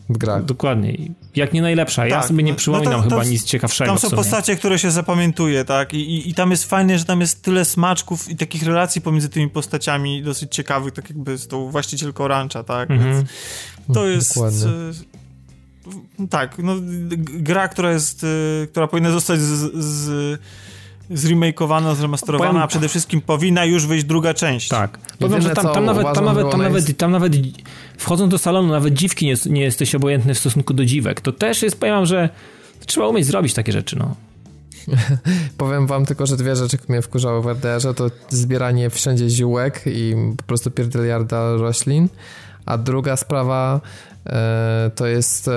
[0.09, 0.45] w grach.
[0.45, 0.97] Dokładnie.
[1.37, 2.03] Jak nie najlepsza.
[2.03, 2.11] Tak.
[2.11, 3.91] Ja sobie nie przypominam no to, chyba nic ciekawszego.
[3.91, 5.95] Tam są postacie, które się zapamiętuje, tak?
[5.95, 9.29] I, i, I, tam jest fajne, że tam jest tyle smaczków i takich relacji pomiędzy
[9.29, 12.91] tymi postaciami dosyć ciekawych, tak jakby z tą właścicielką rancha, tak?
[12.91, 13.15] Mhm.
[13.15, 13.29] Więc
[13.95, 14.35] to jest...
[14.35, 14.67] Dokładnie.
[16.31, 16.73] Tak, no,
[17.19, 20.41] gra, która jest, y, która powinna zostać z, z
[21.11, 22.63] zremakeowana, zremasterowana, Powiem...
[22.63, 24.69] a przede wszystkim powinna już wyjść druga część.
[24.69, 24.99] Tak.
[25.19, 27.33] Powiem, że tam, tam, nawet, tam, nawet, tam, nawet, tam nawet
[27.99, 31.21] wchodząc do salonu, nawet dziwki nie, nie jesteś obojętny w stosunku do dziwek.
[31.21, 32.29] To też jest, powiem że
[32.87, 34.15] trzeba umieć zrobić takie rzeczy, no.
[35.59, 40.15] Powiem wam tylko, że dwie rzeczy mnie wkurzały w RDR-ze, to zbieranie wszędzie ziółek i
[40.37, 42.09] po prostu pierdeliarda roślin,
[42.67, 43.81] a druga sprawa
[44.95, 45.53] to jest e,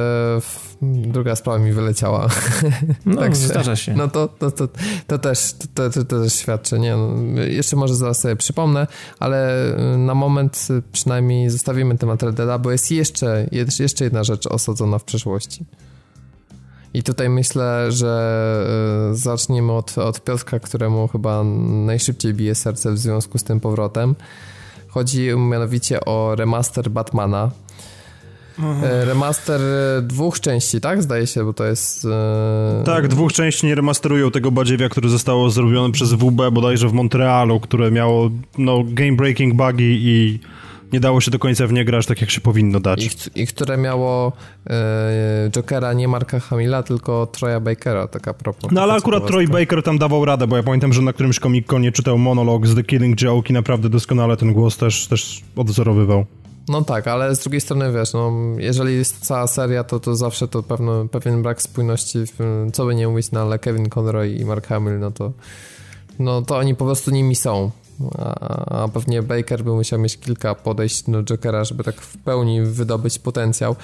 [0.82, 2.28] druga sprawa mi wyleciała.
[3.05, 3.93] No, Także, zdarza się.
[3.93, 4.67] No to, to, to,
[5.07, 6.80] to też to, to, też świadczy.
[6.80, 6.95] Nie?
[6.95, 8.88] No, jeszcze może zaraz sobie przypomnę,
[9.20, 9.53] ale
[9.97, 13.47] na moment przynajmniej zostawimy temat RDR, bo jest jeszcze,
[13.80, 15.65] jeszcze jedna rzecz osadzona w przeszłości.
[16.93, 22.97] I tutaj myślę, że e, zaczniemy od, od Piotrka, któremu chyba najszybciej bije serce w
[22.97, 24.15] związku z tym powrotem.
[24.88, 27.51] Chodzi mianowicie o remaster Batmana.
[28.60, 29.07] Mhm.
[29.07, 29.62] Remaster
[30.03, 31.03] dwóch części, tak?
[31.03, 32.05] Zdaje się, bo to jest...
[32.05, 32.84] E...
[32.86, 37.60] Tak, dwóch części nie remasterują tego badziewia, które zostało zrobione przez WB bodajże w Montrealu,
[37.60, 40.39] które miało no, game-breaking bugi i
[40.93, 43.05] nie dało się do końca w nie grać tak, jak się powinno dać.
[43.05, 44.32] I, i które miało
[44.70, 48.72] e, Jokera nie Marka Hamila, tylko Troya Bakera, taka propos.
[48.72, 51.91] No ale akurat Troy Baker tam dawał radę, bo ja pamiętam, że na którymś Comic-Conie
[51.91, 56.26] czytał monolog z The Killing Joke i naprawdę doskonale ten głos też, też odwzorowywał.
[56.70, 60.47] No tak, ale z drugiej strony wiesz, no, jeżeli jest cała seria, to, to zawsze
[60.47, 60.63] to
[61.11, 62.20] pewien brak spójności,
[62.74, 65.32] co by nie mówić, no ale Kevin Conroy i Mark Hamill, no to
[66.20, 67.72] no to oni po prostu nimi są.
[68.17, 72.61] A, a pewnie Baker by musiał mieć kilka podejść do Jokera, żeby tak w pełni
[72.61, 73.76] wydobyć potencjał.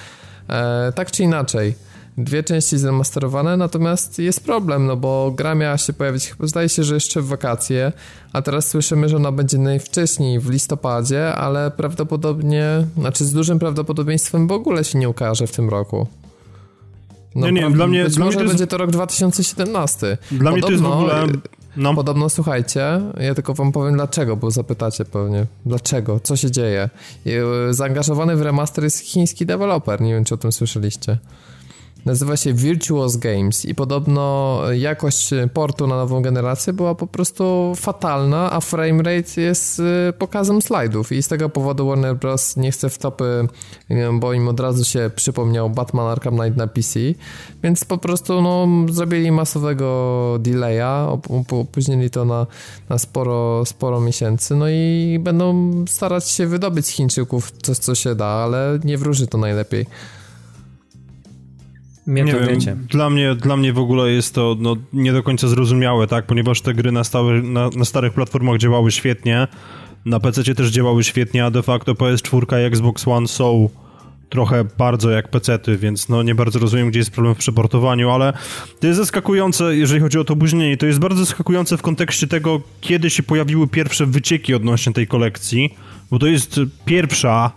[0.48, 1.74] E, tak czy inaczej,
[2.18, 6.84] dwie części zremasterowane, natomiast jest problem, no bo gra miała się pojawić, chyba zdaje się,
[6.84, 7.92] że jeszcze w wakacje,
[8.32, 14.46] a teraz słyszymy, że ona będzie najwcześniej w listopadzie, ale prawdopodobnie, znaczy z dużym prawdopodobieństwem
[14.46, 16.06] w ogóle się nie ukaże w tym roku.
[17.34, 20.18] No, nie, nie, dla mnie, być dla może mnie to będzie to rok 2017.
[20.30, 21.26] Dla Podobno, mnie to jest w ogóle
[21.76, 21.94] no.
[21.94, 26.90] Podobno, słuchajcie, ja tylko wam powiem dlaczego, bo zapytacie pewnie, dlaczego, co się dzieje.
[27.26, 31.18] E, zaangażowany w remaster jest chiński deweloper, nie wiem czy o tym słyszeliście.
[32.06, 38.52] Nazywa się Virtuos Games i podobno jakość portu na nową generację była po prostu fatalna,
[38.52, 42.56] a framerate jest y, pokazem slajdów i z tego powodu Warner Bros.
[42.56, 43.48] nie chce w topy,
[44.12, 47.00] bo im od razu się przypomniał Batman Arkham Knight na PC,
[47.62, 51.12] więc po prostu no, zrobili masowego delaya,
[51.50, 52.46] opóźnili to na,
[52.88, 58.26] na sporo, sporo miesięcy, no i będą starać się wydobyć Chińczyków coś, co się da,
[58.26, 59.86] ale nie wróży to najlepiej.
[62.06, 62.76] Mnie nie wiem, wiecie.
[62.90, 66.26] Dla mnie, dla mnie w ogóle jest to no, nie do końca zrozumiałe, tak?
[66.26, 69.48] Ponieważ te gry na, stałe, na, na starych platformach działały świetnie,
[70.04, 73.68] na PC też działały świetnie, a de facto PS4 i Xbox One są
[74.28, 78.32] trochę bardzo jak pecety, więc no nie bardzo rozumiem, gdzie jest problem w przeportowaniu, ale
[78.80, 82.60] to jest zaskakujące, jeżeli chodzi o to opóźnienie, to jest bardzo zaskakujące w kontekście tego,
[82.80, 85.74] kiedy się pojawiły pierwsze wycieki odnośnie tej kolekcji,
[86.10, 87.52] bo to jest pierwsza,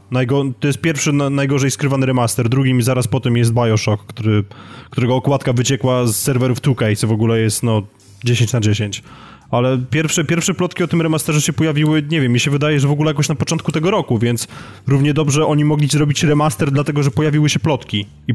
[0.60, 4.44] to jest pierwszy na, najgorzej skrywany remaster, drugim zaraz potem jest Bioshock, który,
[4.90, 7.84] którego okładka wyciekła z serwerów 2K, co w ogóle jest no
[8.24, 9.04] 10 na 10.
[9.52, 12.88] Ale pierwsze, pierwsze plotki o tym remasterze się pojawiły, nie wiem, mi się wydaje, że
[12.88, 14.48] w ogóle jakoś na początku tego roku, więc
[14.88, 18.06] równie dobrze oni mogli zrobić remaster, dlatego że pojawiły się plotki.
[18.28, 18.34] I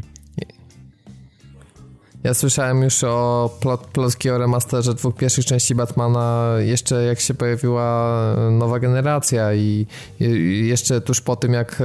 [2.25, 7.33] ja słyszałem już o plot, plotki o remasterze dwóch pierwszych części Batmana jeszcze jak się
[7.33, 8.15] pojawiła
[8.51, 9.87] nowa generacja i,
[10.19, 11.83] i jeszcze tuż po tym jak,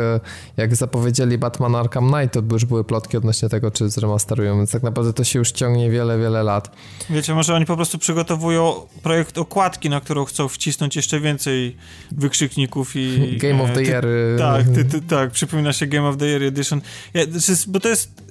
[0.56, 4.82] jak zapowiedzieli Batman Arkham Knight to już były plotki odnośnie tego czy zremasterują, więc tak
[4.82, 6.76] naprawdę to się już ciągnie wiele, wiele lat.
[7.10, 11.76] Wiecie, może oni po prostu przygotowują projekt okładki, na którą chcą wcisnąć jeszcze więcej
[12.12, 13.36] wykrzykników i...
[13.36, 14.06] Game of the Year.
[14.38, 16.80] tak, ty, ty, tak, przypomina się Game of the Year Edition.
[17.14, 17.22] Ja,
[17.68, 18.29] bo to jest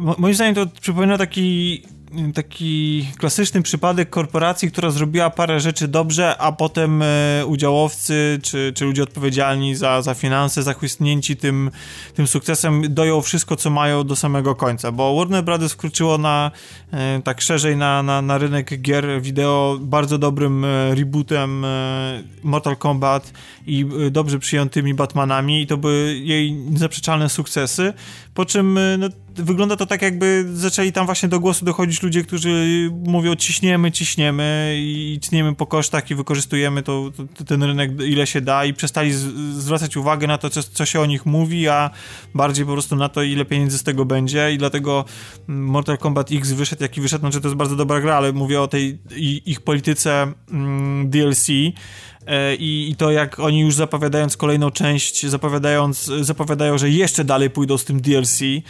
[0.00, 1.82] moim zdaniem to przypomina taki
[2.34, 7.06] taki klasyczny przypadek korporacji, która zrobiła parę rzeczy dobrze, a potem e,
[7.46, 11.70] udziałowcy czy, czy ludzie odpowiedzialni za, za finanse, zachłysnięci tym,
[12.14, 16.50] tym sukcesem, doją wszystko, co mają do samego końca, bo Warner Brothers wkroczyło na
[16.92, 21.66] e, tak szerzej na, na, na rynek gier wideo bardzo dobrym e, rebootem
[22.42, 23.32] Mortal Kombat
[23.66, 27.92] i dobrze przyjętymi Batmanami i to były jej niezaprzeczalne sukcesy,
[28.34, 29.08] po czym no,
[29.42, 34.74] wygląda to tak, jakby zaczęli tam właśnie do głosu dochodzić ludzie, którzy mówią ciśniemy, ciśniemy
[34.78, 39.12] i ciśniemy po kosztach i wykorzystujemy to, to ten rynek ile się da i przestali
[39.12, 39.18] z,
[39.54, 41.90] zwracać uwagę na to, co, co się o nich mówi, a
[42.34, 44.52] bardziej po prostu na to, ile pieniędzy z tego będzie.
[44.52, 45.04] I dlatego
[45.46, 48.68] Mortal Kombat X wyszedł, jaki wyszedł, znaczy to jest bardzo dobra gra, ale mówię o
[48.68, 48.98] tej
[49.46, 51.46] ich polityce mm, DLC,
[52.58, 57.78] i, i to jak oni już zapowiadając kolejną część, zapowiadając, zapowiadają, że jeszcze dalej pójdą
[57.78, 58.62] z tym DLC, e,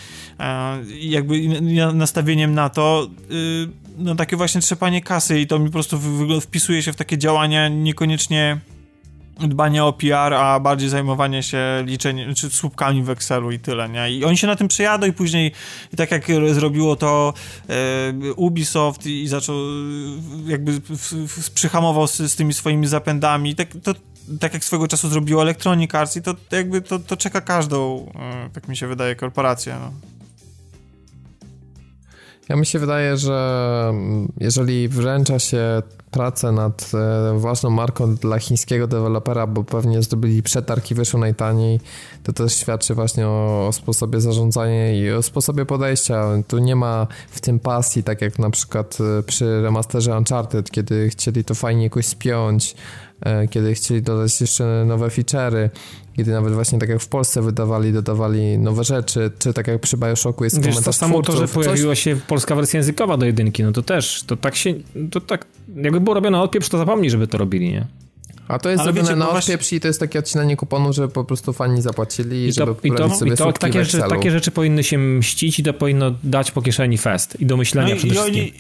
[1.00, 1.60] jakby
[1.94, 5.98] nastawieniem na to, y, no takie właśnie trzepanie kasy i to mi po prostu
[6.40, 8.60] wpisuje się w takie działania niekoniecznie
[9.48, 14.10] dbanie o PR, a bardziej zajmowanie się liczeniem, czy słupkami w Excelu i tyle, nie?
[14.10, 15.52] I oni się na tym przejadą i później,
[15.92, 17.34] i tak jak zrobiło to
[17.68, 19.56] e, Ubisoft i, i zaczął,
[20.46, 20.80] jakby
[21.54, 23.94] przyhamował z, z, tymi swoimi zapędami, tak, to,
[24.40, 28.50] tak jak swego czasu zrobiło Electronic Arts i to jakby to, to czeka każdą, e,
[28.52, 30.19] tak mi się wydaje, korporację, no.
[32.50, 33.92] Ja mi się wydaje, że
[34.40, 40.90] jeżeli wręcza się pracę nad e, własną marką dla chińskiego dewelopera, bo pewnie zdobyli przetarg
[40.90, 41.80] i wyszło najtaniej,
[42.22, 46.26] to też świadczy właśnie o, o, sposobie zarządzania i o sposobie podejścia.
[46.48, 51.08] Tu nie ma w tym pasji, tak jak na przykład e, przy remasterze Uncharted, kiedy
[51.08, 52.74] chcieli to fajnie jakoś spiąć,
[53.20, 55.68] e, kiedy chcieli dodać jeszcze nowe feature'y,
[56.20, 59.96] kiedy nawet właśnie tak jak w Polsce wydawali, dodawali nowe rzeczy, czy tak jak przy
[59.96, 62.02] Bioshocku jest Wiesz, komentarz to samo twórców, to, że pojawiła coś...
[62.02, 64.74] się polska wersja językowa do jedynki, no to też, to tak się,
[65.10, 65.46] to tak,
[65.76, 67.86] jakby było robione odpieprz, to zapomnij, żeby to robili, nie?
[68.48, 71.24] A to jest Ale wiecie, na odpieprz i to jest takie odcinanie kuponu, żeby po
[71.24, 74.50] prostu fani zapłacili i żeby to, i to, sobie i to takie, rzeczy, takie rzeczy
[74.50, 78.14] powinny się mścić i to powinno dać po kieszeni fest i do myślenia no przede
[78.14, 78.34] wszystkim.
[78.34, 78.52] Oni,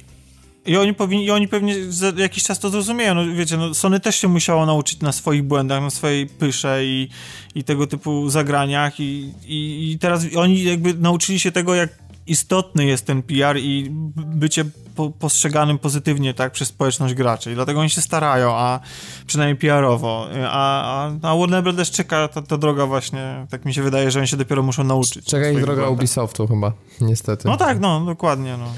[0.66, 3.14] i oni, powinni, I oni pewnie za jakiś czas to zrozumieją.
[3.14, 7.08] No, wiecie, no, Sony też się musiało nauczyć na swoich błędach, na swojej pysze i,
[7.54, 11.90] i tego typu zagraniach i, i, i teraz oni jakby nauczyli się tego, jak
[12.26, 17.52] istotny jest ten PR i bycie po, postrzeganym pozytywnie tak przez społeczność graczy.
[17.52, 18.80] I dlatego oni się starają, a
[19.26, 20.28] przynajmniej PR-owo.
[20.48, 21.90] A, a, a Warner Bros.
[21.90, 25.24] czeka ta, ta droga właśnie, tak mi się wydaje, że oni się dopiero muszą nauczyć.
[25.26, 27.48] Czeka ich droga Ubisoftu chyba, niestety.
[27.48, 28.72] No tak, no, dokładnie, no.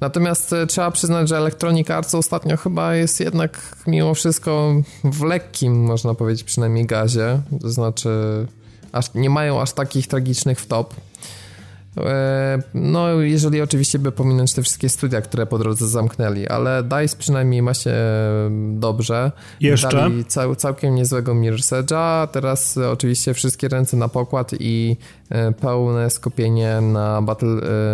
[0.00, 4.74] Natomiast e, trzeba przyznać, że Electronic Arts ostatnio chyba jest jednak mimo wszystko
[5.04, 7.40] w lekkim, można powiedzieć, przynajmniej gazie.
[7.60, 8.10] To znaczy,
[8.92, 10.94] aż, nie mają aż takich tragicznych wtop.
[11.96, 17.16] E, no, jeżeli oczywiście by pominąć te wszystkie studia, które po drodze zamknęli, ale DICE
[17.16, 19.32] przynajmniej ma się e, dobrze.
[19.60, 19.88] Jeszcze?
[19.88, 24.96] Dali cał, całkiem niezłego Mirror's Edge'a, teraz oczywiście wszystkie ręce na pokład i
[25.30, 27.48] E, pełne skupienie na Battle,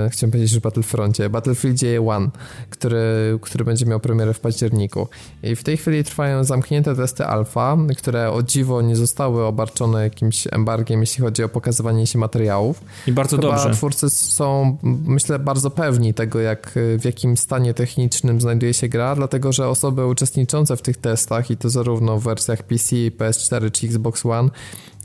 [0.06, 2.30] e, chciałem powiedzieć, że Battlefroncie, Battlefieldzie 1,
[2.70, 5.08] który, który będzie miał premierę w październiku.
[5.42, 10.46] I w tej chwili trwają zamknięte testy alfa, które o dziwo nie zostały obarczone jakimś
[10.52, 12.80] embargiem, jeśli chodzi o pokazywanie się materiałów.
[13.06, 13.74] I bardzo Chyba dobrze.
[13.90, 19.52] Twórcy są, myślę, bardzo pewni tego, jak, w jakim stanie technicznym znajduje się gra, dlatego,
[19.52, 24.26] że osoby uczestniczące w tych testach, i to zarówno w wersjach PC, PS4 czy Xbox
[24.26, 24.50] One,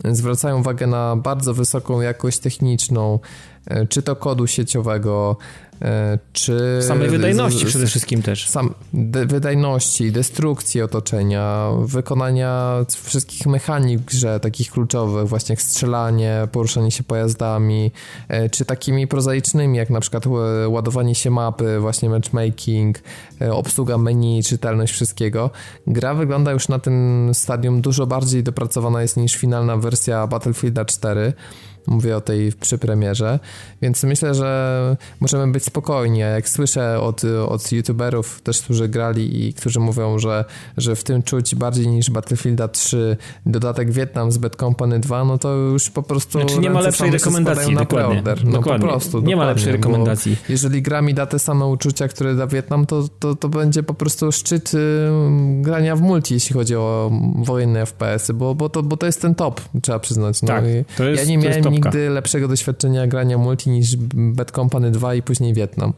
[0.05, 3.19] zwracają uwagę na bardzo wysoką jakość techniczną,
[3.65, 5.37] e, czy to kodu sieciowego,
[6.33, 6.79] czy...
[6.81, 8.49] Samej wydajności przede wszystkim też.
[8.49, 16.47] Sam, de, wydajności, destrukcji otoczenia, wykonania wszystkich mechanik w grze, takich kluczowych, właśnie jak strzelanie,
[16.51, 17.91] poruszanie się pojazdami,
[18.27, 20.23] e, czy takimi prozaicznymi, jak na przykład
[20.67, 22.99] ładowanie się mapy, właśnie matchmaking,
[23.51, 25.49] obsługa menu, czytelność wszystkiego.
[25.87, 31.33] Gra wygląda już na tym stadium dużo bardziej dopracowana jest niż finalna wersja Battlefielda 4.
[31.87, 33.39] Mówię o tej przy premierze,
[33.81, 36.23] więc myślę, że możemy być spokojni.
[36.23, 40.45] A jak słyszę od, od youtuberów też, którzy grali i którzy mówią, że,
[40.77, 45.37] że w tym czuć bardziej niż Battlefielda 3 dodatek Vietnam z Bad Company 2, no
[45.37, 48.23] to już po prostu znaczy nie ma lepszej rekomendacji, dokładnie.
[48.43, 48.87] No dokładnie.
[48.87, 49.21] po prostu.
[49.21, 50.37] Nie ma lepszej rekomendacji.
[50.49, 53.93] Jeżeli gra mi da te same uczucia, które da Wietnam, to, to, to będzie po
[53.93, 54.71] prostu szczyt
[55.61, 59.35] grania w multi, jeśli chodzi o wojenne FPS-y, bo, bo, to, bo to jest ten
[59.35, 60.41] top, trzeba przyznać.
[60.41, 60.63] No tak,
[60.97, 65.21] to jest, ja nie miałem nigdy lepszego doświadczenia grania multi niż Bad Company 2 i
[65.21, 65.93] później Wietnam.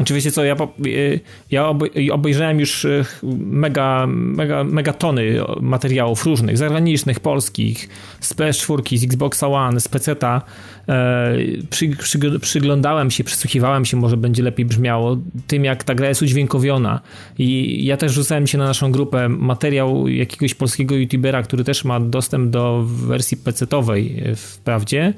[0.00, 1.20] Oczywiście co, ja, y,
[1.50, 1.68] ja
[2.12, 3.04] obejrzałem już y,
[3.46, 7.88] mega, mega, mega tony materiałów różnych, zagranicznych, polskich,
[8.20, 10.42] z PS4, z Xboxa One, z PC-a.
[10.88, 11.32] E,
[11.70, 16.22] przy, przy, przyglądałem się, przysłuchiwałem się, może będzie lepiej brzmiało, tym jak ta gra jest
[16.22, 17.00] udźwiękowiona.
[17.38, 22.00] I ja też rzucałem się na naszą grupę materiał jakiegoś polskiego youtubera, który też ma
[22.00, 25.14] dostęp do wersji PC-owej wprawdzie,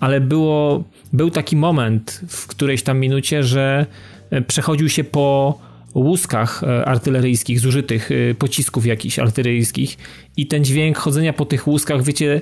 [0.00, 3.86] ale było, był taki moment w którejś tam minucie, że
[4.46, 5.58] przechodził się po
[5.94, 9.98] łuskach e, artyleryjskich, zużytych e, pocisków jakichś artyleryjskich
[10.36, 12.40] i ten dźwięk chodzenia po tych łuskach, wiecie,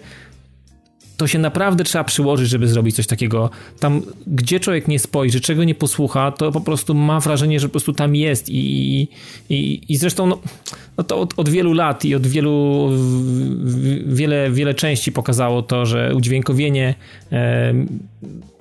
[1.16, 3.50] to się naprawdę trzeba przyłożyć, żeby zrobić coś takiego.
[3.80, 7.72] Tam, gdzie człowiek nie spojrzy, czego nie posłucha, to po prostu ma wrażenie, że po
[7.72, 9.08] prostu tam jest i,
[9.48, 10.38] i, i zresztą no,
[10.98, 12.88] no to od, od, wielu lat i od wielu
[14.06, 16.94] wiele, wiele części pokazało to, że udźwiękowienie
[17.32, 17.74] e,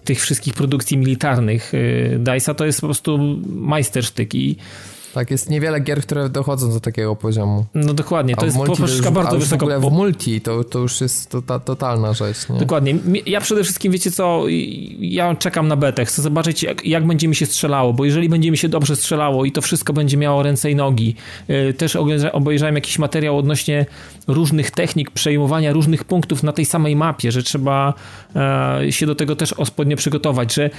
[0.03, 4.55] tych wszystkich produkcji militarnych y, DICE'a to jest po prostu majstersztyk i
[5.17, 7.65] Tak, jest niewiele gier, które dochodzą do takiego poziomu.
[7.75, 9.59] No dokładnie, to A jest poprzeczka bardzo już wysoko.
[9.65, 12.59] w ogóle w multi to, to już jest to, totalna rzecz, nie?
[12.59, 12.95] Dokładnie.
[13.25, 14.43] Ja przede wszystkim, wiecie co,
[14.99, 18.51] ja czekam na betę, chcę zobaczyć jak, jak będzie mi się strzelało, bo jeżeli będzie
[18.51, 21.15] mi się dobrze strzelało i to wszystko będzie miało ręce i nogi,
[21.47, 23.85] yy, też obejrza- obejrzałem jakiś materiał odnośnie
[24.27, 27.93] różnych technik przejmowania różnych punktów na tej samej mapie, że trzeba
[28.35, 30.69] e, się do tego też ospodnie przygotować, że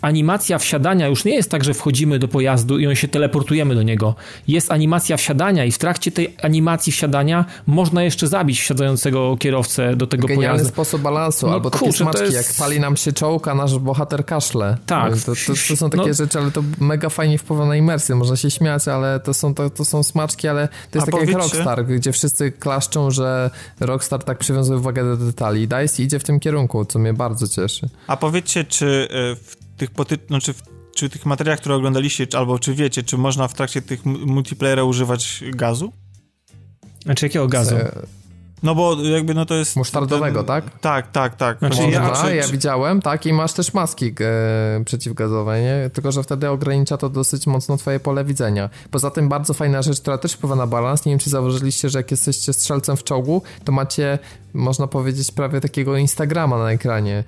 [0.00, 3.82] animacja wsiadania już nie jest tak, że wchodzimy do pojazdu i on się teleportujemy do
[3.82, 4.14] niego.
[4.48, 10.06] Jest animacja wsiadania i w trakcie tej animacji wsiadania można jeszcze zabić wsiadającego kierowcę do
[10.06, 10.68] tego Genialny pojazdu.
[10.72, 13.54] sposób balansu, No albo takie kurczę, to smaczki, jest- jak pali nam się czołg, a
[13.54, 14.76] nasz bohater kaszle.
[14.86, 15.12] Tak.
[15.16, 16.14] To, to, to są takie No.
[16.14, 18.14] rzeczy, ale to mega fajnie wpływa na imersję.
[18.14, 21.20] Można się śmiać, ale to są, to, to są smaczki, ale to jest A tak
[21.20, 23.50] jak powiedzcie- Rockstar, gdzie wszyscy klaszczą, że
[23.80, 25.68] Rockstar tak przywiązuje uwagę do detali.
[25.68, 27.88] DICE idzie w tym kierunku, co mnie bardzo cieszy.
[28.06, 30.18] A powiedzcie, czy e, w tych poty...
[30.30, 30.62] no, czy w
[30.94, 34.06] czy w tych materiałach, które oglądaliście, czy, albo czy wiecie, czy można w trakcie tych
[34.06, 35.92] mu- multiplayera używać gazu?
[37.02, 37.76] Znaczy jakiego gazu?
[38.64, 39.76] No bo jakby no to jest...
[39.76, 40.78] Musztardowego, ten- tak?
[40.80, 41.58] Tak, tak, tak.
[41.58, 45.90] Znaczy, Można, ja- czy- ja widziałem, tak, i masz też maski e, przeciwgazowe, nie?
[45.90, 48.70] Tylko, że wtedy ogranicza to dosyć mocno twoje pole widzenia.
[48.90, 51.98] Poza tym bardzo fajna rzecz, która też wpływa na balans, nie wiem, czy zauważyliście, że
[51.98, 54.18] jak jesteście strzelcem w czołgu, to macie,
[54.54, 57.24] można powiedzieć, prawie takiego Instagrama na ekranie,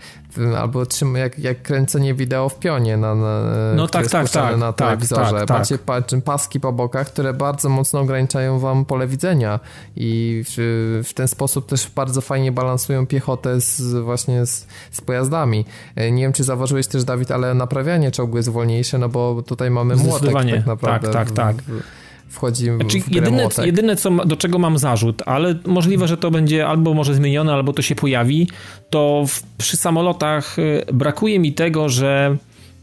[0.58, 3.42] albo czym, jak, jak kręcenie wideo w pionie na, na,
[3.76, 5.30] No tak, tak, tak, na tak, telewizorze.
[5.30, 5.58] tak, tak.
[5.58, 9.60] Macie pa, paski po bokach, które bardzo mocno ograniczają wam pole widzenia
[9.96, 15.64] i w, w ten sposób też bardzo fajnie balansują piechotę z, właśnie z, z pojazdami.
[15.96, 19.70] E, Nie wiem, czy zauważyłeś też, Dawid, ale naprawianie czołgu jest wolniejsze, no bo tutaj
[19.70, 20.56] mamy młotek Zdecydowanie.
[20.56, 21.08] tak naprawdę.
[21.10, 21.62] Tak, tak, tak.
[21.62, 21.82] W,
[22.28, 23.66] wchodzi Znaczy, w grę jedyne, młotek.
[23.66, 27.72] jedyne co, do czego mam zarzut, ale możliwe, że to będzie albo może zmienione, albo
[27.72, 28.48] to się pojawi,
[28.90, 32.36] to w, przy samolotach y, brakuje mi tego, że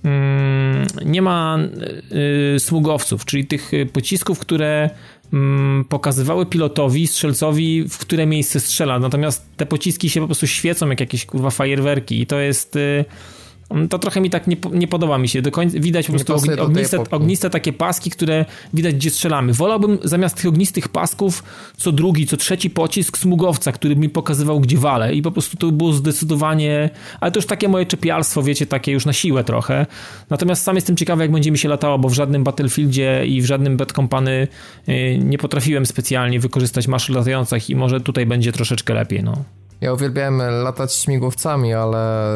[0.04, 1.60] mm, nie ma
[2.56, 4.90] y, smugowców, czyli tych y, pocisków, które
[5.34, 9.00] mm, pokazywały pilotowi, strzelcowi, w które miejsce strzela.
[9.00, 12.76] Natomiast te pociski się po prostu świecą jak jakieś kurwa fajerwerki i to jest...
[12.76, 13.06] y,
[13.90, 15.42] to trochę mi tak nie, nie podoba mi się.
[15.42, 19.54] Do końca widać po prostu ogni, ogniste, ogniste takie paski, które widać gdzie strzelamy.
[19.54, 21.44] Wolałbym zamiast tych ognistych pasków
[21.78, 25.72] co drugi, co trzeci pocisk smugowca, który mi pokazywał gdzie wale i po prostu to
[25.72, 29.86] było zdecydowanie, ale to już takie moje czepialstwo, wiecie, takie już na siłę trochę.
[30.30, 33.46] Natomiast sam jestem ciekawy jak będzie mi się latało, bo w żadnym Battlefieldzie i w
[33.46, 34.48] żadnym Bad Company
[34.90, 39.63] y, nie potrafiłem specjalnie wykorzystać maszyn latających i może tutaj będzie troszeczkę lepiej, no.
[39.82, 42.28] Ja uwielbiałem latać śmigłowcami, ale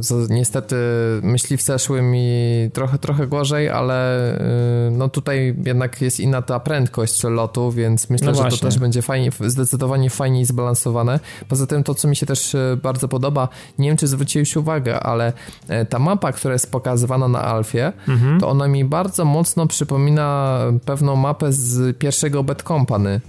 [0.00, 0.76] z, niestety
[1.22, 2.26] myśliwce szły mi
[2.72, 8.26] trochę, trochę gorzej, ale y, no tutaj jednak jest inna ta prędkość lotu, więc myślę,
[8.26, 11.20] No że to też będzie fajnie, zdecydowanie fajniej zbalansowane.
[11.48, 13.48] Poza tym to, co mi się też y, bardzo podoba,
[13.78, 15.32] nie wiem, czy zwróciłeś uwagę, ale
[15.68, 18.40] e, ta mapa, która jest pokazywana na Alfie, Mhm.
[18.40, 23.20] to ona mi bardzo mocno przypomina pewną mapę z pierwszego Bad Company.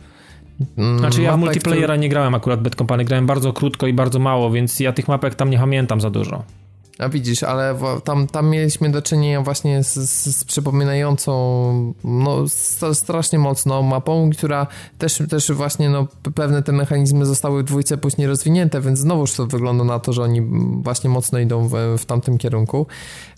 [0.78, 4.20] Mm, Znaczy ja w multiplayera nie grałem akurat Bad Company, grałem bardzo krótko i bardzo
[4.20, 6.43] mało, więc ja tych mapek tam nie pamiętam za dużo.
[7.00, 11.34] A widzisz, ale tam, tam mieliśmy do czynienia właśnie z, z, z przypominającą
[12.04, 17.66] no, st- strasznie mocno mapą, która też, też właśnie no, pewne te mechanizmy zostały w
[17.66, 20.41] dwójce później rozwinięte, więc znowuż to wygląda na to, że oni
[20.84, 22.88] właśnie mocno idą w, w tamtym kierunku.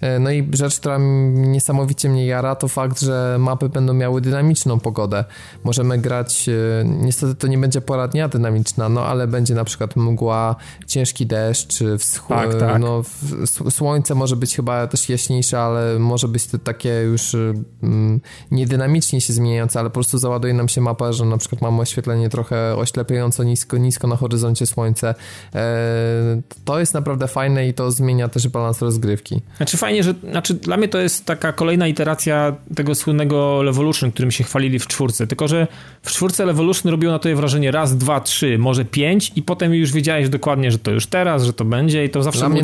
[0.01, 0.97] E, No i rzecz, która
[1.33, 5.25] niesamowicie mnie jara, to fakt, że mapy będą miały dynamiczną pogodę.
[5.63, 6.53] Możemy grać, e,
[6.85, 10.55] niestety to nie będzie pora dnia dynamiczna, no ale będzie na przykład mgła,
[10.87, 12.81] ciężki deszcz, wschód, Tak, tak.
[12.81, 17.35] no w- słońce może być chyba też jaśniejsze, ale może być to takie już
[17.83, 18.21] mm,
[18.51, 22.29] niedynamicznie się zmieniające, ale po prostu załaduje nam się mapa, że na przykład mamy oświetlenie
[22.29, 25.15] trochę oślepiająco nisko, nisko na horyzoncie słońce.
[25.55, 29.41] E, to jest naprawdę fajne i to zmienia też balans rozgrywki.
[29.57, 34.31] Znaczy fajnie, że znaczy dla mnie to jest taka kolejna iteracja tego słynnego Levolution, którym
[34.31, 35.67] się chwalili w czwórce, tylko że
[36.01, 39.91] w czwórce Levolution robiło na to wrażenie raz, dwa, trzy, może pięć i potem już
[39.91, 42.63] wiedziałeś dokładnie, że to już teraz, że to będzie i to zawsze Dla był mnie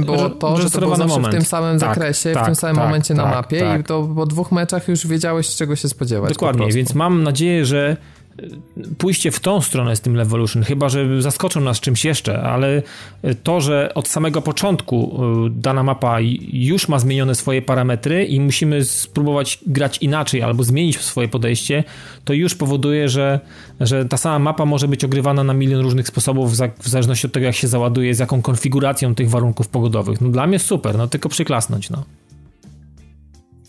[0.00, 2.76] było to, że to było zawsze w tym samym Tak, zakresie, w tak, tym samym
[2.76, 3.80] tak, momencie na tak, mapie tak.
[3.80, 6.28] i to po dwóch meczach już wiedziałeś, czego się spodziewać.
[6.28, 7.96] po Dokładnie, więc mam nadzieję, że
[8.98, 12.82] pójście w tą stronę z tym Levolution, chyba że zaskoczą nas czymś jeszcze, ale
[13.42, 16.16] to, że od samego początku y, dana mapa
[16.52, 21.84] już ma zmienione swoje parametry i musimy spróbować grać inaczej albo zmienić swoje podejście,
[22.24, 23.40] to już powoduje, że,
[23.80, 27.46] że ta sama mapa może być ogrywana na milion różnych sposobów w zależności od tego,
[27.46, 30.20] jak się załaduje, z jaką konfiguracją tych warunków pogodowych.
[30.20, 32.04] No dla mnie super, no tylko przyklasnąć, no.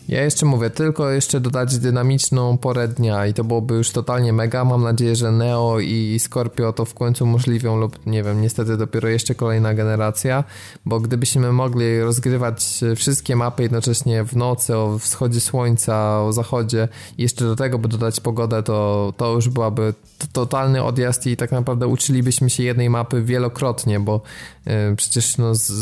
[0.08, 4.64] Ja jeszcze mówię, tylko jeszcze dodać dynamiczną porę dnia i to byłoby już totalnie mega.
[4.64, 9.08] Mam nadzieję, że Neo i Scorpio to w końcu umożliwią lub nie wiem, niestety dopiero
[9.08, 10.44] jeszcze kolejna generacja,
[10.86, 16.88] bo gdybyśmy mogli rozgrywać wszystkie mapy jednocześnie w nocy, o wschodzie słońca, o zachodzie
[17.18, 19.94] i jeszcze do tego by dodać pogodę, to, to już byłaby
[20.32, 24.20] totalny odjazd i tak naprawdę uczylibyśmy się jednej mapy wielokrotnie, bo
[24.66, 25.72] y, przecież no, z,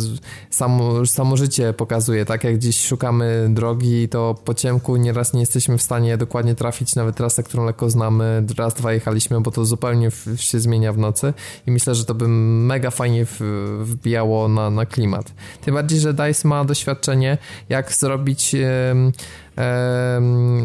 [0.51, 5.79] samo, samo życie pokazuje, tak jak dziś szukamy drogi, to po ciemku nieraz nie jesteśmy
[5.79, 10.11] w stanie dokładnie trafić nawet trasę, którą lekko znamy, raz, dwa jechaliśmy, bo to zupełnie
[10.11, 11.35] w, się zmienia w nocy
[11.67, 13.41] i myślę, że to by mega fajnie w,
[13.85, 15.33] wbijało na, na klimat.
[15.61, 17.39] Tym bardziej, że DICE ma doświadczenie,
[17.69, 18.55] jak zrobić...
[18.55, 19.13] Yy,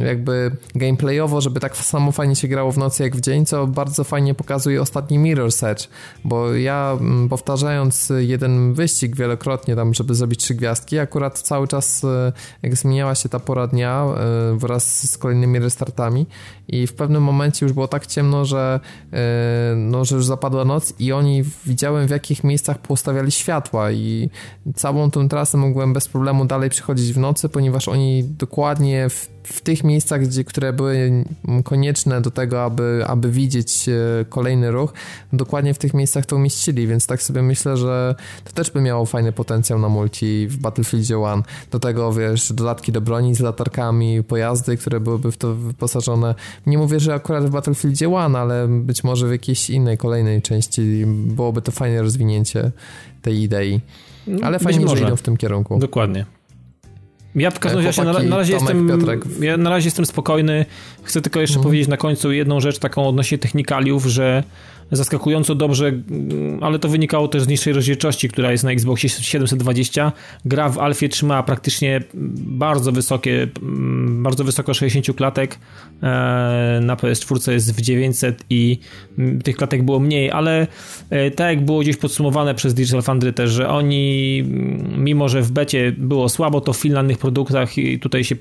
[0.06, 4.04] jakby gameplayowo, żeby tak samo fajnie się grało w nocy jak w dzień, co bardzo
[4.04, 5.88] fajnie pokazuje ostatni Mirror's Edge,
[6.24, 12.04] bo ja mm, powtarzając jeden wyścig wielokrotnie tam, żeby zrobić trzy gwiazdki, akurat cały czas
[12.04, 12.34] e,
[12.64, 16.26] jak zmieniała się ta pora dnia e, wraz z kolejnymi restartami
[16.68, 18.80] i w pewnym momencie już było tak ciemno, że
[19.14, 24.30] e, no, że już zapadła noc i oni widziałem w jakich miejscach postawiali światła i
[24.76, 28.75] całą tą trasę mogłem bez problemu dalej przechodzić w nocy, ponieważ oni dokładnie
[29.10, 31.24] w, w tych miejscach, gdzie, które były
[31.64, 34.94] konieczne do tego, aby, aby widzieć e, kolejny ruch,
[35.34, 39.06] dokładnie w tych miejscach to umieścili, więc tak sobie myślę, że to też by miało
[39.06, 41.44] fajny potencjał na multi w Battlefield 1.
[41.72, 46.36] Do tego, wiesz, dodatki do broni z latarkami, pojazdy, które byłyby w to wyposażone.
[46.66, 51.04] Nie mówię, że akurat w Battlefield 1, ale być może w jakiejś innej, kolejnej części
[51.08, 52.72] byłoby to fajne rozwinięcie
[53.22, 53.82] tej idei.
[54.42, 55.80] Ale fajnie, że idą w tym kierunku.
[55.80, 56.26] Dokładnie.
[57.36, 58.90] Ja w każdym razie na, na, razie jestem,
[59.42, 60.66] ja na razie jestem spokojny.
[61.04, 61.64] Chcę tylko jeszcze mhm.
[61.64, 64.44] powiedzieć na końcu jedną rzecz taką odnośnie technikaliów, że
[64.92, 70.12] zaskakująco dobrze, mm, ale to wynikało też z niższej rozdzielczości, która jest na Xboxie 720.
[70.46, 75.60] Gra w Alfie trzymała praktycznie bardzo wysokie, mm, bardzo wysoko 60 klatek.
[76.04, 78.80] E, na PS4 jest w 900 i
[79.18, 80.68] mm, tych klatek było mniej, ale
[81.10, 84.44] e, tak jak było gdzieś podsumowane przez Digital Foundry też, że oni,
[84.98, 88.36] mimo że w becie było słabo, to w finalnych produktach i tutaj się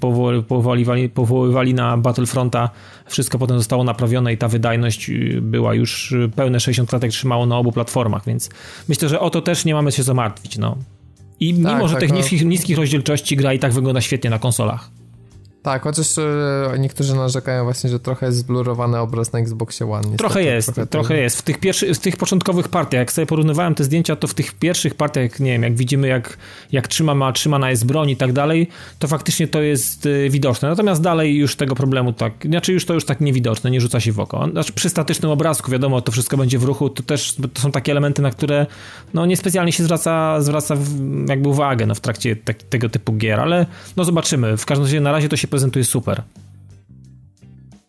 [0.48, 2.70] powoływali, powoływali na Battlefronta,
[3.06, 7.46] wszystko potem zostało naprawione i ta wydajność y, była już y, pełne 60 klatek trzymało
[7.46, 8.50] na obu platformach, więc
[8.88, 10.76] myślę, że o to też nie mamy się zamartwić, no.
[11.40, 12.16] I mimo, tak, że tak, tych no.
[12.16, 14.90] niskich, niskich rozdzielczości gra i tak wygląda świetnie na konsolach.
[15.64, 19.96] Tak, chociaż e, niektórzy narzekają właśnie, że trochę jest zblurowany obraz na Xboxie One.
[19.96, 21.38] Niestety, trochę jest, trochę, trochę jest.
[21.38, 24.52] W tych, pierwszy, w tych początkowych partiach, jak sobie porównywałem te zdjęcia, to w tych
[24.52, 26.36] pierwszych partiach, nie wiem, jak widzimy, jak,
[26.72, 30.68] jak trzyma, trzymana jest broń i tak dalej, to faktycznie to jest e, widoczne.
[30.68, 34.12] Natomiast dalej już tego problemu tak, znaczy już to już tak niewidoczne, nie rzuca się
[34.12, 34.48] w oko.
[34.50, 37.92] Znaczy przy statycznym obrazku, wiadomo, to wszystko będzie w ruchu, to też to są takie
[37.92, 38.66] elementy, na które
[39.14, 40.76] no niespecjalnie się zwraca, zwraca
[41.28, 44.56] jakby uwagę no, w trakcie tak, tego typu gier, ale no zobaczymy.
[44.56, 46.22] W każdym razie na razie to się prezentuje super.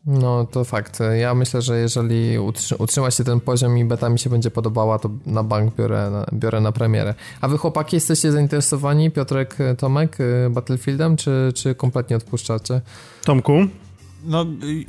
[0.05, 0.99] No to fakt.
[1.19, 2.39] Ja myślę, że jeżeli
[2.79, 6.25] utrzyma się ten poziom i beta mi się będzie podobała, to na bank biorę na,
[6.33, 7.13] biorę na premierę.
[7.41, 12.81] A wy chłopaki jesteście zainteresowani, Piotrek, Tomek, y, Battlefieldem, czy, czy kompletnie odpuszczacie?
[13.23, 13.53] Tomku?
[14.25, 14.45] No,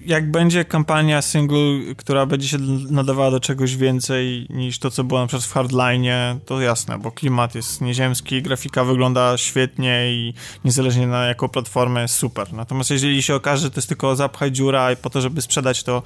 [0.07, 2.59] jak będzie kampania single, która będzie się
[2.91, 6.07] nadawała do czegoś więcej niż to, co było na przykład w Hardline,
[6.47, 10.35] to jasne, bo klimat jest nieziemski, grafika wygląda świetnie i
[10.65, 12.53] niezależnie na jaką platformę jest super.
[12.53, 15.83] Natomiast jeżeli się okaże, że to jest tylko zapchaj dziura i po to, żeby sprzedać
[15.83, 16.03] to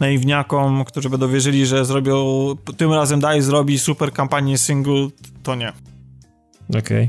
[0.00, 2.16] naiwniakom, którzy będą wierzyli, że zrobią,
[2.76, 5.08] tym razem daj zrobi super kampanię single,
[5.42, 5.72] to nie.
[6.68, 6.80] Okej.
[6.80, 7.08] Okay.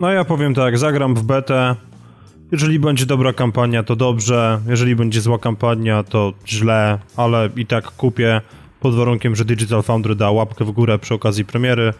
[0.00, 1.76] No ja powiem tak, zagram w betę,
[2.52, 4.60] jeżeli będzie dobra kampania, to dobrze.
[4.68, 8.40] Jeżeli będzie zła kampania, to źle, ale i tak kupię
[8.80, 11.92] pod warunkiem, że Digital Foundry da łapkę w górę przy okazji premiery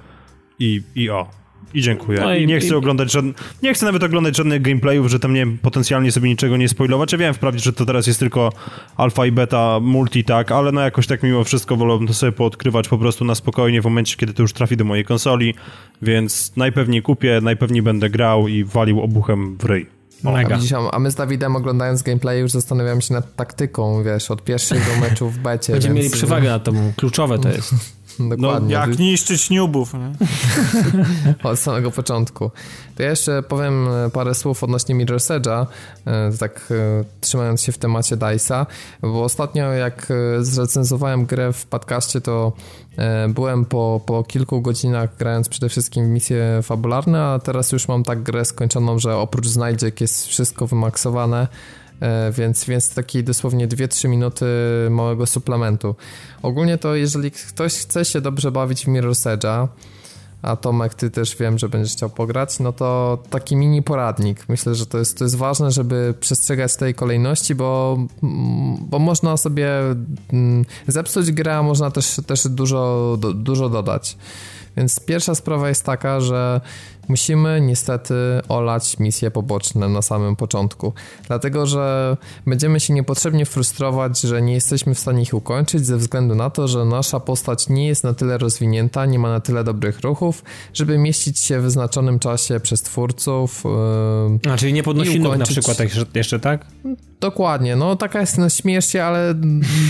[0.59, 1.27] i, i o.
[1.75, 2.21] I dziękuję.
[2.21, 2.75] No i, I, nie chcę i...
[2.75, 6.69] oglądać żadnych, nie chcę nawet oglądać żadnych gameplayów, że tam nie potencjalnie sobie niczego nie
[6.69, 7.13] spoilować.
[7.13, 8.53] Ja wiem wprawdzie, że to teraz jest tylko
[8.97, 12.89] alfa i beta, multi, tak, ale no jakoś tak mimo wszystko wolałbym to sobie poodkrywać
[12.89, 15.55] po prostu na spokojnie w momencie, kiedy to już trafi do mojej konsoli,
[16.03, 19.98] więc najpewniej kupię, najpewniej będę grał i walił obuchem w ryj.
[20.25, 20.59] Mega.
[20.77, 24.85] A, a my z Dawidem oglądając gameplay już zastanawiamy się nad taktyką, wiesz, od pierwszego
[25.01, 25.73] meczu w becie.
[25.73, 26.05] Będziemy więc...
[26.05, 27.75] mieli przewagę na to, kluczowe to jest.
[28.37, 28.75] Dokładnie.
[28.75, 29.95] No, jak niszczyć nubów.
[29.95, 30.13] Nie?
[31.51, 32.51] Od samego początku.
[32.97, 35.67] To ja jeszcze powiem e, parę słów odnośnie Mirror's Edge'a,
[36.07, 38.67] e, tak e, trzymając się w temacie DICE'a,
[39.03, 42.53] bo ostatnio jak zrecenzowałem grę w podcaście, to
[43.29, 48.23] byłem po, po kilku godzinach grając przede wszystkim misje fabularne, a teraz już mam tak
[48.23, 51.49] grę skończoną, że oprócz znajdziek jest wszystko wymaksowane,
[52.33, 54.47] więc, więc takie dosłownie 2-3 minuty
[54.91, 55.95] małego suplementu.
[56.43, 59.69] Ogólnie to jeżeli ktoś chce się dobrze bawić w Mirror's Edge'a,
[60.43, 64.49] a Tomek, ty też wiem, że będziesz chciał pograć, no to taki mini poradnik.
[64.49, 67.99] Myślę, że to jest, to jest ważne, żeby przestrzegać tej kolejności, bo,
[68.81, 69.69] bo można sobie
[70.33, 74.17] mm, zepsuć grę, a można też, też dużo, dużo dodać.
[74.77, 76.61] Więc pierwsza sprawa jest taka, że
[77.09, 78.15] musimy niestety
[78.49, 80.93] olać misje poboczne na samym początku,
[81.27, 86.35] dlatego że będziemy się niepotrzebnie frustrować, że nie jesteśmy w stanie ich ukończyć ze względu
[86.35, 90.01] na to, że nasza postać nie jest na tyle rozwinięta, nie ma na tyle dobrych
[90.01, 90.45] ruchów,
[90.75, 93.65] żeby mieścić się w wyznaczonym czasie przez twórców.
[94.45, 95.79] Yy, A czyli nie podnosi nóg na przykład
[96.15, 96.67] jeszcze, tak?
[97.21, 99.35] Dokładnie, no taka jest, no śmiesz się, ale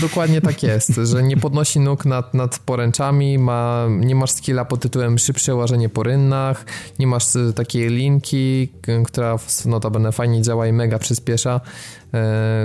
[0.01, 4.81] dokładnie tak jest, że nie podnosi nóg nad, nad poręczami, ma, nie masz skilla pod
[4.81, 6.65] tytułem szybsze łażenie po rynnach,
[6.99, 8.69] nie masz y, takiej linki,
[9.05, 11.61] która notabene fajnie działa i mega przyspiesza,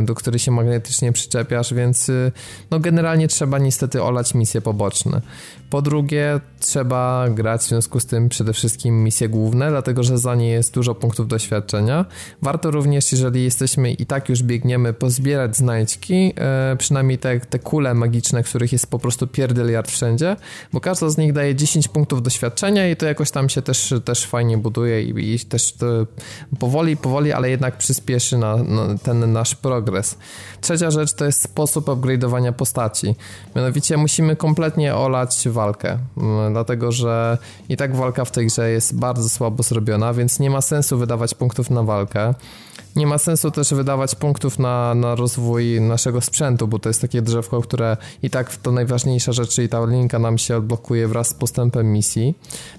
[0.03, 2.33] do której się magnetycznie przyczepiasz, więc y,
[2.71, 5.21] no generalnie trzeba niestety olać misje poboczne.
[5.71, 10.35] Po drugie, trzeba grać w związku z tym przede wszystkim misje główne, dlatego że za
[10.35, 12.05] nie jest dużo punktów doświadczenia.
[12.43, 17.95] Warto również, jeżeli jesteśmy i tak już biegniemy, pozbierać znajdźki, e, przynajmniej te, te kule
[17.95, 20.37] magiczne, których jest po prostu pierdyliard wszędzie,
[20.73, 24.27] bo każda z nich daje 10 punktów doświadczenia i to jakoś tam się też, też
[24.27, 25.75] fajnie buduje i, i też
[26.59, 30.17] powoli, powoli, ale jednak przyspieszy na, na ten nasz progres.
[30.61, 33.15] Trzecia rzecz to jest sposób upgrade'owania postaci.
[33.57, 38.99] Mianowicie musimy kompletnie olać walkę, mm, dlatego że i tak walka w tej grze jest
[38.99, 42.35] bardzo słabo zrobiona, więc nie ma sensu wydawać punktów na walkę.
[42.97, 47.23] Nie ma sensu też wydawać punktów na, na rozwój naszego sprzętu, bo to jest takie
[47.23, 51.35] drzewko, które i tak to najważniejsza rzecz, czyli ta linka nam się odblokuje wraz z
[51.35, 52.35] postępem misji.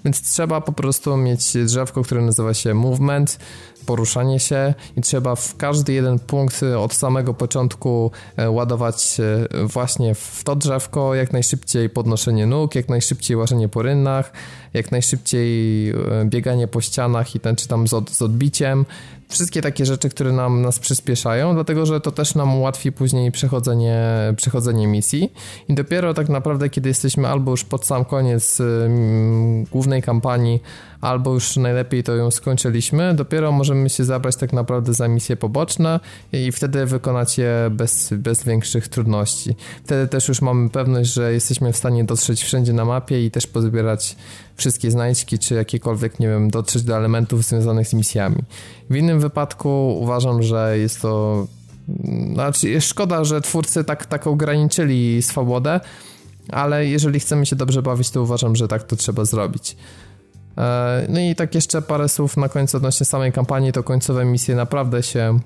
[0.06, 3.40] Więc trzeba po prostu mieć drzewko, które nazywa się movement,
[3.86, 9.18] poruszanie się i trzeba w każdy jeden punkt od samego początku e, ładować
[9.64, 14.32] właśnie w to drzewko, jak najszybciej podnoszenie nóg, jak najszybciej łażenie po rynnach,
[14.74, 18.86] jak najszybciej e, bieganie po ścianach i ten czy tam z, od, z odbiciem.
[19.30, 24.04] Wszystkie takie rzeczy, które nam nas przyspieszają, dlatego że to też nam ułatwi później przechodzenie,
[24.36, 25.34] przechodzenie misji.
[25.70, 28.62] I dopiero tak naprawdę, kiedy jesteśmy albo już pod sam koniec
[29.72, 30.62] głównej kampanii,
[31.06, 36.00] albo już najlepiej to ją skończyliśmy, dopiero możemy się zabrać tak naprawdę za misje poboczne
[36.34, 39.56] i wtedy wykonać je bez, bez większych trudności.
[39.84, 43.48] Wtedy też już mamy pewność, że jesteśmy w stanie dotrzeć wszędzie na mapie i też
[43.48, 44.16] pozbierać
[44.56, 48.44] wszystkie znajdźki, czy jakiekolwiek, nie wiem, dotrzeć do elementów związanych z misjami.
[48.90, 51.48] W innym wypadku uważam, że jest to
[52.34, 55.80] znaczy, szkoda, że twórcy tak, tak ograniczyli swobodę,
[56.50, 59.76] ale jeżeli chcemy się dobrze bawić, to uważam, że tak to trzeba zrobić.
[60.58, 64.56] E, no i tak jeszcze parę słów na końcu odnośnie samej kampanii, to końcowe misje
[64.56, 65.40] naprawdę się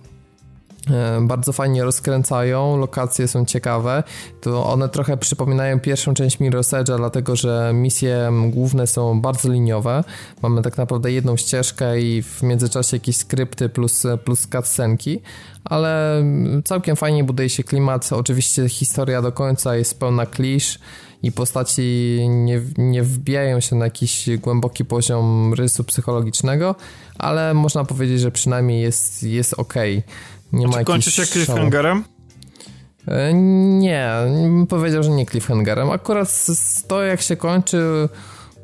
[0.89, 4.03] e, bardzo fajnie rozkręcają, lokacje są ciekawe,
[4.41, 10.03] to one trochę przypominają pierwszą część Mirror's Edge'a, dlatego że misje główne są bardzo liniowe,
[10.41, 15.21] mamy tak naprawdę jedną ścieżkę i w międzyczasie jakieś skrypty plus, plus cutscenki,
[15.63, 16.23] ale
[16.65, 20.79] całkiem fajnie buduje się klimat, oczywiście historia do końca jest pełna klisz,
[21.23, 26.75] i postaci nie, nie wbijają się na jakiś głęboki poziom rysu psychologicznego,
[27.17, 29.73] ale można powiedzieć, że przynajmniej jest, jest ok.
[30.53, 32.03] Nie ma kończy się cliffhangerem?
[33.07, 33.33] E,
[33.79, 35.89] nie, bym powiedział, że nie cliffhangerem.
[35.89, 36.45] Akurat
[36.87, 38.09] to, jak się kończy,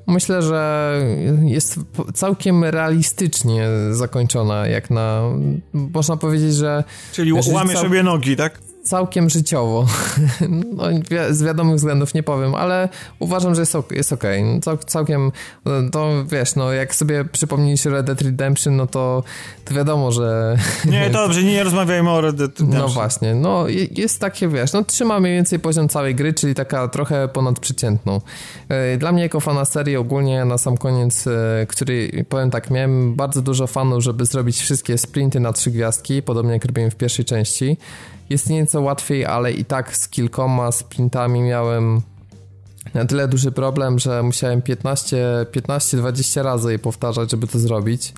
[0.07, 0.91] myślę, że
[1.43, 1.79] jest
[2.13, 5.21] całkiem realistycznie zakończona, jak na.
[5.73, 6.83] Można powiedzieć, że.
[7.11, 7.83] Czyli łamie cał...
[7.83, 8.59] sobie nogi, tak?
[8.85, 9.85] Całkiem życiowo.
[10.49, 10.83] No,
[11.29, 14.43] z wiadomych względów nie powiem, ale uważam, że jest, jest okej.
[14.43, 14.59] Okay.
[14.59, 15.31] Cał, całkiem,
[15.91, 19.23] to wiesz, no jak sobie przypomnieliście Red Dead Redemption, no to,
[19.65, 20.57] to wiadomo, że...
[20.85, 22.81] Nie, dobrze, nie rozmawiajmy o Red Dead Redemption.
[22.81, 26.87] No właśnie, no jest takie, wiesz, no trzyma mniej więcej poziom całej gry, czyli taka
[26.87, 28.21] trochę ponadprzeciętną.
[28.69, 33.15] E, dla mnie jako fana serii ogólnie na sam koniec, e, który powiem tak, miałem
[33.15, 37.25] bardzo dużo fanów, żeby zrobić wszystkie sprinty na trzy gwiazdki, podobnie jak robiłem w pierwszej
[37.25, 37.77] części.
[38.29, 42.01] Jest nieco łatwiej, ale i tak z kilkoma sprintami miałem
[42.93, 48.13] na tyle duży problem, że musiałem 15-20 razy je powtarzać, żeby to zrobić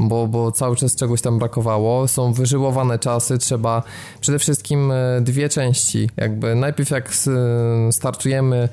[0.00, 2.08] bo, bo cały czas czegoś tam brakowało.
[2.08, 3.82] Są wyżyłowane czasy, trzeba
[4.20, 6.10] przede wszystkim e, dwie części.
[6.16, 7.12] Jakby najpierw jak
[7.90, 8.68] startujemy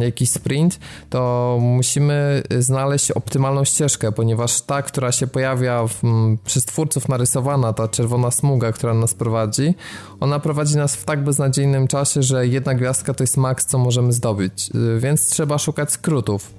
[0.00, 0.78] jakiś sprint,
[1.10, 6.02] to musimy znaleźć optymalną ścieżkę, ponieważ ta, która się pojawia w,
[6.44, 9.74] przez twórców narysowana, ta czerwona smuga, która nas prowadzi,
[10.20, 14.12] ona prowadzi nas w tak beznadziejnym czasie, że jedna gwiazdka to jest maks, co możemy
[14.12, 14.70] zdobyć.
[14.70, 16.58] E, więc trzeba szukać skrótów.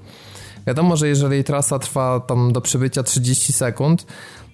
[0.67, 4.05] Wiadomo, że jeżeli trasa trwa tam do przybycia 30 sekund,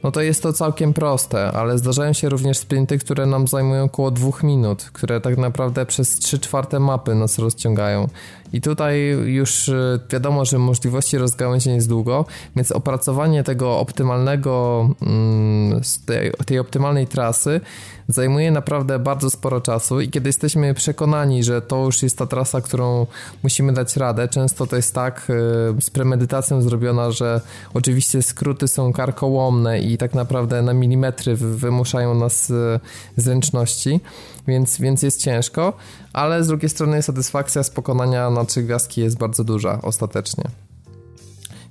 [0.03, 4.12] no to jest to całkiem proste, ale zdarzają się również sprinty, które nam zajmują około
[4.12, 8.08] dwóch minut, które tak naprawdę przez 3 czwarte mapy nas rozciągają.
[8.56, 12.26] I tutaj już y, wiadomo, że możliwości rozgałęzień jest długo,
[12.56, 17.62] więc opracowanie tego optymalnego, mm, tej, tej optymalnej trasy
[18.08, 22.62] zajmuje naprawdę bardzo sporo czasu i kiedy jesteśmy przekonani, że to już jest ta trasa,
[22.62, 23.08] którą
[23.43, 27.41] musimy dać radę, często to jest tak y, z premedytacją zrobiona, że
[27.74, 32.79] oczywiście skróty są karkołomne i tak naprawdę na milimetry wymuszają nas y,
[33.17, 34.00] zręczności,
[34.47, 35.74] więc, więc jest ciężko,
[36.13, 40.43] ale z drugiej strony satysfakcja z pokonania na trzy gwiazdki jest bardzo duża ostatecznie.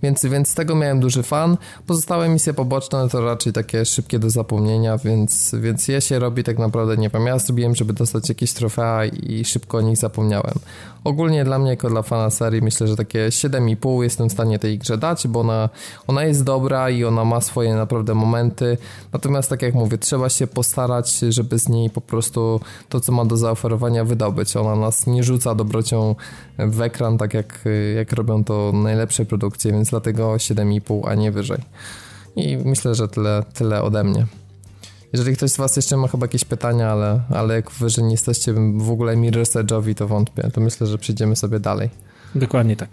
[0.04, 1.56] Więc, więc z tego miałem duży fan.
[1.86, 6.58] Pozostałe misje poboczne to raczej takie szybkie do zapomnienia, więc, więc je się robi tak
[6.58, 7.26] naprawdę nie wiem.
[7.26, 10.54] Ja zrobiłem, żeby dostać jakieś trofea i szybko o nich zapomniałem.
[11.04, 14.78] Ogólnie dla mnie, jako dla fana serii, myślę, że takie 7,5 jestem w stanie tej
[14.78, 15.68] grze dać, bo ona,
[16.06, 18.78] ona jest dobra i ona ma swoje naprawdę momenty.
[19.12, 23.24] Natomiast, tak jak mówię, trzeba się postarać, żeby z niej po prostu to, co ma
[23.24, 24.56] do zaoferowania, wydobyć.
[24.56, 26.14] Ona nas nie rzuca dobrocią
[26.58, 27.64] w ekran, tak jak,
[27.96, 31.58] jak robią to najlepsze produkcje, więc dlatego 7,5, a nie wyżej.
[32.36, 34.26] I myślę, że tyle, tyle ode mnie.
[35.14, 38.10] Jeżeli ktoś z Was jeszcze ma chyba jakieś pytania, ale, ale jak Wy, że nie
[38.10, 40.50] jesteście w ogóle Mirror's Edge'owi, to wątpię.
[40.52, 41.90] To myślę, że przejdziemy sobie dalej.
[42.34, 42.88] Dokładnie tak.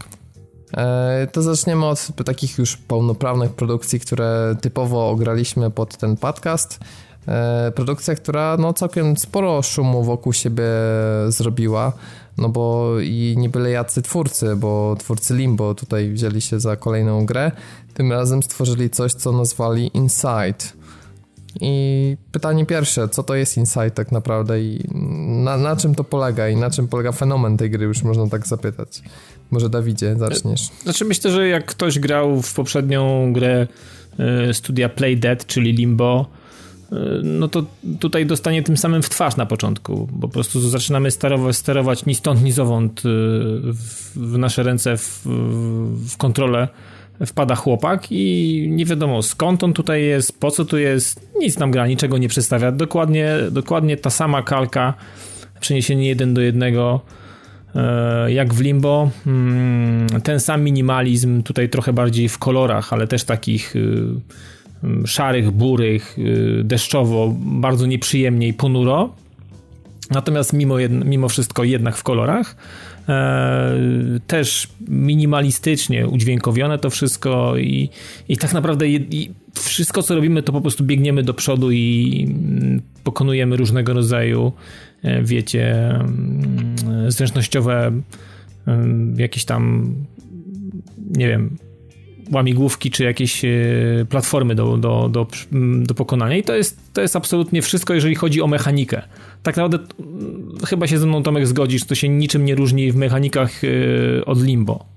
[0.78, 6.80] E, to zaczniemy od takich już pełnoprawnych produkcji, które typowo ograliśmy pod ten podcast.
[7.28, 10.64] E, produkcja, która no całkiem sporo szumu wokół siebie
[11.28, 11.94] zrobiła,
[12.38, 17.26] no bo i nie byle jacy twórcy, bo twórcy Limbo tutaj wzięli się za kolejną
[17.26, 17.52] grę.
[17.94, 20.81] Tym razem stworzyli coś, co nazwali Inside.
[21.60, 24.84] I pytanie pierwsze, co to jest Insight tak naprawdę i
[25.44, 28.48] na, na, czym to polega i na czym polega fenomen tej gry, już można tak
[28.48, 29.02] zapytać.
[29.52, 30.70] Może Dawidzie, zaczniesz.
[30.84, 33.68] Znaczy myślę, że jak ktoś grał w poprzednią grę
[34.50, 36.26] y, studia Playdead, czyli Limbo,
[36.92, 37.66] y, no to
[38.00, 42.16] tutaj dostanie tym samym w twarz na początku, bo po prostu zaczynamy sterować, sterować ni
[42.16, 45.22] stąd, ni zowąd w, w nasze ręce w,
[46.10, 46.68] w kontrolę
[47.26, 51.72] wpada chłopak i nie wiadomo skąd on tutaj jest, po co tu jest, nic nam
[51.72, 52.72] gra, niczego nie przedstawia.
[52.72, 54.94] Dokładnie, dokładnie ta sama kalka,
[55.60, 57.02] przeniesienie jeden do jednego
[57.76, 59.10] e, jak w Limbo.
[59.28, 63.80] Mm, ten sam minimalizm, tutaj trochę bardziej w kolorach, ale też takich y,
[64.84, 69.14] mm, szarych, burych, y, deszczowo, bardzo nieprzyjemnie i ponuro.
[70.12, 72.56] Natomiast mimo, mimo wszystko jednak w kolorach.
[73.10, 77.90] E, też minimalistycznie udźwiękowione to wszystko i,
[78.30, 82.82] i tak naprawdę i wszystko, co robimy, to po prostu biegniemy do przodu i mm,
[83.04, 84.52] pokonujemy różnego rodzaju,
[85.04, 86.76] e, wiecie, mm,
[87.08, 88.02] zręcznościowe
[88.68, 89.96] mm, jakieś tam,
[91.16, 91.58] nie wiem,
[92.32, 93.50] łamigłówki czy jakieś e,
[94.10, 95.28] platformy do, do, do,
[95.82, 96.38] do pokonania.
[96.38, 99.02] I to jest, to jest absolutnie wszystko, jeżeli chodzi o mechanikę
[99.44, 99.88] tak naprawdę
[100.66, 104.44] chyba się ze mną Tomek zgodzisz, to się niczym nie różni w mechanikach yy, od
[104.44, 104.91] Limbo.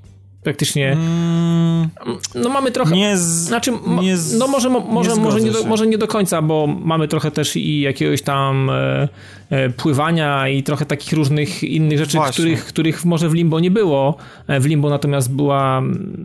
[0.44, 0.92] Praktycznie.
[0.92, 1.88] Mm,
[2.34, 2.94] no mamy trochę.
[2.94, 3.72] Nie z, znaczy,
[4.02, 7.08] nie z, no może, może, nie może, nie do, może nie do końca, bo mamy
[7.08, 9.08] trochę też i jakiegoś tam e,
[9.50, 14.16] e, pływania i trochę takich różnych innych rzeczy, których, których może w Limbo nie było.
[14.46, 15.82] E, w Limbo natomiast była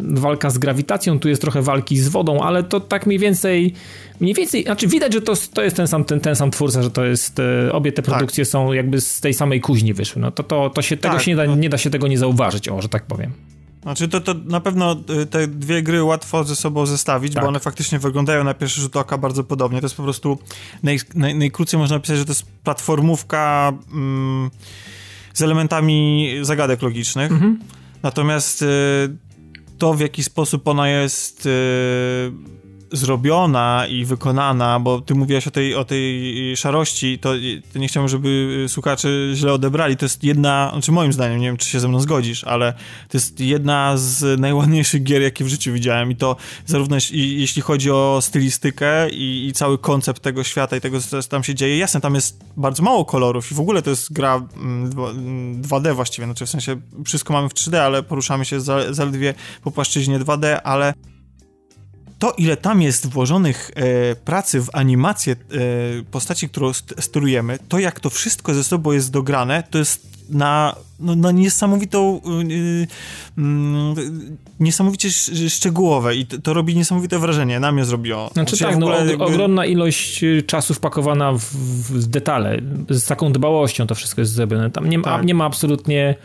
[0.09, 3.73] walka z grawitacją, tu jest trochę walki z wodą, ale to tak mniej więcej
[4.19, 6.91] mniej więcej, znaczy widać, że to, to jest ten sam, ten, ten sam twórca, że
[6.91, 8.15] to jest, e, obie te tak.
[8.15, 8.51] produkcje tak.
[8.51, 10.21] są jakby z tej samej kuźni wyszły.
[10.21, 11.55] No to, to, to się, tego tak, się nie da, no.
[11.55, 13.31] nie da się tego nie zauważyć, o, że tak powiem.
[13.81, 17.43] Znaczy to, to na pewno y, te dwie gry łatwo ze sobą zestawić, tak.
[17.43, 19.79] bo one faktycznie wyglądają na pierwszy rzut oka bardzo podobnie.
[19.81, 20.39] To jest po prostu
[20.83, 24.51] naj, naj, najkrócej można napisać, że to jest platformówka mm,
[25.33, 27.31] z elementami zagadek logicznych.
[27.31, 27.59] Mhm.
[28.03, 28.65] Natomiast y,
[29.77, 31.49] to w jaki sposób ona jest y,
[32.91, 37.33] zrobiona i wykonana, bo ty mówiłaś o tej, o tej szarości, to,
[37.73, 39.97] to nie chciałbym, żeby słuchacze źle odebrali.
[39.97, 42.73] To jest jedna, znaczy moim zdaniem, nie wiem, czy się ze mną zgodzisz, ale
[43.09, 46.35] to jest jedna z najładniejszych gier, jakie w życiu widziałem i to
[46.65, 51.43] zarówno jeśli chodzi o stylistykę i, i cały koncept tego świata i tego, co tam
[51.43, 51.77] się dzieje.
[51.77, 56.25] Jasne, tam jest bardzo mało kolorów i w ogóle to jest gra 2D mm, właściwie,
[56.25, 59.33] znaczy w sensie wszystko mamy w 3D, ale poruszamy się zaledwie
[59.63, 60.93] po płaszczyźnie 2D, ale
[62.19, 65.37] to, ile tam jest włożonych e, pracy w animację e,
[66.11, 71.15] postaci, którą sterujemy, to jak to wszystko ze sobą jest dograne, to jest na, no,
[71.15, 72.87] na niesamowitą yy,
[73.37, 74.11] yy,
[74.59, 75.09] niesamowicie
[75.49, 78.29] szczegółowe i to, to, robi niesamowite wrażenie, na mnie zrobiło.
[78.33, 79.23] Znaczy, znaczy tak, no, jakby...
[79.23, 84.71] ogromna ilość y, czasu wpakowana w, w, detale, z taką dbałością to wszystko jest zrobione.
[84.71, 85.25] Tam nie ma, tak.
[85.25, 86.15] nie ma absolutnie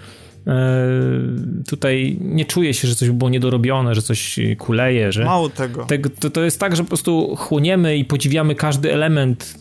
[1.68, 5.24] tutaj nie czuję się, że coś było niedorobione, że coś kuleje, że...
[5.24, 5.84] Mało tego.
[5.84, 9.54] tego to, to jest tak, że po prostu chłoniemy i podziwiamy każdy element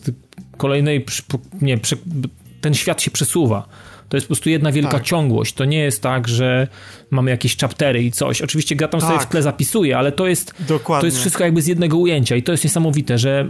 [0.56, 1.04] kolejnej...
[1.62, 1.78] Nie,
[2.60, 3.68] ten świat się przesuwa.
[4.08, 5.02] To jest po prostu jedna wielka tak.
[5.02, 5.54] ciągłość.
[5.54, 6.68] To nie jest tak, że
[7.10, 8.42] mamy jakieś chaptery i coś.
[8.42, 9.08] Oczywiście gra tam tak.
[9.10, 11.00] sobie w tle zapisuje, ale to jest, Dokładnie.
[11.00, 13.48] to jest wszystko jakby z jednego ujęcia i to jest niesamowite, że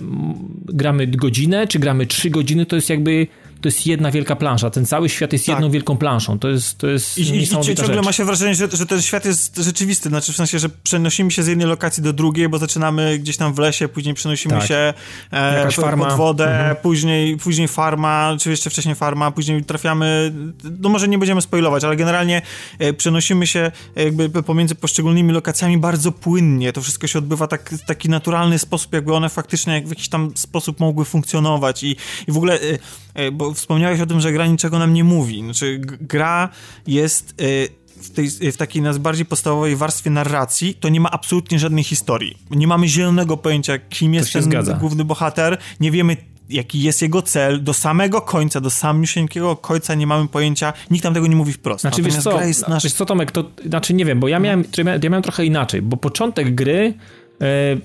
[0.65, 3.27] gramy godzinę, czy gramy trzy godziny, to jest jakby
[3.65, 4.71] to jest jedna wielka plansza.
[4.71, 5.55] Ten cały świat jest tak.
[5.55, 6.39] jedną wielką planszą.
[6.39, 8.05] To jest, to jest I, i ciągle rzecz.
[8.05, 10.09] ma się wrażenie, że, że ten świat jest rzeczywisty.
[10.09, 13.55] Znaczy w sensie, że przenosimy się z jednej lokacji do drugiej, bo zaczynamy gdzieś tam
[13.55, 14.67] w lesie, później przenosimy tak.
[14.69, 14.95] się
[15.31, 16.77] e, pod wodę, mhm.
[16.77, 20.33] później, później farma, czy jeszcze wcześniej farma, później trafiamy,
[20.81, 22.43] no może nie będziemy spoilować, ale generalnie
[22.79, 26.73] e, przenosimy się jakby pomiędzy poszczególnymi lokacjami bardzo płynnie.
[26.73, 30.33] To wszystko się odbywa tak, w taki naturalny sposób, jakby one faktycznie w jakiś tam
[30.35, 31.97] sposób mogły funkcjonować i,
[32.29, 35.43] i w ogóle, e, e bo wspomniałeś o tym, że gra niczego nam nie mówi.
[35.43, 36.49] Znaczy, gra
[36.87, 41.85] jest y, w, tej, w takiej najbardziej podstawowej warstwie narracji, to nie ma absolutnie żadnej
[41.85, 42.39] historii.
[42.51, 44.75] Nie mamy zielonego pojęcia, kim jest ten zgadza.
[44.75, 45.59] główny bohater.
[45.81, 46.17] Nie wiemy,
[46.49, 51.15] jaki jest jego cel, do samego końca, do samego końca nie mamy pojęcia, nikt nam
[51.15, 51.81] tego nie mówi wprost.
[51.81, 52.85] Znaczy, wiesz co, jest nasz...
[52.85, 54.65] wiesz co, Tomek, to znaczy nie wiem, bo ja miałem,
[55.03, 56.95] ja miałem trochę inaczej, bo początek gry
[57.41, 57.77] e,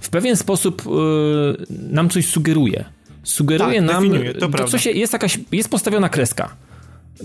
[0.00, 0.90] w pewien sposób e,
[1.92, 2.84] nam coś sugeruje
[3.24, 4.10] sugeruje tak, nam,
[4.40, 6.48] to, to co się, jest jakaś, jest postawiona kreska.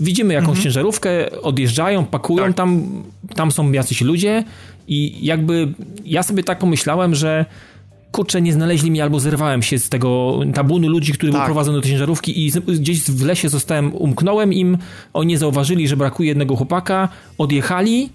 [0.00, 0.64] Widzimy jakąś mhm.
[0.64, 2.54] ciężarówkę, odjeżdżają, pakują, tak.
[2.54, 3.02] tam,
[3.34, 4.44] tam są jacyś ludzie
[4.88, 5.74] i jakby
[6.04, 7.46] ja sobie tak pomyślałem, że
[8.12, 11.40] kurczę, nie znaleźli mnie albo zerwałem się z tego tabunu ludzi, który tak.
[11.40, 14.78] był prowadzony do ciężarówki i gdzieś w lesie zostałem, umknąłem im,
[15.12, 17.08] oni zauważyli, że brakuje jednego chłopaka,
[17.38, 18.10] odjechali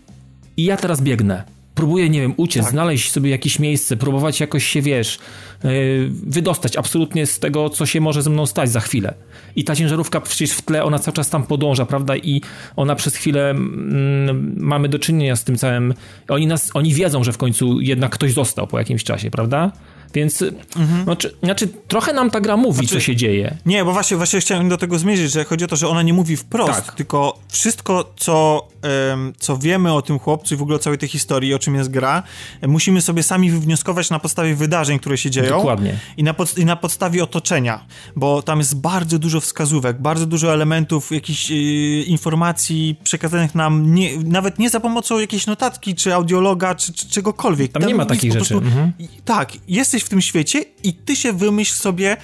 [0.58, 2.72] i ja teraz biegnę próbuję, nie wiem, uciec, tak.
[2.72, 5.20] znaleźć sobie jakieś miejsce, próbować jakoś się, wiesz,
[5.64, 5.70] e,
[6.10, 9.14] wydostać absolutnie z tego, co się może ze mną stać za chwilę.
[9.56, 12.16] I ta ciężarówka przecież w tle, ona cały czas tam podąża, prawda?
[12.16, 12.42] I
[12.76, 15.94] ona przez chwilę mm, mamy do czynienia z tym całym.
[16.28, 19.72] Oni nas, oni wiedzą, że w końcu jednak ktoś został po jakimś czasie, prawda?
[20.16, 20.42] Więc
[20.76, 21.04] mhm.
[21.04, 23.58] znaczy, znaczy, trochę nam ta gra mówi, znaczy, co się dzieje.
[23.66, 26.14] Nie, bo właśnie, właśnie chciałem do tego zmierzyć, że chodzi o to, że ona nie
[26.14, 26.96] mówi wprost, tak.
[26.96, 28.68] tylko wszystko, co,
[29.10, 31.76] um, co wiemy o tym chłopcu i w ogóle o całej tej historii, o czym
[31.76, 32.24] jest gra,
[32.68, 35.50] musimy sobie sami wywnioskować na podstawie wydarzeń, które się dzieją.
[35.50, 36.00] Dokładnie.
[36.18, 37.86] I na, pod, i na podstawie otoczenia,
[38.16, 41.58] bo tam jest bardzo dużo wskazówek, bardzo dużo elementów, jakichś yy,
[42.04, 47.72] informacji przekazanych nam, nie, nawet nie za pomocą jakiejś notatki, czy audiologa, czy, czy czegokolwiek.
[47.72, 48.54] Tam, tam nie ma takich rzeczy.
[48.54, 48.92] Prostu, mhm.
[49.26, 52.18] Tak, jesteś w tym świecie i ty się wymyśl sobie,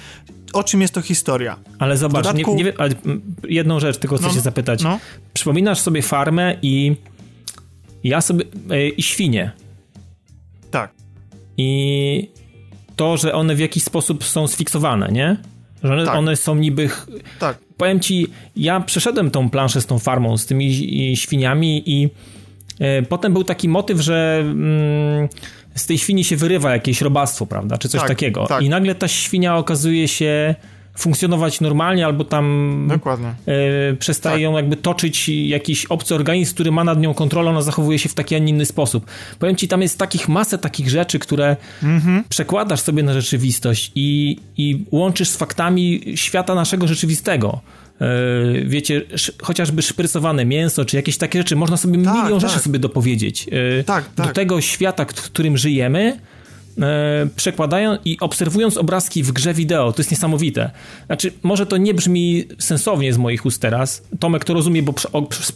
[0.52, 1.56] o czym jest to historia.
[1.78, 2.54] Ale zobacz, dodatku...
[2.54, 2.90] nie, nie, ale
[3.48, 4.82] jedną rzecz tylko chcę no, się zapytać.
[4.82, 4.98] No.
[5.34, 6.96] Przypominasz sobie farmę i
[8.04, 8.44] ja sobie...
[8.70, 9.50] Yy, i świnie.
[10.70, 10.92] Tak.
[11.56, 12.30] I
[12.96, 15.36] to, że one w jakiś sposób są sfiksowane, nie?
[15.82, 16.14] Że one, tak.
[16.14, 16.90] one są niby...
[17.38, 17.58] Tak.
[17.76, 18.26] Powiem ci,
[18.56, 20.72] ja przeszedłem tą planszę z tą farmą, z tymi
[21.16, 24.44] świniami i yy, potem był taki motyw, że...
[25.22, 25.28] Yy,
[25.74, 28.46] z tej świni się wyrywa jakieś robactwo, prawda, czy coś tak, takiego.
[28.46, 28.62] Tak.
[28.62, 30.54] I nagle ta świnia okazuje się
[30.98, 33.34] funkcjonować normalnie, albo tam Dokładnie.
[33.92, 34.42] Y, przestaje tak.
[34.42, 38.14] ją jakby toczyć jakiś obcy organizm, który ma nad nią kontrolę, ona zachowuje się w
[38.14, 39.06] taki, a nie inny sposób.
[39.38, 42.24] Powiem ci, tam jest takich masę takich rzeczy, które mhm.
[42.28, 47.60] przekładasz sobie na rzeczywistość i, i łączysz z faktami świata naszego rzeczywistego.
[48.00, 48.06] E,
[48.64, 49.02] wiecie,
[49.42, 52.50] chociażby szprycowane mięso, czy jakieś takie rzeczy, można sobie tak, milion tak.
[52.50, 53.46] rzeczy sobie dopowiedzieć.
[53.86, 54.26] Tak, tak.
[54.26, 56.18] Do tego świata, w którym żyjemy,
[56.80, 60.70] e, przekładają i obserwując obrazki w grze wideo, to jest niesamowite.
[61.06, 64.02] Znaczy, może to nie brzmi sensownie z moich ust teraz.
[64.18, 64.94] Tomek to rozumie, bo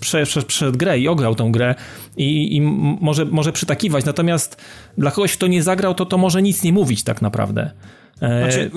[0.01, 1.75] przeszedł grę i ograł tą grę
[2.17, 2.61] i, i,
[3.01, 4.57] może, może przytakiwać, natomiast
[4.99, 7.71] dla kogoś, kto nie zagrał, to to może nic nie mówić tak naprawdę.
[8.19, 8.71] Znaczy,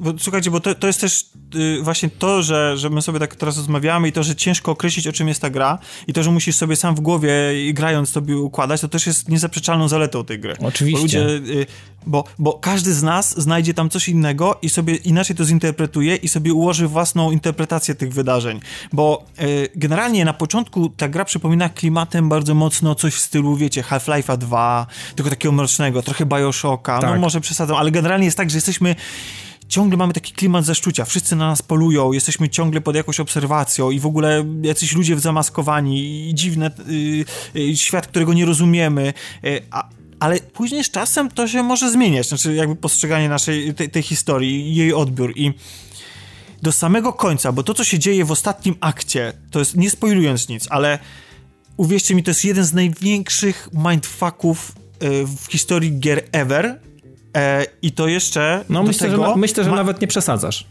[0.00, 3.36] bo, słuchajcie, bo to, to jest też y, właśnie to, że, że my sobie tak
[3.36, 6.30] teraz rozmawiamy i to, że ciężko określić, o czym jest ta gra i to, że
[6.30, 7.30] musisz sobie sam w głowie
[7.72, 10.54] grając sobie układać, to też jest niezaprzeczalną zaletą tej gry.
[10.60, 11.18] Oczywiście.
[11.18, 11.66] Bo, ludzie, y,
[12.06, 16.28] bo, bo każdy z nas znajdzie tam coś innego i sobie inaczej to zinterpretuje i
[16.28, 18.60] sobie ułoży własną interpretację tych wydarzeń.
[18.92, 23.82] Bo y, generalnie na początku ta gra przypomina klimatem bardzo mocno coś w stylu, wiecie,
[23.82, 24.86] Half-Life'a 2,
[25.16, 27.10] tylko takiego mrocznego, trochę Bioshocka, no tak.
[27.10, 28.96] no może przesadzam, ale generalnie jest tak, że jesteśmy
[29.68, 34.00] ciągle mamy taki klimat zaszczucia, wszyscy na nas polują, jesteśmy ciągle pod jakąś obserwacją i
[34.00, 36.70] w ogóle jacyś ludzie zamaskowani i dziwny
[37.56, 39.14] y, y, świat, którego nie rozumiemy,
[39.44, 39.88] y, a,
[40.20, 44.74] ale później z czasem to się może zmieniać, znaczy jakby postrzeganie naszej, tej, tej historii,
[44.74, 45.32] jej odbiór.
[45.36, 45.52] I
[46.62, 50.48] do samego końca, bo to, co się dzieje w ostatnim akcie, to jest, nie spoilując
[50.48, 50.98] nic, ale
[51.76, 54.72] uwierzcie mi, to jest jeden z największych mindfucków
[55.26, 56.80] w historii gier ever,
[57.36, 58.64] E, I to jeszcze.
[58.68, 59.76] No, myślę, tego, że, myślę, że ma...
[59.76, 60.66] nawet nie przesadzasz.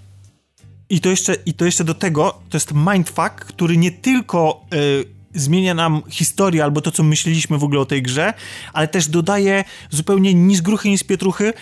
[0.89, 4.65] I to, jeszcze, I to jeszcze do tego, to jest mindfuck, który nie tylko
[5.35, 8.33] zmienia nam historię albo to, co myśleliśmy w ogóle o tej grze,
[8.73, 11.53] ale też dodaje zupełnie ni z gruchy, ni z pietruchy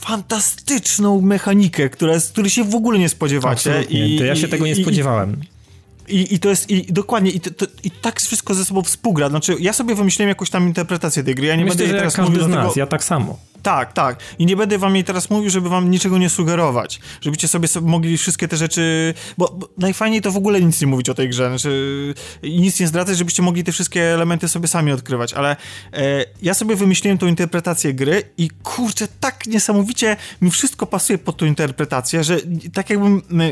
[0.00, 3.82] fantastyczną mechanikę, która, z której się w ogóle nie spodziewacie.
[3.82, 5.40] I, to ja się tego nie spodziewałem.
[6.08, 9.28] I, I to jest, i dokładnie, i, to, to, i tak wszystko ze sobą współgra.
[9.28, 12.16] Znaczy, ja sobie wymyśliłem jakąś tam interpretację tej gry, ja nie Myślę, będę że teraz
[12.16, 12.80] każdy mówił z nas, tego...
[12.80, 13.38] ja tak samo.
[13.64, 14.18] Tak, tak.
[14.38, 17.00] I nie będę wam jej teraz mówił, żeby wam niczego nie sugerować.
[17.20, 19.14] Żebyście sobie, sobie mogli wszystkie te rzeczy...
[19.38, 21.48] Bo, bo, najfajniej to w ogóle nic nie mówić o tej grze.
[21.48, 25.32] Znaczy, i nic nie zdradzać, żebyście mogli te wszystkie elementy sobie sami odkrywać.
[25.32, 25.56] Ale
[25.92, 31.36] e, ja sobie wymyśliłem tą interpretację gry i kurczę, tak niesamowicie mi wszystko pasuje pod
[31.36, 32.36] tą interpretację, że
[32.72, 33.06] tak jakby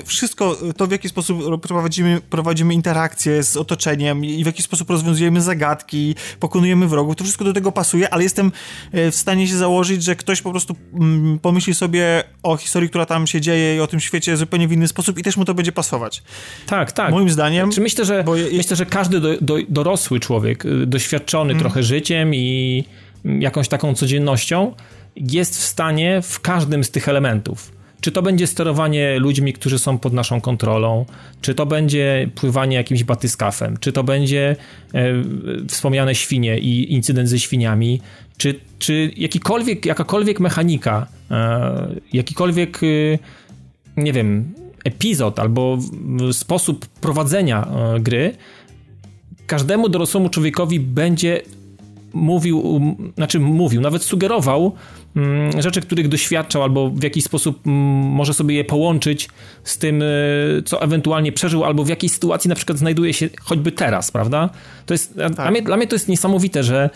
[0.04, 5.42] wszystko, to w jaki sposób prowadzimy, prowadzimy interakcje z otoczeniem i w jaki sposób rozwiązujemy
[5.42, 8.52] zagadki, pokonujemy wrogów, to wszystko do tego pasuje, ale jestem
[8.92, 13.06] e, w stanie się założyć, że ktoś po prostu mm, pomyśli sobie o historii, która
[13.06, 15.54] tam się dzieje i o tym świecie zupełnie w inny sposób i też mu to
[15.54, 16.22] będzie pasować.
[16.66, 17.10] Tak, tak.
[17.10, 17.70] Moim zdaniem...
[17.70, 21.60] Czy myślę, że, je, myślę, że każdy do, do, dorosły człowiek, y, doświadczony mm.
[21.60, 22.84] trochę życiem i
[23.24, 24.74] jakąś taką codziennością,
[25.16, 29.98] jest w stanie w każdym z tych elementów czy to będzie sterowanie ludźmi, którzy są
[29.98, 31.06] pod naszą kontrolą,
[31.40, 34.56] czy to będzie pływanie jakimś batyskafem, czy to będzie
[34.94, 35.12] e,
[35.68, 38.00] wspomniane świnie i incydent ze świniami,
[38.36, 43.18] czy, czy jakikolwiek, jakakolwiek mechanika, e, jakikolwiek, e,
[43.96, 44.54] nie wiem,
[44.84, 45.78] epizod albo
[46.32, 48.34] sposób prowadzenia e, gry,
[49.46, 51.42] każdemu dorosłemu człowiekowi będzie
[52.12, 52.80] mówił,
[53.16, 54.72] znaczy mówił, nawet sugerował
[55.58, 57.78] rzeczy, których doświadczał albo w jakiś sposób mm,
[58.08, 59.28] może sobie je połączyć
[59.64, 60.02] z tym,
[60.64, 64.50] co ewentualnie przeżył albo w jakiej sytuacji na przykład znajduje się choćby teraz, prawda?
[64.86, 65.32] To jest, tak.
[65.34, 66.90] dla, mnie, dla mnie to jest niesamowite, że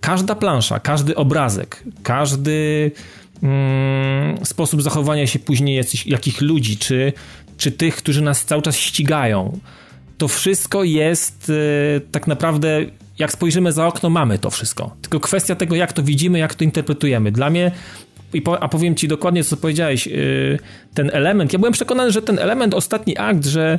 [0.00, 2.90] każda plansza, każdy obrazek, każdy
[3.42, 7.12] mm, sposób zachowania się później jakichś, jakich ludzi, czy,
[7.56, 9.58] czy tych, którzy nas cały czas ścigają,
[10.18, 12.86] to wszystko jest y, tak naprawdę,
[13.18, 14.96] jak spojrzymy za okno, mamy to wszystko.
[15.02, 17.32] Tylko kwestia tego, jak to widzimy, jak to interpretujemy.
[17.32, 17.70] Dla mnie
[18.60, 20.58] a powiem ci dokładnie, co powiedziałeś, y,
[20.94, 23.78] ten element, ja byłem przekonany, że ten element, ostatni akt, że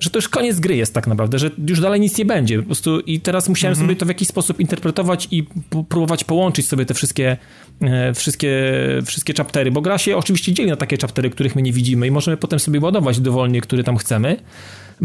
[0.00, 2.58] że to już koniec gry jest tak naprawdę, że już dalej nic nie będzie.
[2.58, 3.86] Po prostu i teraz musiałem mhm.
[3.86, 5.46] sobie to w jakiś sposób interpretować i
[5.88, 7.36] próbować połączyć sobie te wszystkie,
[7.80, 8.52] e, wszystkie,
[9.06, 12.10] wszystkie chaptery, bo gra się oczywiście dzieli na takie chaptery, których my nie widzimy i
[12.10, 14.36] możemy potem sobie ładować dowolnie, który tam chcemy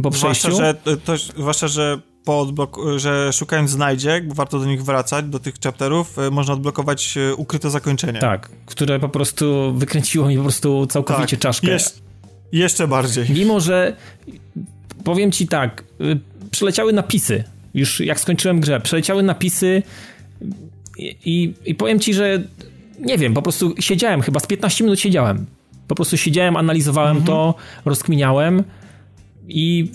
[0.04, 0.52] po przejściu.
[0.52, 5.40] Zwłaszcza, że, to, zwłaszcza, że po odblok- że szukając znajdziek, warto do nich wracać, do
[5.40, 8.20] tych chapterów, e, można odblokować e, ukryte zakończenie.
[8.20, 11.78] Tak, które po prostu wykręciło mi po prostu całkowicie tak, czaszkę.
[12.52, 13.26] Jeszcze bardziej.
[13.30, 13.96] Mimo, że
[15.04, 16.20] powiem ci tak, y,
[16.52, 17.44] przeleciały napisy,
[17.74, 19.84] już jak skończyłem grę, przeleciały napisy
[20.98, 22.44] i, i, i powiem ci, że
[23.00, 25.46] nie wiem, po prostu siedziałem, chyba z 15 minut siedziałem.
[25.88, 27.26] Po prostu siedziałem, analizowałem mhm.
[27.26, 28.64] to, rozkminiałem
[29.48, 29.92] i,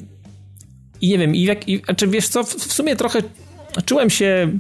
[1.07, 3.23] i nie wiem, i, jak, i wiesz co, w, w sumie trochę
[3.85, 4.59] czułem się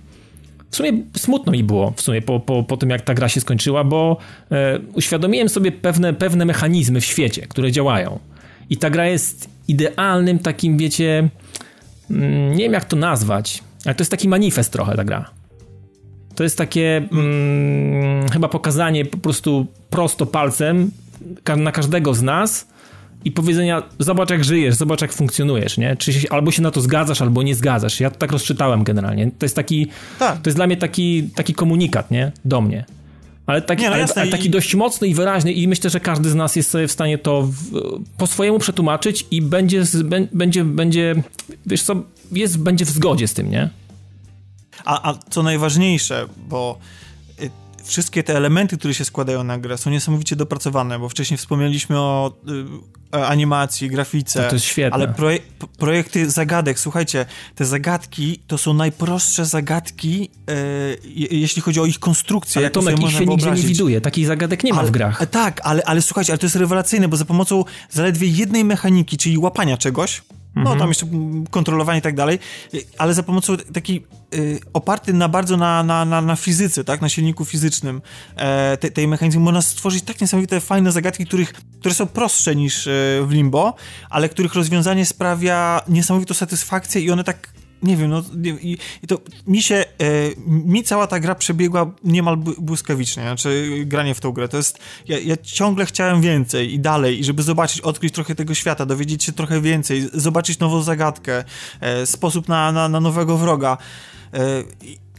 [0.70, 3.40] w sumie smutno mi było w sumie po, po, po tym, jak ta gra się
[3.40, 4.16] skończyła, bo
[4.50, 8.18] e, uświadomiłem sobie pewne, pewne mechanizmy w świecie, które działają.
[8.70, 11.28] I ta gra jest idealnym takim, wiecie,
[12.10, 15.30] mm, nie wiem jak to nazwać, ale to jest taki manifest trochę ta gra.
[16.34, 20.90] To jest takie mm, chyba pokazanie po prostu prosto palcem
[21.56, 22.68] na każdego z nas
[23.26, 25.96] i powiedzenia, zobacz jak żyjesz, zobacz jak funkcjonujesz, nie?
[25.96, 28.00] Czy się, albo się na to zgadzasz, albo nie zgadzasz.
[28.00, 29.30] Ja to tak rozczytałem generalnie.
[29.38, 29.86] To jest taki,
[30.18, 30.42] tak.
[30.42, 32.32] to jest dla mnie taki, taki komunikat, nie?
[32.44, 32.84] Do mnie.
[33.46, 34.50] Ale taki, nie, no ale, ale taki i...
[34.50, 37.42] dość mocny i wyraźny i myślę, że każdy z nas jest sobie w stanie to
[37.42, 37.54] w,
[38.18, 39.82] po swojemu przetłumaczyć i będzie,
[40.32, 41.14] będzie, będzie,
[41.66, 43.68] wiesz co, jest, będzie w zgodzie z tym, nie?
[44.84, 46.78] A, a co najważniejsze, bo
[47.86, 52.32] wszystkie te elementy, które się składają na grę są niesamowicie dopracowane, bo wcześniej wspomnieliśmy o
[53.14, 54.42] y, animacji, grafice.
[54.42, 54.94] To, to jest świetne.
[54.94, 55.38] Ale proje
[55.78, 60.98] projekty zagadek, słuchajcie, te zagadki to są najprostsze zagadki, y,
[61.30, 62.58] jeśli chodzi o ich konstrukcję.
[62.58, 65.26] Ale Tomek, ich się nigdzie nie widuje, takich zagadek nie ale, ma w grach.
[65.30, 69.38] Tak, ale, ale słuchajcie, ale to jest rewelacyjne, bo za pomocą zaledwie jednej mechaniki, czyli
[69.38, 70.22] łapania czegoś,
[70.56, 70.78] no mhm.
[70.78, 71.06] tam jeszcze
[71.50, 72.38] kontrolowanie i tak dalej,
[72.98, 77.08] ale za pomocą takiej y, oparty na bardzo na, na, na, na fizyce, tak, na
[77.08, 78.02] silniku fizycznym
[78.36, 82.86] e, te, tej mechanizmu można stworzyć tak niesamowite fajne zagadki, których, które są prostsze niż
[82.86, 82.90] e,
[83.26, 83.74] w Limbo,
[84.10, 88.22] ale których rozwiązanie sprawia niesamowitą satysfakcję i one tak nie wiem, no
[88.60, 89.84] i, i to mi się, e,
[90.46, 94.78] mi cała ta gra przebiegła niemal błyskawicznie, znaczy granie w tą grę, to jest,
[95.08, 99.24] ja, ja, ciągle chciałem więcej i dalej, i żeby zobaczyć, odkryć trochę tego świata, dowiedzieć
[99.24, 101.44] się trochę więcej, zobaczyć nową zagadkę,
[101.80, 103.78] e, sposób na, na, na nowego wroga.
[104.34, 104.64] E,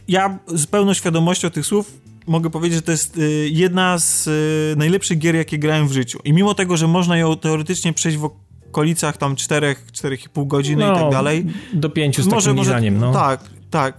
[0.08, 1.92] ja z pełną świadomością tych słów
[2.26, 6.18] mogę powiedzieć, że to jest e, jedna z e, najlepszych gier, jakie grałem w życiu.
[6.24, 8.30] I mimo tego, że można ją teoretycznie przejść w
[8.78, 11.46] okolicach tam 4, 4,5 godziny no, i tak dalej.
[11.72, 13.12] Do 5 z może, takim może, no.
[13.12, 13.40] Tak,
[13.70, 13.98] tak.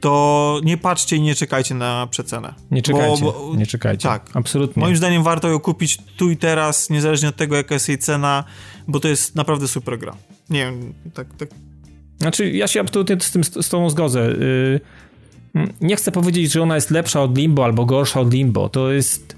[0.00, 2.54] to nie patrzcie i nie czekajcie na przecenę.
[2.70, 4.08] Nie czekajcie, bo, bo, nie czekajcie.
[4.08, 4.30] Tak.
[4.34, 4.80] Absolutnie.
[4.80, 8.44] Moim zdaniem warto ją kupić tu i teraz, niezależnie od tego, jaka jest jej cena,
[8.88, 10.16] bo to jest naprawdę super gra.
[10.50, 11.48] Nie wiem, tak, tak.
[12.18, 14.20] Znaczy, ja się absolutnie z tym z tobą zgodzę.
[15.54, 18.68] Yy, nie chcę powiedzieć, że ona jest lepsza od Limbo albo gorsza od Limbo.
[18.68, 19.37] To jest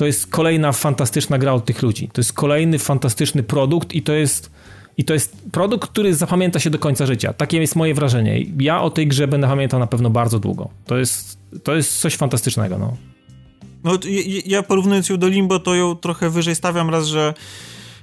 [0.00, 2.08] to jest kolejna fantastyczna gra od tych ludzi.
[2.12, 4.50] To jest kolejny fantastyczny produkt i to jest
[4.96, 7.32] i to jest produkt, który zapamięta się do końca życia.
[7.32, 8.44] Takie jest moje wrażenie.
[8.58, 10.68] Ja o tej grze będę pamiętał na pewno bardzo długo.
[10.86, 12.96] To jest, to jest coś fantastycznego, no.
[13.84, 13.98] No,
[14.46, 17.34] ja porównując ją do Limbo, to ją trochę wyżej stawiam raz, że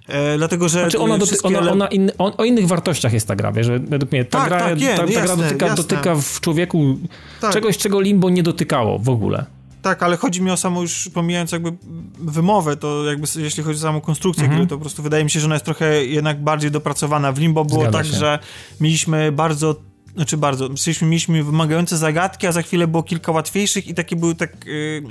[0.07, 3.35] E, dlatego, że znaczy ona, doty- ona, ona in, on, o innych wartościach jest ta
[3.35, 6.41] gra, wiesz, według mnie ta tak, gra, tak, ta, ta jasne, gra dotyka, dotyka w
[6.41, 6.97] człowieku
[7.41, 7.53] tak.
[7.53, 9.45] czegoś, czego Limbo nie dotykało w ogóle.
[9.87, 11.73] Tak, ale chodzi mi o samą już pomijając jakby
[12.19, 14.61] wymowę, to jakby jeśli chodzi o samą konstrukcję mhm.
[14.61, 17.31] gry, to po prostu wydaje mi się, że ona jest trochę jednak bardziej dopracowana.
[17.31, 18.13] W Limbo było Zgadza tak, się.
[18.13, 18.39] że
[18.79, 19.75] mieliśmy bardzo
[20.15, 24.35] znaczy bardzo, mieliśmy, mieliśmy wymagające zagadki, a za chwilę było kilka łatwiejszych i taki był
[24.35, 25.03] tak, yy,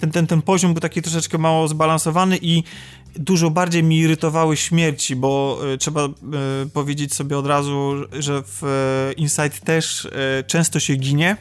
[0.00, 2.62] ten, ten, ten poziom był taki troszeczkę mało zbalansowany i
[3.16, 6.10] dużo bardziej mi irytowały śmierci, bo y, trzeba y,
[6.72, 8.64] powiedzieć sobie od razu, że w
[9.10, 10.08] y, Inside też
[10.46, 11.36] często się ginie,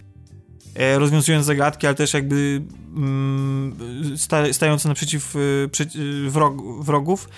[0.75, 2.61] rozwiązując zagadki, ale też jakby
[2.95, 3.75] mm,
[4.51, 7.29] stając naprzeciw e, wrog, wrogów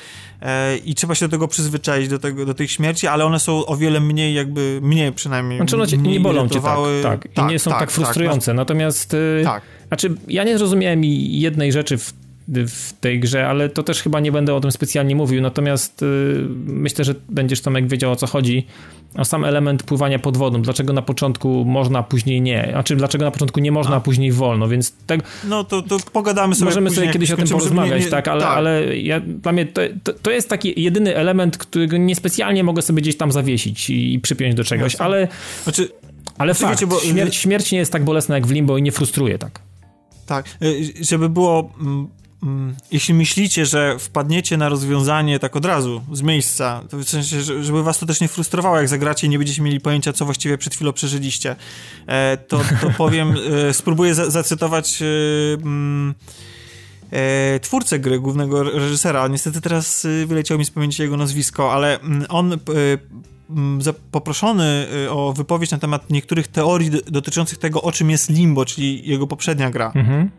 [0.42, 3.66] e, i trzeba się do tego przyzwyczaić, do, tego, do tych śmierci, ale one są
[3.66, 5.58] o wiele mniej jakby, mniej przynajmniej.
[5.60, 7.96] Znaczy one cię, nie bolą cię tak, tak, tak, i nie są tak, tak, tak
[7.96, 9.64] frustrujące, tak, natomiast tak.
[9.88, 14.32] znaczy ja nie zrozumiałem jednej rzeczy w w tej grze, ale to też chyba nie
[14.32, 16.06] będę o tym specjalnie mówił, natomiast y,
[16.66, 18.68] myślę, że będziesz Tomek wiedział o co chodzi,
[19.16, 23.26] o sam element pływania pod wodą, dlaczego na początku można, a później nie, znaczy dlaczego
[23.26, 24.02] na początku nie można, a, a.
[24.02, 25.20] później wolno, więc tak...
[25.44, 28.28] No to, to pogadamy sobie Możemy później, sobie kiedyś o tym porozmawiać, nie, nie, tak,
[28.28, 28.58] ale, tak.
[28.58, 33.02] ale ja, dla mnie to, to, to, jest taki jedyny element, którego niespecjalnie mogę sobie
[33.02, 35.06] gdzieś tam zawiesić i, i przypiąć do czegoś, Jasne.
[35.06, 35.28] ale...
[35.64, 35.90] Znaczy,
[36.38, 37.00] ale fakt, wiecie, bo...
[37.00, 39.60] śmierć, śmierć nie jest tak bolesna jak w Limbo i nie frustruje tak.
[40.26, 42.08] Tak, y, żeby było Mm,
[42.92, 47.84] jeśli myślicie, że wpadniecie na rozwiązanie tak od razu, z miejsca, to w sensie, żeby
[47.84, 50.76] was to też nie frustrowało, jak zagracie i nie będziecie mieli pojęcia, co właściwie przed
[50.76, 51.56] chwilą przeżyliście,
[52.08, 53.36] e, to, to powiem,
[53.70, 55.06] e, spróbuję zacytować e,
[55.54, 56.14] mm,
[57.62, 59.28] twórcę gry, głównego reżysera.
[59.28, 62.58] Niestety teraz wyleciał mi z pamięci jego nazwisko, ale mm, on
[64.12, 69.28] poproszony o wypowiedź na temat niektórych teorii dotyczących tego, o czym jest Limbo, czyli jego
[69.28, 69.92] poprzednia gra.
[69.96, 70.30] Mhm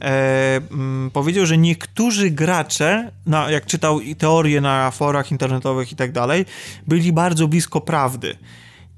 [0.00, 3.10] e, mm, powiedział, że niektórzy gracze,
[3.48, 6.44] jak czytał teorie na forach internetowych i tak dalej,
[6.86, 8.36] byli bardzo blisko prawdy.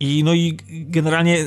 [0.00, 1.44] I no i generalnie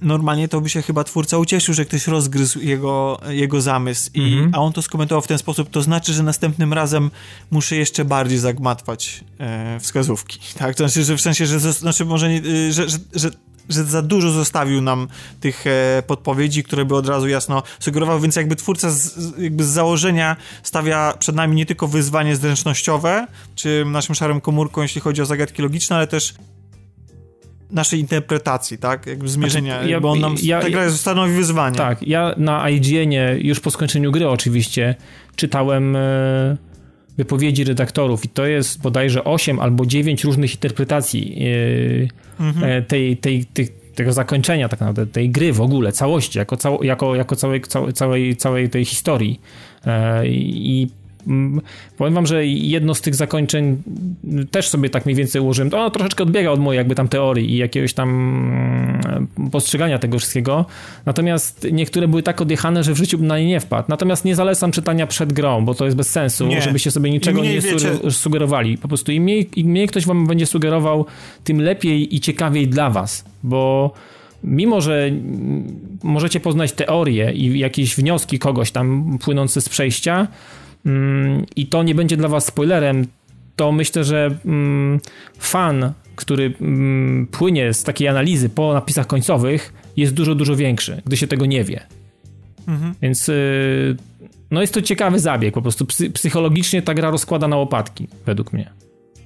[0.00, 4.10] normalnie to by się chyba twórca ucieszył, że ktoś rozgryzł jego, jego zamysł.
[4.14, 4.56] I, mm -hmm.
[4.56, 7.10] A on to skomentował w ten sposób, to znaczy, że następnym razem
[7.50, 10.40] muszę jeszcze bardziej zagmatwać e, wskazówki.
[10.58, 10.76] Tak?
[10.76, 12.42] To znaczy, że w sensie, że znaczy może nie,
[12.72, 13.30] że, że, że
[13.68, 15.08] że za dużo zostawił nam
[15.40, 19.68] tych e, podpowiedzi, które by od razu jasno sugerowały, więc jakby twórca z, jakby z
[19.68, 25.26] założenia stawia przed nami nie tylko wyzwanie zręcznościowe, czy naszym szarym komórką, jeśli chodzi o
[25.26, 26.34] zagadki logiczne, ale też
[27.70, 29.06] naszej interpretacji, tak?
[29.06, 31.76] Jakby zmierzenia, znaczy, ja, bo on nam, ja, ta gra stanowi wyzwanie.
[31.76, 34.94] Tak, ja na IGN-ie już po skończeniu gry oczywiście
[35.36, 35.96] czytałem...
[35.96, 36.71] E
[37.16, 41.38] wypowiedzi redaktorów i to jest bodajże 8 albo 9 różnych interpretacji
[42.40, 42.72] e, mhm.
[42.72, 46.84] E, tej, tej, tej, tego zakończenia tak naprawdę, tej gry w ogóle, całości, jako, cało,
[46.84, 47.62] jako, jako całej,
[47.94, 49.40] całej, całej tej historii.
[49.86, 50.88] E, I
[51.98, 53.82] powiem wam, że jedno z tych zakończeń
[54.50, 55.70] też sobie tak mniej więcej ułożyłem.
[55.70, 58.08] To ono troszeczkę odbiega od mojej jakby tam teorii i jakiegoś tam
[59.38, 60.66] mm, postrzegania tego wszystkiego.
[61.06, 63.84] Natomiast niektóre były tak odjechane, że w życiu bym na nie nie wpadł.
[63.88, 66.62] Natomiast nie zalecam czytania przed grą, bo to jest bez sensu, nie.
[66.62, 68.10] żebyście sobie niczego nie wiecie...
[68.10, 68.78] sugerowali.
[68.78, 71.06] Po prostu im mniej, im mniej ktoś wam będzie sugerował,
[71.44, 73.90] tym lepiej i ciekawiej dla was, bo
[74.44, 75.10] mimo że
[76.02, 80.28] możecie poznać teorię i jakieś wnioski kogoś tam płynące z przejścia, Mm,
[81.56, 83.06] i to nie będzie dla was spoilerem,
[83.56, 85.00] to myślę, że mm,
[85.38, 91.16] fan, który mm, płynie z takiej analizy po napisach końcowych, jest dużo, dużo większy, gdy
[91.16, 91.86] się tego nie wie.
[92.68, 92.94] Mhm.
[93.02, 93.96] Więc y,
[94.50, 98.70] no jest to ciekawy zabieg, po prostu psychologicznie ta gra rozkłada na łopatki, według mnie.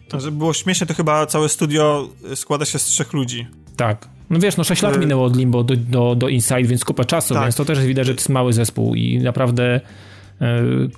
[0.08, 3.46] To, żeby było śmieszne, to chyba całe studio składa się z trzech ludzi.
[3.76, 4.08] Tak.
[4.30, 7.04] No wiesz, no 6 lat y- minęło od Limbo do, do, do Inside, więc kupa
[7.04, 7.42] czasu, tak.
[7.42, 9.80] więc to też widać, że to jest mały zespół i naprawdę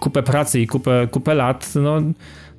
[0.01, 2.03] kupę pracy i kupę, kupę lat, no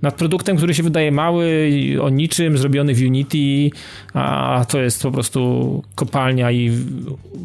[0.02, 3.70] nad produktem, który się wydaje mały, o niczym, zrobiony w Unity,
[4.14, 6.72] a to jest po prostu kopalnia i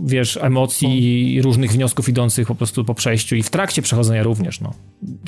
[0.05, 4.61] wiesz, emocji i różnych wniosków idących po prostu po przejściu i w trakcie przechodzenia również,
[4.61, 4.75] no.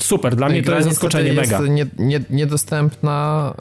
[0.01, 1.59] Super, dla no mnie to jest zaskoczenie mega.
[1.59, 3.53] jest nie, nie, niedostępna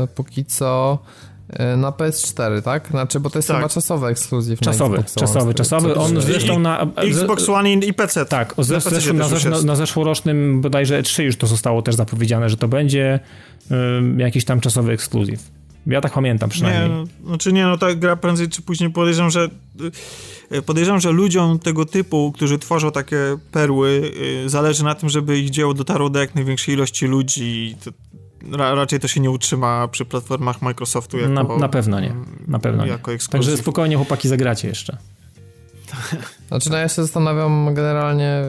[0.00, 1.27] yy, póki co E,
[1.76, 2.88] na PS4, tak?
[2.88, 3.56] Znaczy, bo to jest tak.
[3.56, 4.60] chyba czasowy ekskluzyw.
[4.60, 5.94] Czasowy, czasowy, czasowy.
[5.94, 6.86] On zresztą na...
[6.96, 8.26] Xbox One i PC.
[8.26, 12.68] Tak, zresztą na, na, na zeszłorocznym bodajże E3 już to zostało też zapowiedziane, że to
[12.68, 13.20] będzie
[13.70, 15.50] um, jakiś tam czasowy ekskluzyw.
[15.86, 16.90] Ja tak pamiętam przynajmniej.
[16.90, 19.48] Nie, no, znaczy nie, no ta gra prędzej czy później podejrzewam, że
[20.52, 23.18] y, podejrzewam, że ludziom tego typu, którzy tworzą takie
[23.52, 24.12] perły,
[24.44, 27.76] y, zależy na tym, żeby ich dzieło dotarło do jak największej ilości ludzi.
[27.84, 27.90] To,
[28.52, 32.14] ra, raczej to się nie utrzyma przy platformach Microsoftu jako, na, na pewno nie,
[32.48, 32.98] na pewno nie.
[33.30, 34.96] Także spokojnie chłopaki zagracie jeszcze.
[36.48, 38.42] Znaczy, no ja się zastanawiam generalnie,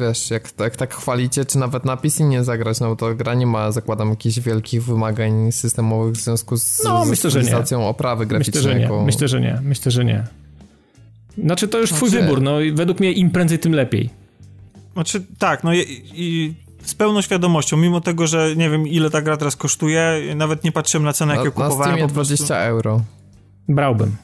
[0.00, 3.34] wiesz, jak, jak tak chwalicie, czy nawet na PC nie zagrać, no bo to gra
[3.34, 7.30] nie ma, zakładam, jakichś wielkich wymagań systemowych w związku z, no, myślę,
[7.78, 8.64] oprawy graficznej.
[8.64, 9.04] Myślę, że nie.
[9.04, 9.60] Myślę, że nie.
[9.62, 10.24] Myślę, że nie.
[11.38, 12.24] Znaczy, to już twój znaczy...
[12.24, 14.10] wybór, no według mnie im prędzej, tym lepiej.
[14.92, 16.54] Znaczy, tak, no i, i
[16.84, 20.72] z pełną świadomością, mimo tego, że nie wiem ile ta gra teraz kosztuje, nawet nie
[20.72, 22.00] patrzyłem na cenę, jaką kupowałem.
[22.00, 22.34] Na po prostu...
[22.34, 23.00] 20 euro.
[23.68, 24.16] Brałbym.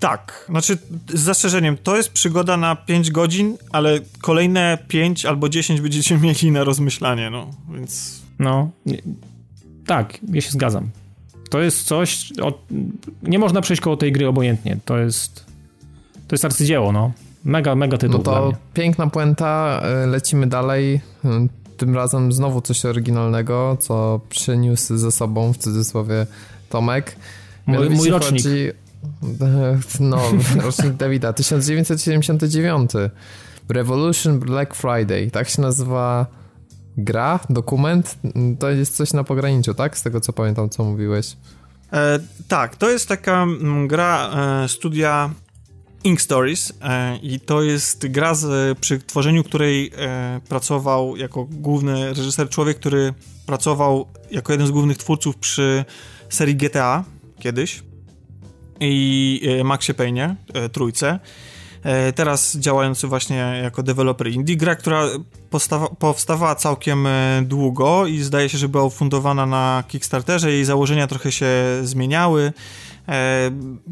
[0.00, 0.78] Tak, znaczy
[1.08, 6.50] z zastrzeżeniem, to jest przygoda na 5 godzin, ale kolejne 5 albo 10 będziecie mieli
[6.50, 8.22] na rozmyślanie, no, więc...
[8.38, 9.02] No, nie,
[9.86, 10.90] tak, ja się zgadzam.
[11.50, 12.58] To jest coś, o,
[13.22, 15.44] nie można przejść koło tej gry obojętnie, to jest,
[16.28, 17.12] to jest arcydzieło, no.
[17.46, 18.18] Mega, mega tytuł.
[18.18, 21.00] No to piękna puenta, y, lecimy dalej.
[21.24, 21.28] Y,
[21.76, 26.26] tym razem znowu coś oryginalnego, co przyniósł ze sobą w cudzysłowie
[26.68, 27.16] Tomek.
[27.66, 28.42] Mój, mój rocznik.
[28.42, 28.70] Chodzi,
[30.00, 30.18] no,
[30.64, 32.90] rocznik Dawida, 1979.
[33.68, 36.26] Revolution Black Friday, tak się nazywa
[36.96, 38.18] gra, dokument.
[38.58, 39.98] To jest coś na pograniczu, tak?
[39.98, 41.36] Z tego co pamiętam, co mówiłeś.
[41.92, 42.18] E,
[42.48, 44.30] tak, to jest taka mm, gra
[44.64, 45.30] e, studia
[46.06, 52.08] Ink Stories e, i to jest gra, z, przy tworzeniu której e, pracował jako główny
[52.08, 53.14] reżyser człowiek, który
[53.46, 55.84] pracował jako jeden z głównych twórców przy
[56.28, 57.04] serii GTA
[57.38, 57.82] kiedyś
[58.80, 60.36] i e, Maxie Payne,
[60.72, 61.18] trójce.
[62.14, 64.56] Teraz działający właśnie jako deweloper indie.
[64.56, 65.06] Gra, która
[65.98, 67.08] powstawała całkiem
[67.42, 70.52] długo i zdaje się, że była ufundowana na Kickstarterze.
[70.52, 71.46] Jej założenia trochę się
[71.82, 72.52] zmieniały
[73.08, 73.50] e,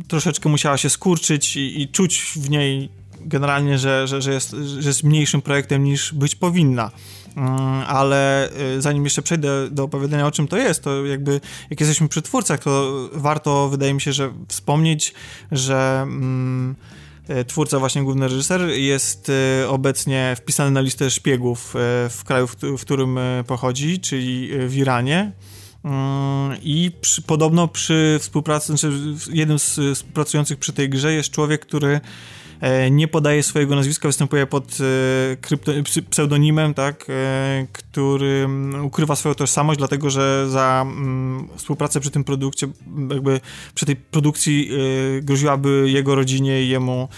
[0.08, 2.88] troszeczkę musiała się skurczyć i, i czuć w niej
[3.20, 6.90] generalnie, że, że, że, jest, że jest mniejszym projektem niż być powinna.
[7.36, 7.50] Mm,
[7.86, 12.08] ale e, zanim jeszcze przejdę do opowiadania o czym to jest, to jakby jak jesteśmy
[12.08, 15.14] przy twórcach, to warto, wydaje mi się, że wspomnieć,
[15.52, 16.74] że mm,
[17.28, 19.30] e, twórca, właśnie główny reżyser, jest
[19.62, 21.74] e, obecnie wpisany na listę szpiegów
[22.10, 22.46] w kraju,
[22.78, 25.32] w którym pochodzi, czyli w Iranie.
[25.84, 28.92] Mm, I przy, podobno przy współpracy, znaczy
[29.32, 32.00] jednym z współpracujących przy tej grze jest człowiek, który
[32.60, 35.72] e, nie podaje swojego nazwiska, występuje pod e, krypto,
[36.10, 42.24] pseudonimem, tak, e, który mm, ukrywa swoją tożsamość, dlatego że za mm, współpracę przy tym
[42.24, 42.68] produkcie,
[43.10, 43.40] jakby
[43.74, 44.70] przy tej produkcji
[45.22, 47.08] groziłaby jego rodzinie i jemu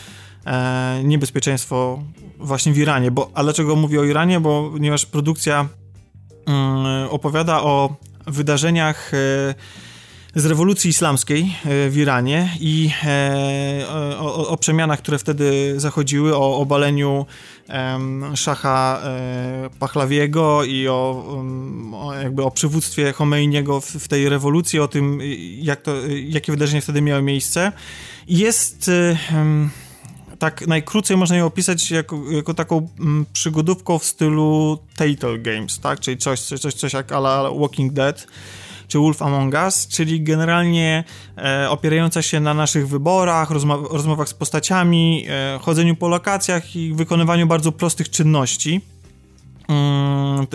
[1.05, 2.03] niebezpieczeństwo
[2.39, 3.11] właśnie w Iranie.
[3.11, 4.41] Bo, a dlaczego mówię o Iranie?
[4.41, 5.69] Bo ponieważ produkcja
[7.11, 7.97] opowiada o
[8.27, 9.55] wydarzeniach e,
[10.35, 13.87] z rewolucji islamskiej e, w Iranie i e,
[14.19, 17.27] o, o, przemianach, które wtedy zachodziły, o obaleniu
[18.35, 19.03] szacha
[19.79, 21.43] Pachlawiego i o,
[22.23, 25.19] jakby o przywództwie Chomeiniego w, w, tej rewolucji, o tym,
[25.59, 25.93] jak to,
[26.29, 27.73] jakie wydarzenia wtedy miały miejsce.
[28.29, 28.91] Jest
[30.39, 36.01] tak najkrócej można ją opisać jako, jako taką mm, przygodówką w stylu Telltale Games, tak?
[36.01, 38.27] Czyli coś, coś, coś, coś jak ala Walking Dead
[38.89, 41.05] czy Wolf Among Us, czyli generalnie
[41.39, 46.95] e, opierająca się na naszych wyborach, rozma rozmowach z postaciami, e, chodzeniu po lokacjach i
[46.95, 48.81] wykonywaniu bardzo prostych czynności.
[49.69, 50.47] Mm,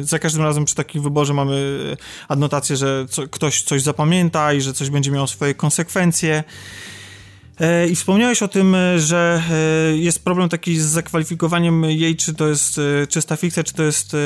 [0.00, 1.56] e, za każdym razem przy takim wyborze mamy
[2.28, 6.44] adnotację, że co, ktoś coś zapamięta i że coś będzie miało swoje konsekwencje.
[7.62, 12.34] E, I wspomniałeś o tym, e, że e, jest problem taki z zakwalifikowaniem jej, czy
[12.34, 14.16] to jest czysta fikcja, czy to jest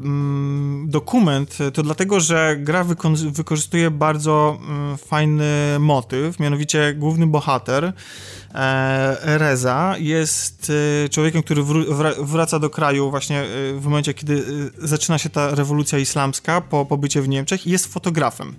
[0.00, 1.58] mm, dokument.
[1.74, 2.84] To dlatego, że gra
[3.32, 7.92] wykorzystuje bardzo mm, fajny motyw, mianowicie główny bohater.
[9.22, 10.72] Reza jest
[11.10, 11.62] człowiekiem, który
[12.18, 13.44] wraca do kraju właśnie
[13.74, 14.44] w momencie, kiedy
[14.78, 18.54] zaczyna się ta rewolucja islamska po pobycie w Niemczech i jest fotografem.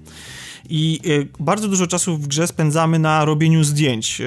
[0.69, 0.99] I
[1.40, 4.22] bardzo dużo czasu w grze spędzamy na robieniu zdjęć.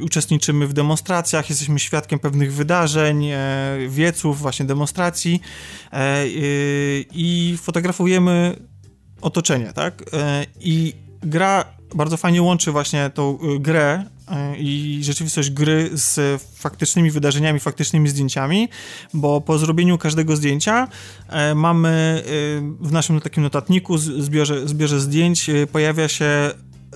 [0.00, 3.26] Uczestniczymy w demonstracjach, jesteśmy świadkiem pewnych wydarzeń,
[3.88, 5.40] wieców, właśnie demonstracji
[7.12, 8.56] i fotografujemy
[9.20, 10.02] otoczenie, tak?
[10.60, 14.04] I gra bardzo fajnie łączy właśnie tą y, grę
[14.54, 18.68] y, i rzeczywistość gry z faktycznymi wydarzeniami, faktycznymi zdjęciami,
[19.14, 20.88] bo po zrobieniu każdego zdjęcia
[21.28, 26.50] e, mamy y, w naszym takim notatniku, zbiorze, zbiorze zdjęć, pojawia się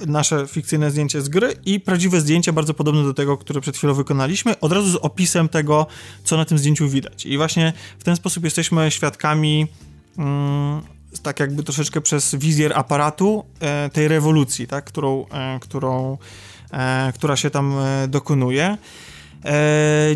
[0.07, 3.95] nasze fikcyjne zdjęcie z gry i prawdziwe zdjęcie, bardzo podobne do tego, które przed chwilą
[3.95, 5.87] wykonaliśmy, od razu z opisem tego,
[6.25, 7.27] co na tym zdjęciu widać.
[7.27, 9.67] I właśnie w ten sposób jesteśmy świadkami
[10.19, 10.83] mm,
[11.23, 16.19] tak jakby troszeczkę przez wizjer aparatu e, tej rewolucji, tak, którą, e, którą,
[16.73, 17.75] e, która się tam
[18.09, 18.79] dokonuje.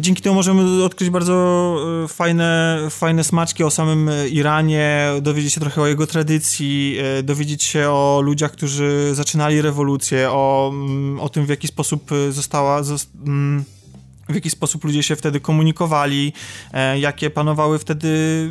[0.00, 1.76] Dzięki temu możemy odkryć bardzo
[2.08, 8.20] fajne, fajne smaczki o samym Iranie, dowiedzieć się trochę o jego tradycji, dowiedzieć się o
[8.24, 12.82] ludziach, którzy zaczynali rewolucję, o, mm, o tym, w jaki sposób została.
[12.82, 13.64] Zost mm,
[14.30, 16.32] w jaki sposób ludzie się wtedy komunikowali,
[16.72, 18.08] e, jakie panowały wtedy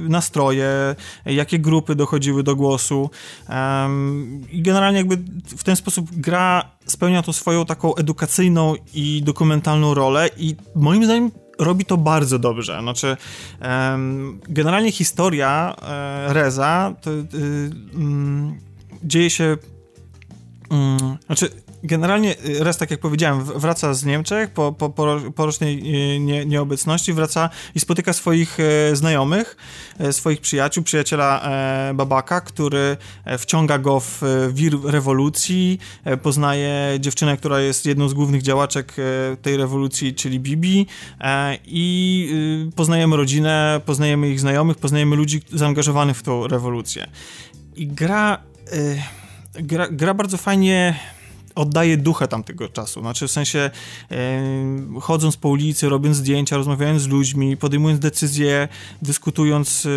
[0.10, 0.95] nastroje,
[1.26, 3.10] jakie grupy dochodziły do głosu.
[4.51, 5.18] I generalnie jakby
[5.57, 11.31] w ten sposób gra spełnia to swoją taką edukacyjną i dokumentalną rolę i moim zdaniem
[11.60, 12.80] robi to bardzo dobrze.
[12.81, 13.18] Znaczy,
[14.49, 17.26] generalnie historia e, Reza to, y,
[17.93, 18.60] mm,
[19.03, 19.57] dzieje się
[20.69, 21.49] mm, znaczy,
[21.84, 24.89] generalnie y, raz, tak jak powiedziałem, wraca z Niemczech po, po,
[25.35, 25.80] po rocznej
[26.15, 29.57] y, nie, nieobecności, wraca i spotyka swoich e, znajomych,
[29.99, 32.97] e, swoich przyjaciół, przyjaciela e, Babaka, który
[33.38, 34.22] wciąga go w
[34.53, 35.80] wir rewolucji,
[36.22, 38.95] poznaje dziewczynę, która jest jedną z głównych działaczek
[39.41, 40.88] tej rewolucji, czyli Bibi
[41.65, 47.07] i y, poznajemy rodzinę, poznajemy ich znajomych, poznajemy ludzi zaangażowanych w tą rewolucję.
[47.76, 48.38] I gra,
[49.53, 50.99] gra, gra bardzo fajnie
[51.60, 53.02] oddaje duchę tamtego czasu.
[53.02, 53.69] Znaczy w sensie
[55.02, 58.68] chodząc po ulicy, robiąc zdjęcia, rozmawiając z ludźmi, podejmując decyzje,
[59.02, 59.90] dyskutując, e,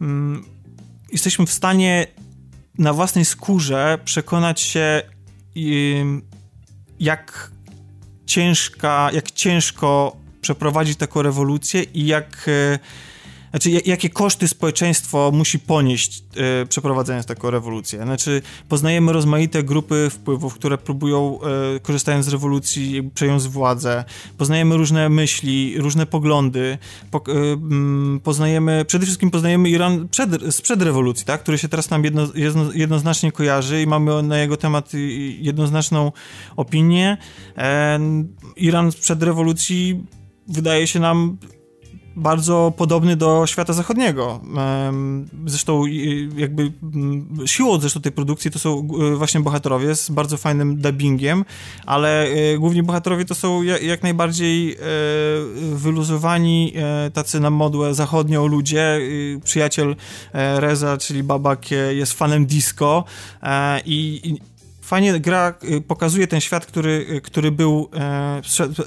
[0.00, 0.44] mm,
[1.12, 2.06] jesteśmy w stanie
[2.78, 5.02] na własnej skórze przekonać się,
[7.00, 7.50] jak
[8.26, 12.78] ciężka, jak ciężko przeprowadzić taką rewolucję i jak e,
[13.52, 18.02] znaczy, jakie koszty społeczeństwo musi ponieść e, przeprowadzając taką rewolucję.
[18.02, 21.38] Znaczy, poznajemy rozmaite grupy wpływów, które próbują,
[21.76, 24.04] e, korzystając z rewolucji, przejąć władzę.
[24.38, 26.78] Poznajemy różne myśli, różne poglądy.
[27.10, 31.42] Po, e, m, poznajemy, przede wszystkim poznajemy Iran przed, sprzed rewolucji, tak?
[31.42, 34.92] który się teraz nam jedno, jedno, jednoznacznie kojarzy i mamy na jego temat
[35.38, 36.12] jednoznaczną
[36.56, 37.16] opinię.
[37.56, 38.00] E,
[38.56, 40.04] Iran sprzed rewolucji
[40.48, 41.38] wydaje się nam
[42.16, 44.40] bardzo podobny do świata zachodniego.
[45.46, 45.86] Zresztą
[46.36, 46.72] jakby
[47.46, 51.44] siłą zresztą tej produkcji to są e, właśnie bohaterowie z bardzo fajnym dubbingiem,
[51.86, 54.76] ale e, główni bohaterowie to są jak najbardziej e,
[55.74, 56.72] wyluzowani,
[57.12, 59.00] tacy na modłę zachodnią ludzie.
[59.44, 59.96] Przyjaciel
[60.32, 63.04] Reza, czyli Babak jest fanem disco
[63.84, 64.36] i
[64.92, 68.40] fajnie gra y, pokazuje ten świat, który, y, który był e,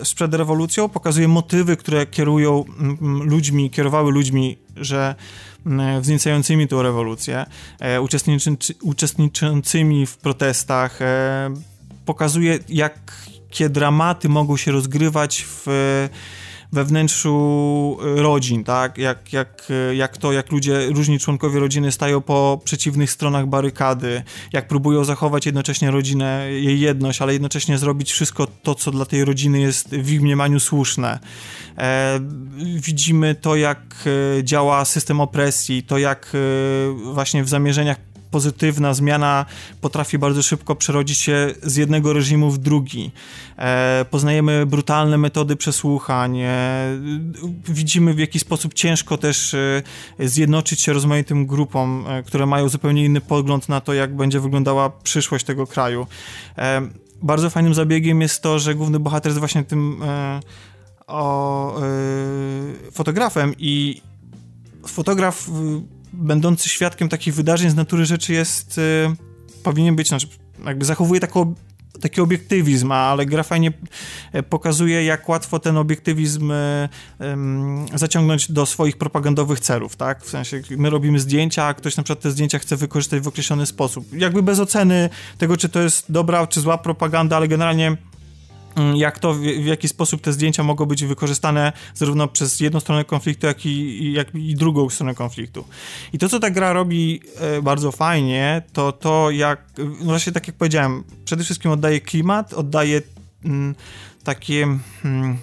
[0.03, 2.65] przed, rewolucją, pokazuje motywy, które kierują
[3.23, 5.15] ludźmi, kierowały ludźmi, że
[6.01, 7.45] wzniecającymi tę rewolucję,
[7.79, 11.53] e, uczestniczy, uczestniczącymi w protestach, e,
[12.05, 15.67] pokazuje, jakie dramaty mogą się rozgrywać w
[16.75, 18.97] we wnętrzu y, rodzin, tak?
[18.97, 24.23] Jak, jak, y, jak to, jak ludzie, różni członkowie rodziny stają po przeciwnych stronach barykady,
[24.53, 29.25] jak próbują zachować jednocześnie rodzinę, jej jedność, ale jednocześnie zrobić wszystko to, co dla tej
[29.25, 31.19] rodziny jest w ich mniemaniu słuszne.
[31.77, 32.19] E,
[32.75, 33.79] widzimy to, jak
[34.39, 36.31] e, działa system opresji, to jak
[37.13, 37.97] właśnie w zamierzeniach
[38.35, 39.45] pozytywna zmiana
[39.81, 43.11] potrafi bardzo szybko przerodzić się z jednego reżimu w drugi.
[43.57, 46.49] E, poznajemy brutalne metody przesłuchań, e,
[47.67, 49.83] widzimy w jaki sposób ciężko też e,
[50.19, 54.89] zjednoczyć się rozmaitym grupom, e, które mają zupełnie inny pogląd na to, jak będzie wyglądała
[54.89, 56.07] przyszłość tego kraju.
[56.57, 56.81] E,
[57.21, 60.39] bardzo fajnym zabiegiem jest to, że główny bohater jest właśnie tym e,
[61.07, 61.81] o,
[62.91, 64.01] fotografem i
[64.87, 65.49] fotograf
[66.17, 68.81] będący świadkiem takich wydarzeń z natury rzeczy jest, y,
[69.63, 70.27] powinien być, znaczy
[70.65, 71.55] jakby zachowuje taką
[72.01, 73.73] taki obiektywizm, ale gra fajnie
[74.33, 76.51] e, pokazuje, jak łatwo ten obiektywizm
[77.19, 80.23] um, zaciągnąć do swoich propagandowych celów, tak?
[80.23, 83.65] W sensie, my robimy zdjęcia, a ktoś na przykład te zdjęcia chce wykorzystać w określony
[83.65, 84.13] sposób.
[84.13, 87.97] Jakby bez oceny tego, czy to jest dobra, czy zła propaganda, ale generalnie
[88.95, 93.47] jak to, w jaki sposób te zdjęcia mogą być wykorzystane zarówno przez jedną stronę konfliktu,
[93.47, 95.65] jak i, jak i drugą stronę konfliktu.
[96.13, 100.47] I to, co ta gra robi e, bardzo fajnie, to to, jak, no właśnie tak
[100.47, 103.01] jak powiedziałem, przede wszystkim oddaje klimat, oddaje
[103.45, 103.75] mm,
[104.23, 104.67] takie...
[105.05, 105.37] Mm,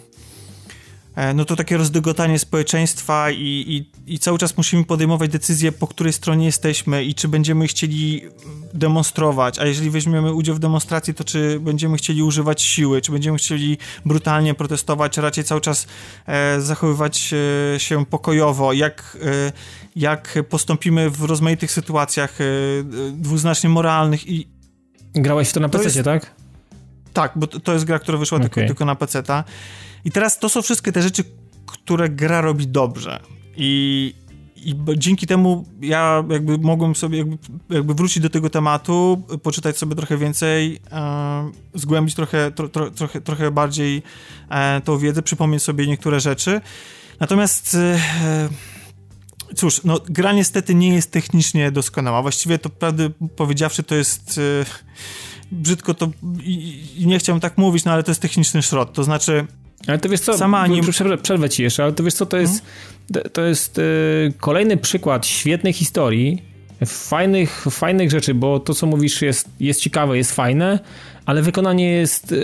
[1.34, 3.36] no to takie rozdygotanie społeczeństwa i,
[4.06, 8.22] i, i, cały czas musimy podejmować decyzje, po której stronie jesteśmy i czy będziemy chcieli
[8.74, 13.38] demonstrować, a jeżeli weźmiemy udział w demonstracji, to czy będziemy chcieli używać siły, czy będziemy
[13.38, 15.86] chcieli brutalnie protestować, czy raczej cały czas
[16.26, 17.34] e, zachowywać
[17.74, 19.52] e, się pokojowo, jak, e,
[19.96, 22.44] jak postąpimy w rozmaitych sytuacjach e,
[23.12, 24.48] dwuznacznie moralnych i...
[25.14, 26.41] Grałeś w to na PC, tak?
[27.12, 28.50] Tak, bo to, jest gra, która wyszła okay.
[28.50, 29.44] tylko, tylko na PC-ta.
[30.04, 31.24] I teraz to są wszystkie te rzeczy,
[31.66, 33.20] które gra robi dobrze.
[33.56, 34.14] I,
[34.56, 37.38] i dzięki temu ja jakby mogłem sobie jakby,
[37.70, 43.20] jakby wrócić do tego tematu, poczytać sobie trochę więcej, e, zgłębić trochę, tro, tro, trochę,
[43.20, 44.02] trochę bardziej
[44.50, 46.60] e, tą wiedzę, przypomnieć sobie niektóre rzeczy.
[47.20, 47.98] Natomiast e,
[49.54, 52.22] cóż, no gra niestety nie jest technicznie doskonała.
[52.22, 54.64] Właściwie to prawdę powiedziawszy to jest e,
[55.52, 56.10] brzydko to
[56.42, 58.92] i, i, nie chciałem tak mówić, no ale to jest techniczny szrot.
[58.92, 59.46] To znaczy
[59.86, 60.82] ale to wiesz co, Sama nie...
[61.22, 62.62] przerwę ci jeszcze, ale to wiesz co, to jest,
[63.12, 63.30] hmm?
[63.32, 66.42] to jest yy, kolejny przykład świetnej historii,
[66.86, 70.78] fajnych, fajnych rzeczy, bo to co mówisz jest, jest ciekawe, jest fajne,
[71.26, 72.38] ale wykonanie jest yy,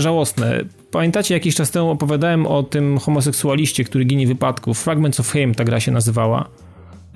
[0.00, 0.64] żałosne.
[0.94, 4.74] Pamiętacie, jakiś czas temu opowiadałem o tym homoseksualiście, który ginie w wypadku.
[4.74, 6.48] Fragments of Him ta gra się nazywała.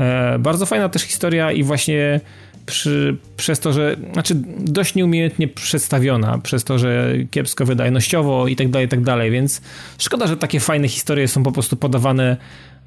[0.01, 2.21] E, bardzo fajna też historia i właśnie
[2.67, 8.69] przy, przez to, że, znaczy dość nieumiejętnie przedstawiona, przez to, że kiepsko wydajnościowo i tak
[8.69, 9.61] dalej, i tak dalej, więc
[9.99, 12.37] szkoda, że takie fajne historie są po prostu podawane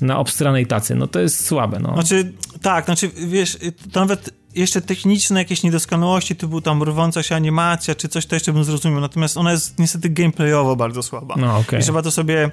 [0.02, 1.94] na obstranej tacy, no to jest słabe, no.
[1.94, 3.58] Znaczy, tak, znaczy, wiesz,
[3.92, 8.54] to nawet jeszcze techniczne jakieś niedoskonałości, typu tam rwąca się animacja, czy coś, to jeszcze
[8.54, 11.36] bym zrozumiał, natomiast ona jest niestety gameplayowo bardzo słaba.
[11.38, 11.80] No, okay.
[11.80, 12.52] I trzeba to sobie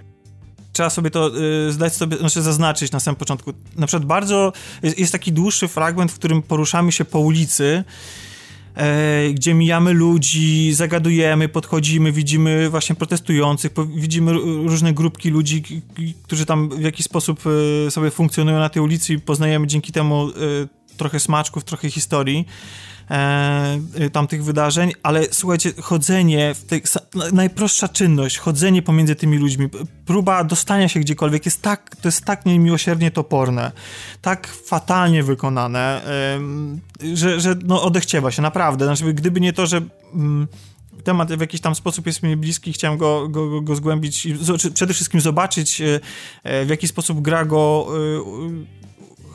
[0.73, 1.31] trzeba sobie to
[1.69, 3.53] y, zdać sobie, znaczy zaznaczyć na samym początku.
[3.77, 4.53] Na przykład bardzo,
[4.83, 7.85] jest, jest taki dłuższy fragment, w którym poruszamy się po ulicy,
[8.75, 14.33] e, gdzie mijamy ludzi, zagadujemy, podchodzimy, widzimy właśnie protestujących, widzimy
[14.67, 15.63] różne grupki ludzi,
[16.23, 17.41] którzy tam w jakiś sposób
[17.87, 20.33] e, sobie funkcjonują na tej ulicy i poznajemy dzięki temu e,
[20.99, 22.47] trochę smaczków, trochę historii
[23.11, 26.83] e, y, tamtych wydarzeń, ale słuchajcie, chodzenie, tej,
[27.33, 29.69] najprostsza czynność, chodzenie pomiędzy tymi ludźmi,
[30.07, 33.73] próba dostania się gdziekolwiek jest tak, to jest tak niemiłosiernie toporne,
[34.23, 36.03] tak fatalnie wykonane,
[37.03, 38.85] e, że, że no odechciewa się, naprawdę.
[38.85, 39.81] Znaczy, gdyby nie to, że...
[40.15, 40.49] Mm,
[41.05, 44.35] temat w jakiś tam sposób jest mi bliski, chciałem go, go, go zgłębić i
[44.75, 46.01] przede wszystkim zobaczyć, e,
[46.43, 48.78] e, w jaki sposób gra go e,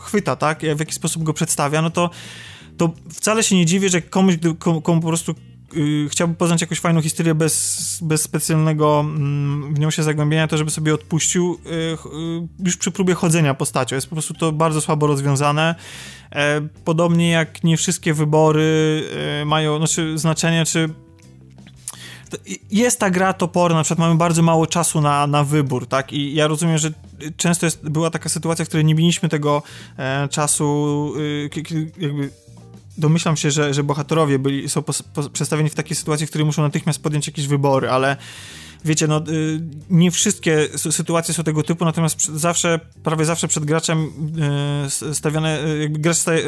[0.03, 0.59] chwyta, tak?
[0.59, 2.09] W jaki sposób go przedstawia, no to
[2.77, 5.35] to wcale się nie dziwię, że komuś, komu, komu po prostu
[5.73, 9.05] yy, chciałby poznać jakąś fajną historię bez, bez specjalnego
[9.67, 13.95] yy, w nią się zagłębienia, to żeby sobie odpuścił yy, już przy próbie chodzenia postacią.
[13.95, 15.75] Jest po prostu to bardzo słabo rozwiązane.
[16.31, 19.03] E, podobnie jak nie wszystkie wybory
[19.45, 20.89] mają znaczy, znaczenie, czy
[22.71, 26.13] jest ta gra toporna, na przykład mamy bardzo mało czasu na, na wybór, tak?
[26.13, 26.91] I ja rozumiem, że
[27.37, 29.63] często jest, była taka sytuacja, w której nie mieliśmy tego
[29.97, 31.49] e, czasu, y,
[31.99, 32.29] jakby
[32.97, 36.45] domyślam się, że, że bohaterowie byli, są pos, pos, przedstawieni w takiej sytuacji, w której
[36.45, 38.17] muszą natychmiast podjąć jakieś wybory, ale
[38.85, 44.11] wiecie, no y, nie wszystkie sytuacje są tego typu, natomiast zawsze, prawie zawsze przed graczem
[45.11, 46.43] y, stawiane, jakby gracz staje,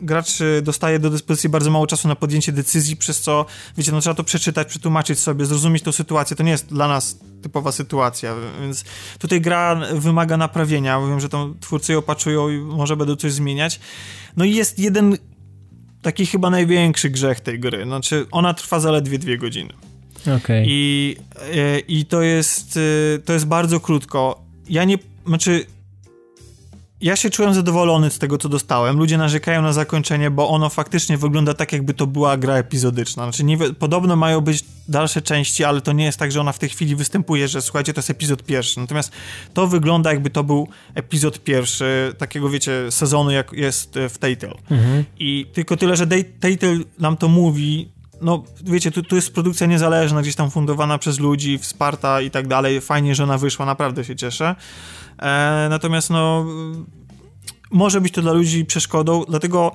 [0.00, 3.46] gracz dostaje do dyspozycji bardzo mało czasu na podjęcie decyzji, przez co,
[3.76, 6.36] wiecie, no trzeba to przeczytać, przetłumaczyć sobie, zrozumieć tą sytuację.
[6.36, 8.84] To nie jest dla nas typowa sytuacja, więc
[9.18, 11.00] tutaj gra wymaga naprawienia.
[11.00, 13.80] Wiem, że tam twórcy ją opatrują i może będą coś zmieniać.
[14.36, 15.16] No i jest jeden
[16.02, 17.84] taki chyba największy grzech tej gry.
[17.84, 19.72] Znaczy, ona trwa zaledwie dwie godziny.
[20.36, 20.64] Okay.
[20.66, 21.16] I,
[21.54, 22.76] e, I to jest
[23.16, 24.42] e, to jest bardzo krótko.
[24.68, 25.66] Ja nie, znaczy
[27.00, 28.96] ja się czułem zadowolony z tego, co dostałem.
[28.96, 33.22] Ludzie narzekają na zakończenie, bo ono faktycznie wygląda tak, jakby to była gra epizodyczna.
[33.22, 36.58] Znaczy, nie, podobno mają być dalsze części, ale to nie jest tak, że ona w
[36.58, 38.80] tej chwili występuje, że słuchajcie, to jest epizod pierwszy.
[38.80, 39.12] Natomiast
[39.54, 44.54] to wygląda, jakby to był epizod pierwszy takiego, wiecie, sezonu, jak jest w Telltale.
[44.70, 45.04] Mhm.
[45.18, 46.06] I tylko tyle, że
[46.40, 47.88] Telltale nam to mówi,
[48.20, 52.48] no wiecie, tu, tu jest produkcja niezależna, gdzieś tam fundowana przez ludzi, wsparta i tak
[52.48, 52.80] dalej.
[52.80, 54.56] Fajnie, że ona wyszła, naprawdę się cieszę.
[55.18, 56.46] E, natomiast no
[57.70, 59.72] może być to dla ludzi przeszkodą, dlatego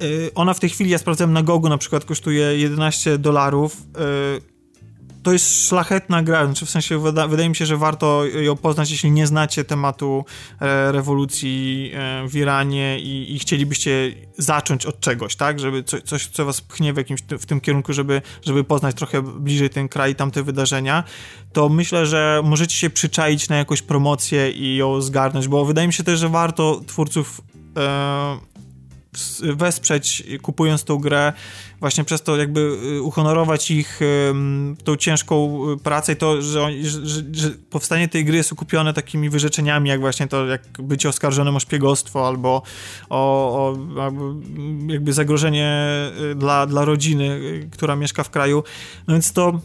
[0.00, 0.04] e,
[0.34, 3.76] ona w tej chwili, ja sprawdzałem na Gogu na przykład, kosztuje 11 dolarów.
[3.76, 4.53] E,
[5.24, 8.90] to jest szlachetna gra, znaczy w sensie wyda, wydaje mi się, że warto ją poznać,
[8.90, 10.24] jeśli nie znacie tematu
[10.60, 16.26] e, rewolucji e, w Iranie i, i, chcielibyście zacząć od czegoś, tak, żeby co, coś,
[16.26, 20.12] co was pchnie w jakimś w tym kierunku, żeby, żeby poznać trochę bliżej ten kraj
[20.12, 21.04] i tamte wydarzenia,
[21.52, 25.92] to myślę, że możecie się przyczaić na jakąś promocję i ją zgarnąć, bo wydaje mi
[25.92, 27.40] się też, że warto twórców
[27.76, 28.53] e,
[29.56, 31.32] wesprzeć kupując tą grę,
[31.80, 34.00] właśnie przez to jakby y, uhonorować ich
[34.84, 37.00] tą ciężką y, pracę i to, że, że,
[37.32, 41.60] że, powstanie tej gry jest okupione takimi wyrzeczeniami, jak właśnie to, jak być oskarżonym o
[41.60, 42.62] szpiegostwo albo
[43.08, 44.34] o, o albo
[44.86, 45.86] jakby zagrożenie
[46.32, 47.40] y, dla, dla rodziny,
[47.72, 48.64] która mieszka w kraju.
[49.08, 49.60] No więc to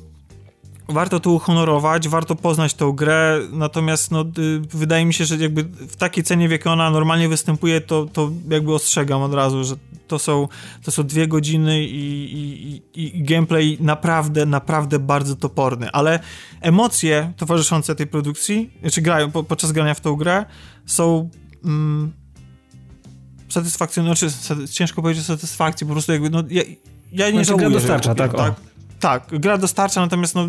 [0.89, 4.25] warto to uhonorować, warto poznać tą grę, natomiast no,
[4.69, 8.31] wydaje mi się, że jakby w takiej cenie, w jakiej ona normalnie występuje, to, to
[8.49, 9.75] jakby ostrzegam od razu, że
[10.07, 10.47] to są,
[10.83, 16.19] to są dwie godziny i, i, i gameplay naprawdę, naprawdę bardzo toporny, ale
[16.61, 20.45] emocje towarzyszące tej produkcji, czy grają po, podczas grania w tą grę,
[20.85, 21.29] są
[21.65, 22.11] mm,
[23.49, 26.63] satysfakcjonujące, znaczy, ciężko powiedzieć o satysfakcji, po prostu jakby, no, ja,
[27.11, 28.68] ja nie znaczy, żałuję, dostarcza, tak, tak?
[28.99, 30.47] Tak, gra dostarcza, natomiast no...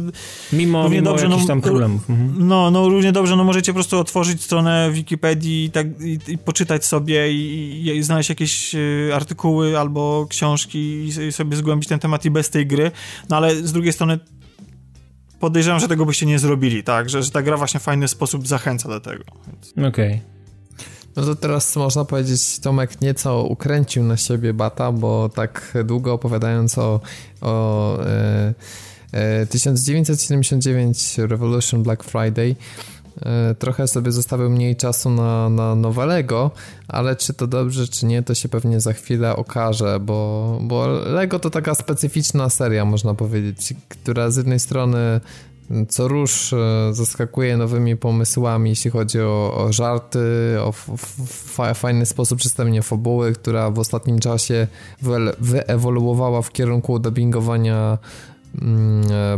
[0.53, 2.11] Mimo, równie mimo dobrze, jakichś no, tam problemów.
[2.11, 2.49] Mhm.
[2.49, 6.39] No, no, równie dobrze, no możecie po prostu otworzyć stronę Wikipedii i, tak, i, i
[6.39, 11.99] poczytać sobie i, i, znaleźć jakieś y, artykuły albo książki i, i sobie zgłębić ten
[11.99, 12.91] temat i bez tej gry,
[13.29, 14.19] no ale z drugiej strony
[15.41, 18.47] podejrzewam, że tego byście nie zrobili, tak, że, że ta gra właśnie w fajny sposób
[18.47, 19.25] zachęca do tego.
[19.73, 19.89] Okej.
[19.89, 20.21] Okay.
[21.17, 26.79] No to teraz można powiedzieć, Tomek nieco ukręcił na siebie bata, bo tak długo opowiadając
[26.79, 27.01] o,
[27.41, 28.55] o e,
[29.13, 32.57] e, 1979 Revolution Black Friday,
[33.23, 36.51] e, trochę sobie zostawił mniej czasu na, na nowelego,
[36.89, 41.39] ale czy to dobrze, czy nie, to się pewnie za chwilę okaże, bo, bo Lego
[41.39, 45.21] to taka specyficzna seria, można powiedzieć, która z jednej strony
[45.89, 46.57] co rusz e,
[46.91, 50.19] zaskakuje nowymi pomysłami, jeśli chodzi o, o żarty,
[50.61, 50.73] o
[51.75, 54.67] fajny sposób przedstawienia fabuły, która w ostatnim czasie
[55.41, 57.99] wyewoluowała w kierunku dubbingowania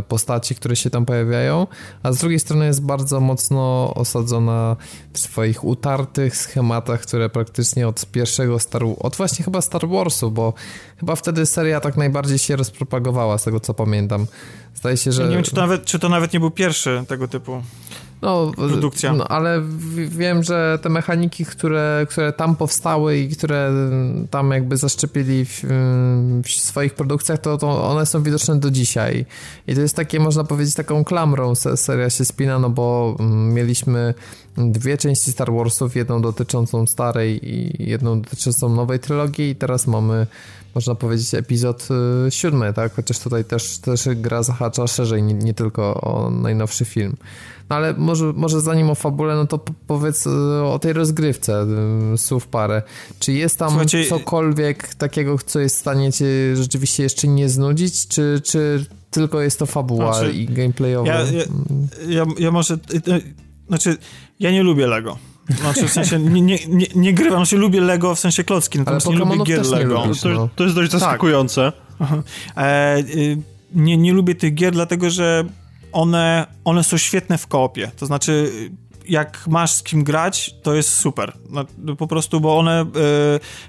[0.07, 1.67] postaci, które się tam pojawiają,
[2.03, 4.75] a z drugiej strony jest bardzo mocno osadzona
[5.13, 10.53] w swoich utartych schematach, które praktycznie od pierwszego Star od właśnie chyba Star Warsu, bo
[10.97, 14.25] chyba wtedy seria tak najbardziej się rozpropagowała, z tego co pamiętam.
[14.75, 15.21] Zdaje się, że...
[15.21, 17.61] Ja nie wiem, czy to, nawet, czy to nawet nie był pierwszy tego typu
[18.23, 19.13] no, produkcja.
[19.13, 19.61] No, ale
[20.07, 23.71] wiem, że te mechaniki, które, które tam powstały i które
[24.29, 25.63] tam jakby zaszczepili w,
[26.43, 29.25] w swoich produkcjach, to, to one są widoczne do dzisiaj.
[29.67, 34.13] I to jest takie, można powiedzieć, taką klamrą seria się spina, no bo mm, mieliśmy
[34.57, 40.27] dwie części Star Warsów, jedną dotyczącą starej i jedną dotyczącą nowej trylogii i teraz mamy
[40.75, 41.87] można powiedzieć, epizod
[42.27, 42.95] y, siódmy, tak?
[42.95, 47.15] Chociaż tutaj też, też gra zahacza szerzej, nie, nie tylko o najnowszy film.
[47.69, 50.29] No ale może, może zanim o fabule, no to powiedz y,
[50.63, 51.65] o tej rozgrywce,
[52.13, 52.81] y, słów parę.
[53.19, 54.05] Czy jest tam Słuchajcie...
[54.05, 56.25] cokolwiek takiego, co jest w stanie cię
[56.55, 61.07] rzeczywiście jeszcze nie znudzić, czy, czy tylko jest to fabuła znaczy, i gameplayowa?
[61.07, 61.43] Ja, ja,
[62.07, 62.77] ja, ja może...
[63.67, 63.97] Znaczy,
[64.39, 65.17] ja nie lubię Lego.
[65.49, 69.07] Znaczy w sensie nie, nie, nie, nie grywam, znaczy lubię Lego w sensie klocki, natomiast
[69.07, 70.05] nie lubię gier Lego.
[70.05, 70.29] Lubisz, no.
[70.29, 70.99] to, to, jest dość tak.
[70.99, 71.71] zaskakujące.
[71.99, 72.09] Tak.
[72.57, 73.37] E, y,
[73.75, 75.45] nie, nie lubię tych gier, dlatego że
[75.93, 77.91] one, one są świetne w koopie.
[77.97, 78.51] To znaczy
[79.07, 81.33] jak masz z kim grać, to jest super.
[81.49, 82.85] No, po prostu, bo one y,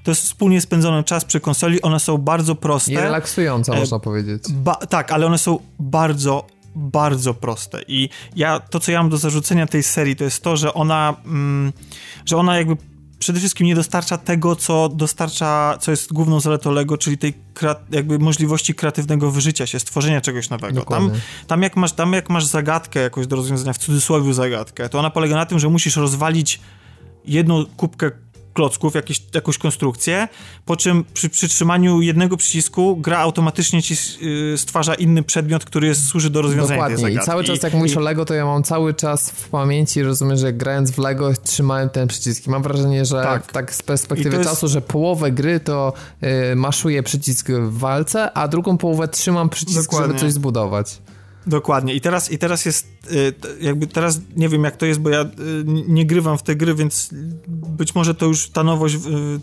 [0.04, 2.92] to jest wspólnie spędzony czas przy konsoli, one są bardzo proste.
[2.92, 4.42] I relaksujące, e, można powiedzieć.
[4.52, 9.16] Ba, tak, ale one są bardzo, bardzo proste i ja, to co ja mam do
[9.16, 11.72] zarzucenia tej serii, to jest to, że ona, mm,
[12.24, 12.76] że ona jakby
[13.18, 17.34] przede wszystkim nie dostarcza tego, co dostarcza, co jest główną zaletą Lego, czyli tej
[17.90, 20.82] jakby możliwości kreatywnego wyżycia się, stworzenia czegoś nowego.
[20.82, 21.10] Tam,
[21.46, 25.10] tam, jak masz, tam jak masz zagadkę jakoś do rozwiązania, w cudzysłowie zagadkę, to ona
[25.10, 26.60] polega na tym, że musisz rozwalić
[27.24, 28.10] jedną kubkę
[28.54, 30.28] klocków, jakieś, jakąś konstrukcję,
[30.64, 33.94] po czym przy przytrzymaniu jednego przycisku gra automatycznie ci
[34.54, 36.96] y, stwarza inny przedmiot, który jest, służy do rozwiązania Dokładnie.
[36.96, 37.24] tej zagadki.
[37.24, 37.96] I cały czas jak mówisz I...
[37.96, 41.90] o Lego, to ja mam cały czas w pamięci, rozumiem, że grając w Lego trzymałem
[41.90, 42.46] ten przycisk.
[42.46, 44.48] I mam wrażenie, że tak, tak z perspektywy jest...
[44.48, 45.92] czasu, że połowę gry to
[46.52, 50.08] y, maszuję przycisk w walce, a drugą połowę trzymam przycisk, Dokładnie.
[50.08, 50.98] żeby coś zbudować.
[51.46, 51.94] Dokładnie.
[51.94, 55.22] I teraz, i teraz jest, y, jakby teraz nie wiem jak to jest, bo ja
[55.22, 55.26] y,
[55.66, 57.10] nie grywam w te gry, więc
[57.48, 58.96] być może to już ta nowość,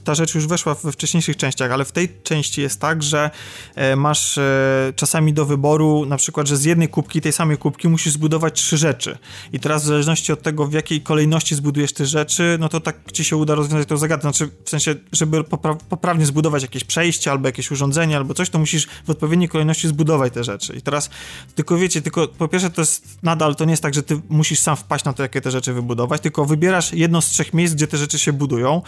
[0.04, 3.30] ta rzecz już weszła we wcześniejszych częściach, ale w tej części jest tak, że
[3.76, 7.88] e, masz e, czasami do wyboru na przykład, że z jednej kubki, tej samej kubki
[7.88, 9.18] musisz zbudować trzy rzeczy.
[9.54, 13.12] I teraz w zależności od tego, w jakiej kolejności zbudujesz te rzeczy, no to tak
[13.12, 14.22] ci się uda rozwiązać tą zagadkę.
[14.22, 18.60] Znaczy, w sensie, żeby popra poprawnie zbudować jakieś przejście albo jakieś urządzenie albo coś, to
[18.60, 20.74] musisz w odpowiedniej kolejności zbudować te rzeczy.
[20.76, 21.10] I teraz,
[21.56, 24.60] tylko wiecie, tylko po pierwsze to jest nadal, to nie jest tak, że ty musisz
[24.60, 27.88] sam wpaść na to, jakie te rzeczy wybudować, tylko wybierasz jedno z trzech miejsc, gdzie
[27.88, 28.82] te rzeczy się budują,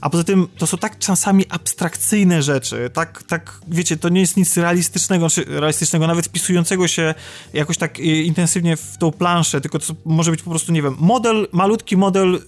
[0.00, 4.36] a poza tym to są tak czasami abstrakcyjne rzeczy, tak, tak wiecie, to nie jest
[4.36, 7.14] nic realistycznego, czy realistycznego, nawet wpisującego się
[7.52, 10.96] jakoś tak y, intensywnie w tą planszę, tylko to może być po prostu, nie wiem,
[10.98, 12.40] model, malutki model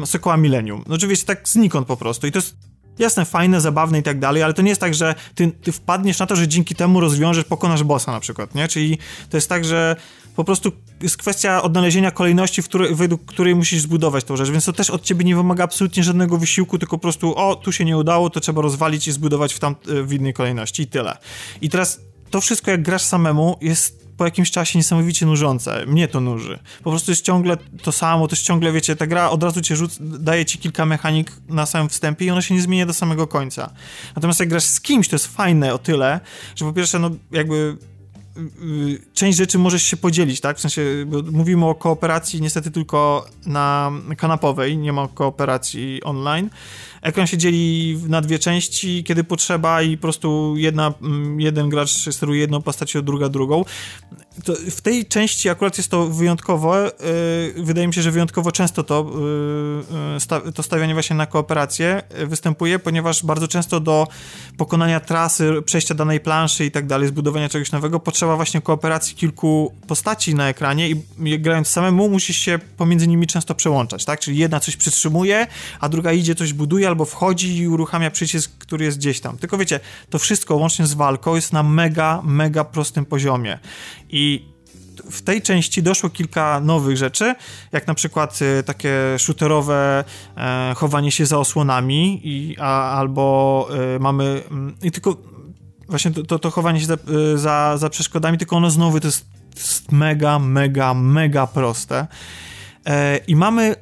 [0.00, 0.84] yy, Sokoła Millennium.
[0.86, 4.42] No oczywiście tak znikąd po prostu i to jest Jasne, fajne, zabawne i tak dalej,
[4.42, 7.44] ale to nie jest tak, że ty, ty wpadniesz na to, że dzięki temu rozwiążesz,
[7.44, 8.68] pokonasz bossa na przykład, nie?
[8.68, 8.98] Czyli
[9.30, 9.96] to jest tak, że
[10.36, 14.64] po prostu jest kwestia odnalezienia kolejności, w której, według której musisz zbudować tą rzecz, więc
[14.64, 17.84] to też od ciebie nie wymaga absolutnie żadnego wysiłku, tylko po prostu o, tu się
[17.84, 21.16] nie udało, to trzeba rozwalić i zbudować w, tam, w innej kolejności i tyle.
[21.60, 22.00] I teraz
[22.30, 25.86] to wszystko, jak grasz samemu, jest po jakimś czasie niesamowicie nużące.
[25.86, 26.58] Mnie to nuży.
[26.82, 29.76] Po prostu jest ciągle to samo, to jest ciągle, wiecie, ta gra od razu cię
[29.76, 33.26] rzuc, daje ci kilka mechanik na samym wstępie i ona się nie zmienia do samego
[33.26, 33.70] końca.
[34.16, 36.20] Natomiast jak grasz z kimś, to jest fajne o tyle,
[36.56, 37.76] że po pierwsze, no jakby
[39.14, 40.56] część rzeczy możesz się podzielić, tak?
[40.56, 40.82] W sensie,
[41.32, 46.50] mówimy o kooperacji niestety tylko na kanapowej, nie ma kooperacji online.
[47.04, 51.90] Ekran się dzieli na dwie części, kiedy potrzeba i po prostu jedna, mm, jeden gracz
[51.90, 53.64] steruje jedną postacią, druga drugą.
[54.44, 56.90] To w tej części akurat jest to wyjątkowo, yy,
[57.56, 59.10] wydaje mi się, że wyjątkowo często to,
[60.14, 64.06] yy, sta to stawianie właśnie na kooperację występuje, ponieważ bardzo często do
[64.56, 69.72] pokonania trasy, przejścia danej planszy i tak dalej, zbudowania czegoś nowego, potrzeba właśnie kooperacji kilku
[69.86, 74.20] postaci na ekranie i grając samemu musisz się pomiędzy nimi często przełączać, tak?
[74.20, 75.46] Czyli jedna coś przytrzymuje,
[75.80, 79.38] a druga idzie, coś buduje albo wchodzi i uruchamia przycisk, który jest gdzieś tam.
[79.38, 79.80] Tylko wiecie,
[80.10, 83.58] to wszystko łącznie z walką jest na mega, mega prostym poziomie.
[84.10, 84.48] I
[85.10, 87.34] w tej części doszło kilka nowych rzeczy,
[87.72, 90.04] jak na przykład y, takie shooterowe
[90.36, 95.16] e, chowanie się za osłonami i, a, albo y, mamy mm, i tylko
[95.88, 96.94] właśnie to, to, to chowanie się za,
[97.34, 102.06] y, za, za, przeszkodami, tylko ono znowu to jest, to jest mega, mega, mega proste.
[102.86, 103.76] E, I mamy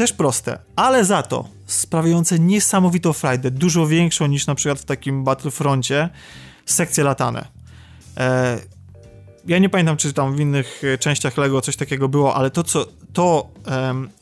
[0.00, 5.24] też proste, ale za to sprawiające niesamowitą frajdę, dużo większą niż na przykład w takim
[5.24, 6.08] Battlefroncie,
[6.66, 7.48] sekcje latane.
[8.16, 8.58] E,
[9.46, 12.62] ja nie pamiętam, czy tam w innych e, częściach LEGO coś takiego było, ale to,
[12.62, 13.48] co, to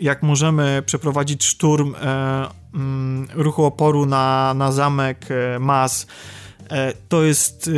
[0.01, 6.07] jak możemy przeprowadzić szturm e, mm, ruchu oporu na, na zamek e, Mas,
[7.09, 7.71] to jest,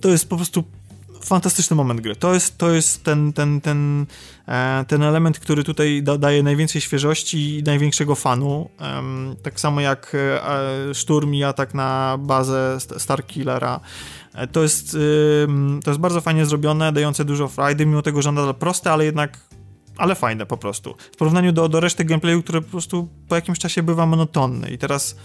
[0.00, 0.64] to jest po prostu
[1.24, 2.16] fantastyczny moment gry.
[2.16, 4.06] To jest, to jest ten, ten, ten,
[4.48, 8.70] e, ten element, który tutaj da, daje najwięcej świeżości i największego fanu.
[9.42, 13.80] Tak samo jak e, szturm i atak na bazę Starkillera.
[14.34, 14.96] E, to jest,
[15.84, 19.38] to jest bardzo fajnie zrobione, dające dużo frajdy, mimo tego, że nadal proste, ale jednak
[19.96, 20.94] ale fajne po prostu.
[21.12, 24.70] W porównaniu do, do reszty gameplayu, które po prostu po jakimś czasie bywa monotonny.
[24.70, 25.16] I teraz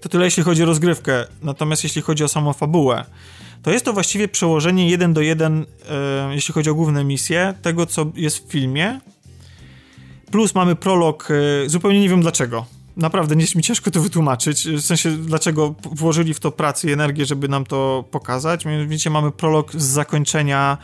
[0.00, 1.24] to tyle jeśli chodzi o rozgrywkę.
[1.42, 3.04] Natomiast jeśli chodzi o samą fabułę,
[3.62, 7.86] to jest to właściwie przełożenie jeden do jeden, e, jeśli chodzi o główne misje, tego
[7.86, 9.00] co jest w filmie.
[10.30, 11.28] Plus mamy prolog,
[11.64, 12.66] e, zupełnie nie wiem dlaczego.
[12.96, 16.92] Naprawdę nie jest mi ciężko to wytłumaczyć, w sensie dlaczego włożyli w to pracę i
[16.92, 18.64] energię, żeby nam to pokazać.
[18.64, 20.78] Mianowicie mamy prolog z zakończenia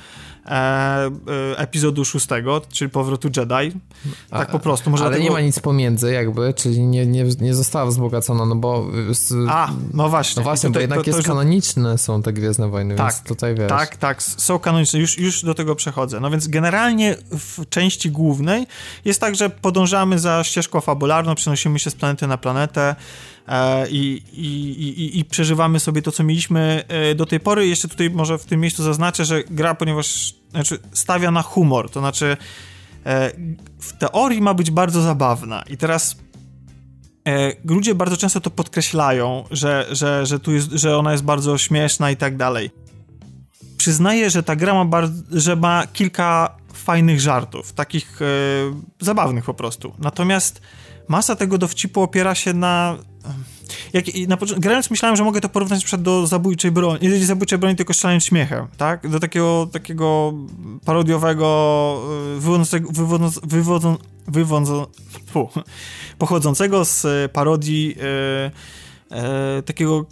[0.47, 1.11] E, e,
[1.59, 3.79] epizodu szóstego, czyli powrotu Jedi.
[4.31, 4.91] Tak po prostu.
[4.91, 5.31] Może ale dlatego...
[5.31, 8.87] nie ma nic pomiędzy jakby, czyli nie, nie, nie została wzbogacona, no bo...
[9.49, 10.41] A, no właśnie.
[10.41, 13.29] No właśnie, tutaj, bo jednak to, to, jest kanoniczne są te Gwiezdne Wojny, tak, więc
[13.29, 13.69] tutaj wiesz.
[13.69, 16.21] Tak, tak, są kanoniczne, już, już do tego przechodzę.
[16.21, 18.67] No więc generalnie w części głównej
[19.05, 22.97] jest tak, że podążamy za ścieżką fabularną, przenosimy się z planety na planetę,
[23.91, 27.67] i, i, i, i, przeżywamy sobie to, co mieliśmy e, do tej pory.
[27.67, 32.01] Jeszcze tutaj może w tym miejscu zaznaczę, że gra, ponieważ znaczy, stawia na humor, to
[32.01, 32.37] znaczy
[33.07, 33.33] e,
[33.79, 36.17] w teorii ma być bardzo zabawna i teraz
[37.65, 42.11] ludzie bardzo często to podkreślają, że, że, że, tu jest, że ona jest bardzo śmieszna
[42.11, 42.71] i tak dalej.
[43.77, 48.21] Przyznaję, że ta gra ma, że ma kilka fajnych żartów, takich
[49.01, 49.93] zabawnych po prostu.
[49.99, 50.61] Natomiast
[51.09, 52.99] masa tego dowcipu opiera się na
[53.93, 57.95] jak, na grając myślałem, że mogę to porównać do zabójczej broni, do zabójczej broni, tylko
[57.95, 59.09] strzelając śmiechem, tak?
[59.09, 60.33] Do takiego, takiego
[60.85, 62.01] parodiowego,
[62.39, 62.89] wywodzącego,
[63.45, 63.97] wywodzą,
[64.29, 64.87] wywodzą,
[66.19, 67.97] pochodzącego z parodii
[69.11, 70.07] e, e, takiego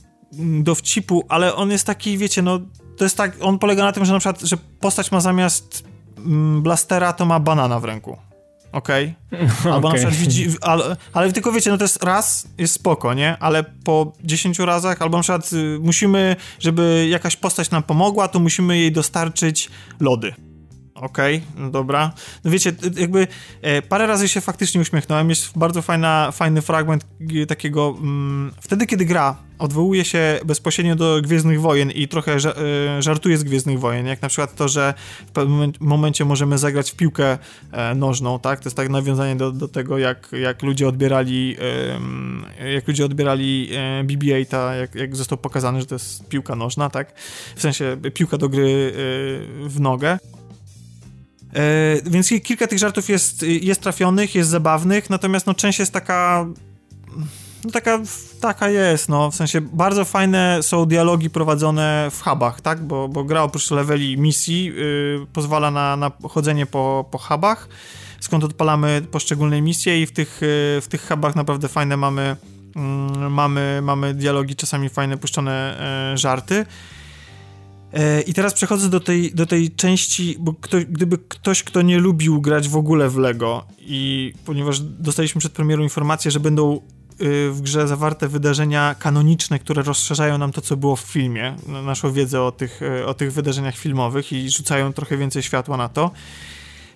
[0.62, 2.60] dowcipu, ale on jest taki, wiecie, no
[2.96, 5.84] to jest tak, on polega na tym, że na przykład, że postać ma zamiast
[6.18, 8.29] mm, blastera, to ma banana w ręku.
[8.72, 9.14] Okej?
[9.32, 9.48] Okay?
[9.72, 10.00] Albo okay.
[10.02, 13.36] na przykład widzi, ale, ale, tylko wiecie, no to jest raz, jest spoko, nie?
[13.40, 18.38] Ale po 10 razach, albo na przykład y, musimy, żeby jakaś postać nam pomogła, to
[18.38, 19.70] musimy jej dostarczyć
[20.00, 20.34] lody.
[21.00, 22.12] Okej, okay, no dobra.
[22.44, 23.26] No wiecie, jakby
[23.62, 25.30] e, parę razy się faktycznie uśmiechnąłem.
[25.30, 27.06] Jest bardzo fajna, fajny fragment
[27.48, 27.96] takiego.
[28.00, 33.44] Mm, wtedy, kiedy gra odwołuje się bezpośrednio do Gwiezdnych Wojen i trochę e, żartuje z
[33.44, 34.94] Gwiezdnych Wojen, jak na przykład to, że
[35.26, 37.38] w pewnym momencie możemy zagrać w piłkę
[37.72, 38.60] e, nożną, tak?
[38.60, 41.56] To jest tak nawiązanie do, do tego, jak, jak ludzie odbierali
[42.74, 47.12] jak ludzie odbierali e, BB-8, jak, jak został pokazany, że to jest piłka nożna, tak?
[47.56, 48.92] W sensie piłka do gry
[49.66, 50.18] w nogę.
[51.54, 56.46] E, więc kilka tych żartów jest, jest trafionych, jest zabawnych, natomiast no, część jest taka.
[57.64, 57.98] No taka,
[58.40, 63.24] taka jest, no, w sensie bardzo fajne są dialogi prowadzone w hubach, tak, bo, bo
[63.24, 67.68] gra oprócz leveli misji yy, pozwala na, na chodzenie po, po hubach,
[68.20, 72.36] skąd odpalamy poszczególne misje i w tych, yy, w tych hubach naprawdę fajne mamy,
[72.76, 75.80] yy, mamy, mamy dialogi, czasami fajne puszczone
[76.12, 76.66] e, żarty.
[77.92, 81.98] E, I teraz przechodzę do tej, do tej części, bo kto, gdyby ktoś, kto nie
[81.98, 86.80] lubił grać w ogóle w Lego i ponieważ dostaliśmy przed premierą informację, że będą
[87.20, 92.12] y, w grze zawarte wydarzenia kanoniczne, które rozszerzają nam to, co było w filmie, naszą
[92.12, 96.10] wiedzę o tych, y, o tych wydarzeniach filmowych i rzucają trochę więcej światła na to,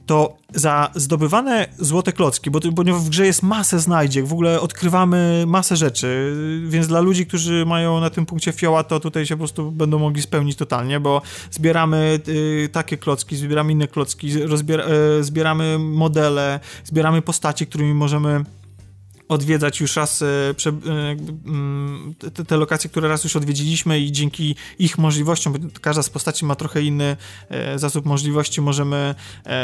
[0.06, 5.44] to za zdobywane złote klocki, bo, ponieważ w grze jest masę znajdziek, w ogóle odkrywamy
[5.46, 6.36] masę rzeczy,
[6.66, 9.98] więc dla ludzi, którzy mają na tym punkcie fioła, to tutaj się po prostu będą
[9.98, 14.80] mogli spełnić totalnie, bo zbieramy y, takie klocki, zbieramy inne klocki, rozbier,
[15.20, 18.44] y, zbieramy modele, zbieramy postacie, którymi możemy
[19.28, 20.72] odwiedzać już raz e, prze, e,
[21.46, 26.10] mm, te, te, lokacje, które raz już odwiedziliśmy i dzięki ich możliwościom, bo każda z
[26.10, 27.16] postaci ma trochę inny
[27.48, 29.14] e, zasób możliwości, możemy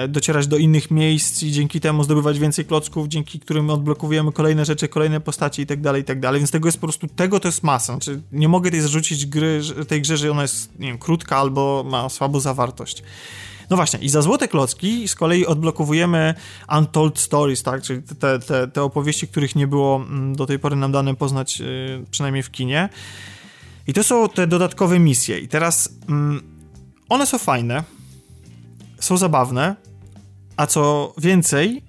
[0.08, 4.88] docierać do innych miejsc i dzięki temu zdobywać więcej klocków, dzięki którym odblokowujemy kolejne rzeczy,
[4.88, 7.48] kolejne postaci i tak dalej, i tak dalej, więc tego jest po prostu, tego to
[7.48, 10.98] jest masa, znaczy nie mogę tej zarzucić gry, tej grze, że ona jest, nie wiem,
[10.98, 13.02] krótka albo ma słabą zawartość.
[13.70, 16.34] No właśnie, i za złote klocki z kolei odblokowujemy
[16.78, 20.76] Untold Stories, tak, czyli te, te, te opowieści, których nie było mm, do tej pory
[20.76, 22.88] nam dane poznać, yy, przynajmniej w kinie.
[23.86, 25.38] I to są te dodatkowe misje.
[25.38, 26.40] I teraz yy,
[27.08, 27.84] one są fajne,
[29.00, 29.76] są zabawne,
[30.56, 31.82] a co więcej,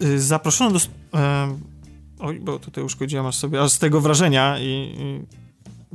[0.00, 0.78] yy, zaproszono do.
[1.18, 1.58] E,
[2.18, 4.64] oj, bo tutaj uszkodziłem aż sobie, aż z tego wrażenia i,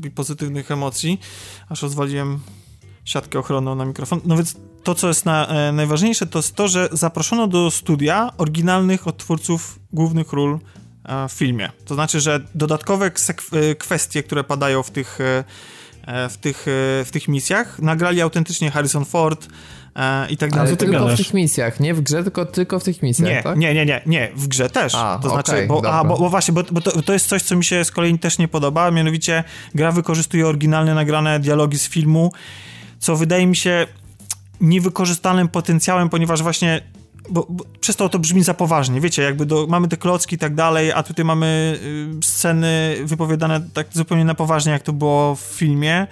[0.02, 1.20] i, i pozytywnych emocji,
[1.70, 2.40] aż rozwaliłem
[3.08, 4.22] siatkę ochronną na mikrofon.
[4.26, 8.32] No więc to, co jest na, e, najważniejsze, to jest to, że zaproszono do studia
[8.38, 10.60] oryginalnych odtwórców głównych ról
[11.04, 11.70] e, w filmie.
[11.86, 15.44] To znaczy, że dodatkowe e, kwestie, które padają w tych, e,
[16.08, 16.64] e, w tych,
[17.06, 19.48] w tych misjach, nagrali autentycznie Harrison Ford,
[20.30, 20.68] i tak dalej.
[20.68, 23.58] Ale tylko w tych misjach, nie w grze, tylko, tylko w tych misjach, nie, tak?
[23.58, 24.96] Nie, nie, nie, nie, w grze też.
[24.96, 27.42] A, to znaczy, okay, bo, a, bo, bo, właśnie, bo, bo to, to, jest coś,
[27.42, 29.44] co mi się z kolei też nie podoba, mianowicie
[29.76, 32.32] gra wykorzystuje oryginalne nagrane dialogi z filmu
[33.00, 33.88] co wydaje mi się
[34.62, 36.82] niewykorzystanym potencjałem, ponieważ właśnie
[37.30, 40.40] bo, bo, przez to to brzmi za poważnie, wiecie, jakby do, mamy te klocki i
[40.40, 41.80] tak dalej, a tutaj mamy
[42.22, 46.08] y, sceny wypowiadane tak zupełnie na poważnie, jak to było w filmie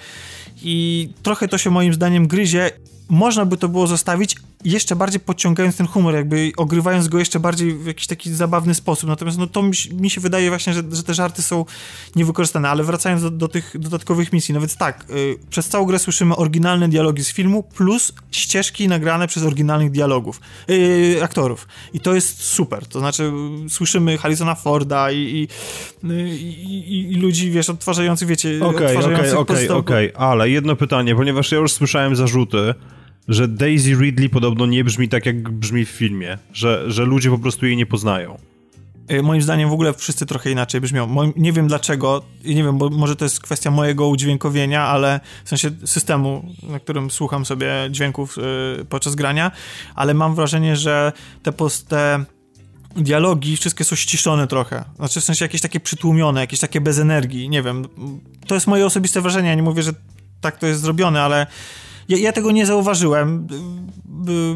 [0.61, 2.71] i trochę to się moim zdaniem gryzie.
[3.09, 4.35] Można by to było zostawić,
[4.65, 9.09] jeszcze bardziej podciągając ten humor, jakby ogrywając go jeszcze bardziej w jakiś taki zabawny sposób.
[9.09, 9.63] Natomiast no to
[9.93, 11.65] mi, się wydaje właśnie, że, że, te żarty są
[12.15, 15.99] niewykorzystane, ale wracając do, do tych dodatkowych misji, no więc tak, y, przez całą grę
[15.99, 21.67] słyszymy oryginalne dialogi z filmu plus ścieżki nagrane przez oryginalnych dialogów, y, aktorów.
[21.93, 23.31] I to jest super, to znaczy
[23.65, 25.47] y, słyszymy Harrisona Forda i,
[26.03, 31.71] i, i, ludzi, wiesz, odtwarzających, wiecie, okej, okej, okej, ale jedno pytanie, ponieważ ja już
[31.71, 32.73] słyszałem zarzuty,
[33.27, 37.37] że Daisy Ridley podobno nie brzmi tak, jak brzmi w filmie, że, że ludzie po
[37.37, 38.37] prostu jej nie poznają.
[39.11, 41.07] Y, moim zdaniem w ogóle wszyscy trochę inaczej brzmią.
[41.07, 45.49] Moim, nie wiem dlaczego, nie wiem, bo może to jest kwestia mojego udźwiękowienia, ale w
[45.49, 48.37] sensie systemu, na którym słucham sobie dźwięków
[48.77, 49.51] yy, podczas grania,
[49.95, 51.11] ale mam wrażenie, że
[51.43, 51.53] te,
[51.87, 52.25] te
[52.95, 54.83] dialogi wszystkie są ściszone trochę.
[54.95, 57.87] Znaczy w sensie jakieś takie przytłumione, jakieś takie bez energii, nie wiem.
[58.47, 59.91] To jest moje osobiste wrażenie, ja nie mówię, że
[60.41, 61.47] tak to jest zrobione, ale
[62.09, 63.47] ja, ja, tego nie zauważyłem.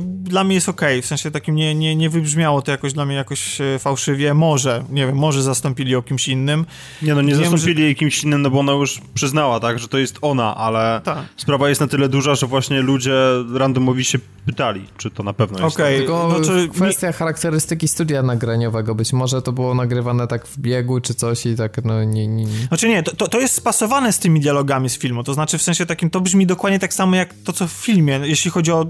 [0.06, 3.16] Dla mnie jest ok, w sensie takim nie, nie, nie wybrzmiało to jakoś dla mnie
[3.16, 4.34] jakoś e, fałszywie.
[4.34, 6.66] Może, nie wiem, może zastąpili ją kimś innym.
[7.02, 9.88] Nie no, nie Wiem, zastąpili jej kimś innym, no bo ona już przyznała, tak, że
[9.88, 11.26] to jest ona, ale Ta.
[11.38, 13.14] sprawa jest na tyle duża, że właśnie ludzie
[13.54, 15.88] randomowi się pytali, czy to na pewno jest okay.
[15.88, 15.98] tak.
[15.98, 21.14] Tylko znaczy, kwestia charakterystyki studia nagraniowego, być może to było nagrywane tak w biegu, czy
[21.14, 22.28] coś i tak, no nie...
[22.28, 22.48] nie.
[22.68, 25.86] Znaczy nie, to, to jest spasowane z tymi dialogami z filmu, to znaczy w sensie
[25.86, 28.86] takim, to brzmi dokładnie tak samo jak to, co w filmie, jeśli chodzi o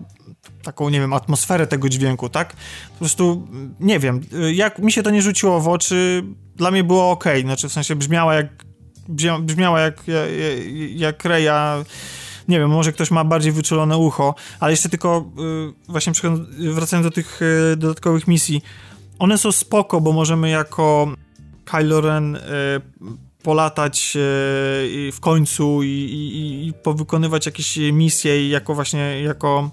[0.63, 2.55] taką, nie wiem, atmosferę tego dźwięku, tak?
[2.93, 3.47] Po prostu,
[3.80, 4.21] nie wiem,
[4.53, 6.23] jak mi się to nie rzuciło w oczy,
[6.55, 8.47] dla mnie było ok, znaczy w sensie brzmiała jak,
[9.41, 10.19] brzmiała jak, jak,
[10.95, 11.84] jak Reja,
[12.47, 15.31] nie wiem, może ktoś ma bardziej wyczulone ucho, ale jeszcze tylko
[15.88, 16.13] y, właśnie
[16.73, 18.61] wracając do tych y, dodatkowych misji,
[19.19, 21.13] one są spoko, bo możemy jako
[21.65, 22.39] Kylo Ren y,
[23.43, 24.17] polatać
[25.13, 29.71] w końcu i, i, i powykonywać jakieś misje jako właśnie, jako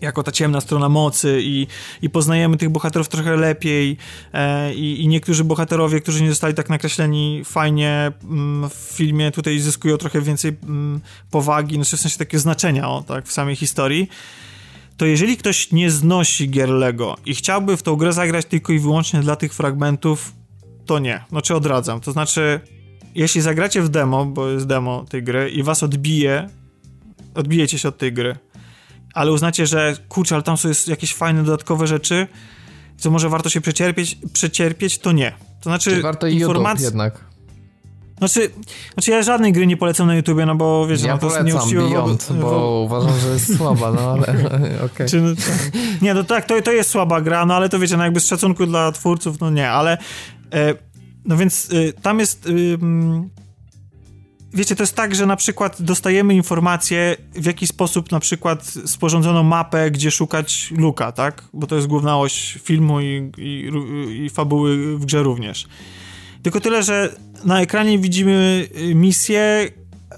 [0.00, 1.66] jako ta ciemna strona mocy i,
[2.02, 3.96] i poznajemy tych bohaterów trochę lepiej
[4.32, 9.58] e, i, i, niektórzy bohaterowie, którzy nie zostali tak nakreśleni fajnie mm, w filmie, tutaj
[9.58, 11.00] zyskują trochę więcej mm,
[11.30, 14.08] powagi, znaczy w sensie takiego znaczenia o, tak, w samej historii
[14.98, 18.78] to jeżeli ktoś nie znosi gier Lego i chciałby w tą grę zagrać tylko i
[18.78, 20.32] wyłącznie dla tych fragmentów,
[20.86, 21.24] to nie.
[21.28, 22.00] Znaczy odradzam.
[22.00, 22.60] To znaczy,
[23.14, 26.48] jeśli zagracie w demo, bo jest demo tej gry i was odbije,
[27.34, 28.36] odbijecie się od tej gry,
[29.18, 32.26] ale uznacie, że kurczę, ale tam są jakieś fajne dodatkowe rzeczy,
[32.98, 35.32] co może warto się przecierpieć, przecierpieć to nie.
[35.60, 36.84] To znaczy, Czyli warto informacje...
[36.84, 37.28] jednak.
[38.18, 38.50] Znaczy,
[38.94, 41.46] znaczy ja żadnej gry nie polecam na YouTubie, no bo wiecie, ja no to polecam
[41.46, 41.88] jest nieuczciwe.
[41.88, 44.22] Beyond, bo, bo uważam, że jest słaba, no ale
[44.92, 45.06] okej.
[45.06, 45.20] Okay.
[45.20, 45.28] No,
[46.02, 48.26] nie, no tak, to, to jest słaba gra, no ale to wiecie, no jakby z
[48.26, 49.98] szacunku dla twórców, no nie, ale
[50.52, 50.74] e,
[51.24, 52.48] no więc e, tam jest
[54.54, 59.42] wiecie, to jest tak, że na przykład dostajemy informację, w jaki sposób na przykład sporządzono
[59.42, 61.44] mapę, gdzie szukać Luka, tak?
[61.52, 63.70] Bo to jest główna oś filmu i, i,
[64.24, 65.66] i fabuły w grze również.
[66.42, 69.68] Tylko tyle, że na ekranie widzimy misję,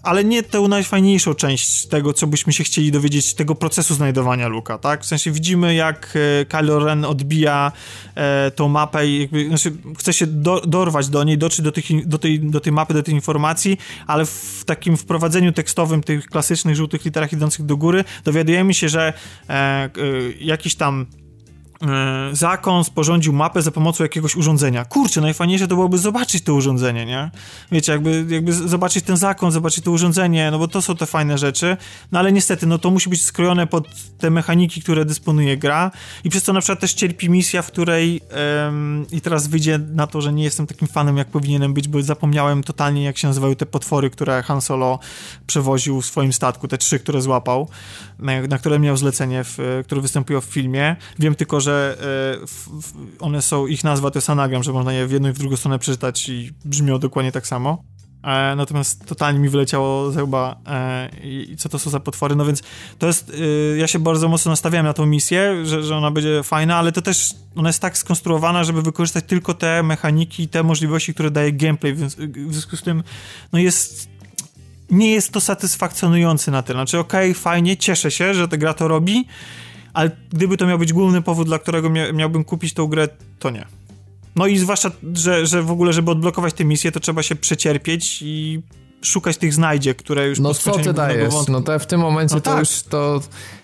[0.02, 4.78] ale nie tę najfajniejszą część tego, co byśmy się chcieli dowiedzieć, tego procesu znajdowania Luka,
[4.78, 5.02] tak?
[5.02, 7.72] W sensie widzimy, jak e, Kylo Ren odbija
[8.14, 12.06] e, tą mapę i jakby, znaczy chce się do, dorwać do niej, dotrzeć do, tych,
[12.06, 16.76] do, tej, do tej mapy, do tej informacji, ale w takim wprowadzeniu tekstowym tych klasycznych
[16.76, 19.12] żółtych literach idących do góry dowiadujemy się, że
[19.48, 19.90] e, e,
[20.40, 21.06] jakiś tam
[22.32, 24.84] zakon sporządził mapę za pomocą jakiegoś urządzenia.
[24.84, 27.30] Kurczę, najfajniejsze to byłoby zobaczyć to urządzenie, nie?
[27.72, 31.38] Wiecie, jakby, jakby zobaczyć ten zakon, zobaczyć to urządzenie, no bo to są te fajne
[31.38, 31.76] rzeczy,
[32.12, 33.88] no ale niestety, no to musi być skrojone pod
[34.18, 35.90] te mechaniki, które dysponuje gra
[36.24, 38.20] i przez to na przykład też cierpi misja, w której
[38.64, 42.02] um, i teraz wyjdzie na to, że nie jestem takim fanem, jak powinienem być, bo
[42.02, 44.98] zapomniałem totalnie, jak się nazywały te potwory, które Han Solo
[45.46, 47.68] przewoził w swoim statku, te trzy, które złapał,
[48.18, 50.96] na, na które miał zlecenie, w, które występują w filmie.
[51.18, 51.96] Wiem tylko, że że
[53.18, 55.38] e, one są, ich nazwa to jest anagram, że można je w jedną i w
[55.38, 57.84] drugą stronę przeczytać i brzmią dokładnie tak samo.
[58.24, 62.44] E, natomiast totalnie mi wyleciało ze łba e, i co to są za potwory, no
[62.44, 62.62] więc
[62.98, 63.32] to jest,
[63.76, 67.02] ja się bardzo mocno nastawiałem na tą misję, że, że ona będzie fajna, ale to
[67.02, 71.94] też, ona jest tak skonstruowana, żeby wykorzystać tylko te mechaniki, te możliwości, które daje gameplay,
[71.94, 71.98] w
[72.52, 73.02] związku z tym,
[73.52, 74.10] no jest
[74.90, 76.76] nie jest to satysfakcjonujący na tyle.
[76.76, 79.26] Znaczy, okej, okay, fajnie, cieszę się, że ta gra to robi,
[79.92, 83.08] ale gdyby to miał być główny powód, dla którego mia miałbym kupić tą grę,
[83.38, 83.66] to nie.
[84.36, 88.22] No i zwłaszcza, że, że w ogóle, żeby odblokować tę misję, to trzeba się przecierpieć
[88.22, 88.62] i
[89.02, 91.32] szukać tych znajdziek, które już No co ty dajesz?
[91.32, 91.52] Wątku.
[91.52, 92.58] No to w tym momencie no to tak.
[92.58, 93.20] już to...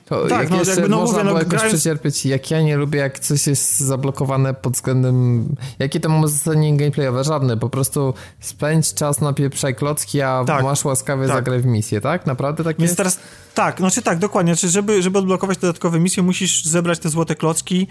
[0.07, 1.75] To tak, jak no, jakby, no, można mówię, no, jakoś grając...
[1.75, 5.49] przecierpieć, jak ja nie lubię, jak coś jest zablokowane pod względem...
[5.79, 7.25] Jakie to ma uzasadnienie gameplayowe?
[7.25, 11.37] Żadne, po prostu spędź czas na pieprzaj klocki, a tak, masz łaskawie tak.
[11.37, 12.27] zagrać w misję, tak?
[12.27, 12.97] Naprawdę tak Więc jest?
[12.97, 13.19] teraz,
[13.55, 17.87] tak, znaczy tak, dokładnie, znaczy, żeby, żeby odblokować dodatkowe misje, musisz zebrać te złote klocki,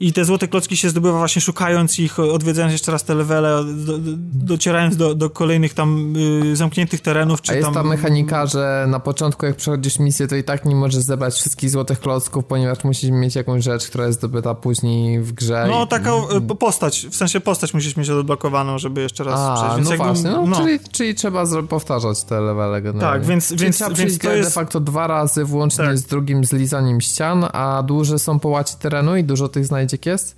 [0.00, 3.98] i te złote klocki się zdobywa właśnie szukając ich, odwiedzając jeszcze raz te levele, do,
[3.98, 6.14] do, docierając do, do kolejnych tam
[6.52, 7.42] y, zamkniętych terenów.
[7.42, 7.74] Czy A jest tam...
[7.74, 11.70] ta mechanika, że na początku jak przechodzisz misję, to i tak nie możesz zebrać wszystkich
[11.70, 15.66] złotych klocków, ponieważ musisz mieć jakąś rzecz, która jest zdobyta później w grze.
[15.70, 15.88] No, i...
[15.88, 19.76] taką y, postać, w sensie postać musisz mieć odblokowaną, żeby jeszcze raz A, przejść.
[19.76, 20.56] Więc no jakby, właśnie, no, no.
[20.56, 23.20] Czyli, czyli trzeba powtarzać te levele generalnie.
[23.20, 24.48] Tak, więc, czyli więc, trzeba więc to jest...
[24.48, 25.98] de facto dwa razy, włącznie tak.
[25.98, 30.36] z drugim zlizaniem ścian, a duże są połaci terenu i dużo tych znajdziek jest?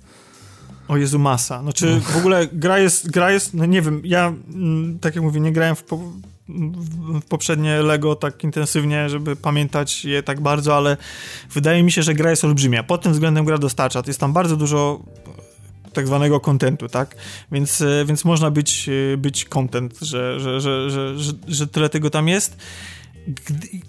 [0.87, 1.61] O Jezu, masa.
[1.61, 5.39] Znaczy, w ogóle gra jest, gra jest, no nie wiem, ja, mm, tak jak mówię,
[5.39, 5.99] nie grałem w, po,
[6.47, 10.97] w poprzednie Lego tak intensywnie, żeby pamiętać je tak bardzo, ale
[11.51, 12.83] wydaje mi się, że gra jest olbrzymia.
[12.83, 14.01] Pod tym względem gra dostarcza.
[14.07, 14.99] Jest tam bardzo dużo
[15.93, 17.15] tak zwanego kontentu, tak?
[17.51, 22.09] Więc, e, więc można być, e, być content, że, że, że, że, że tyle tego
[22.09, 22.57] tam jest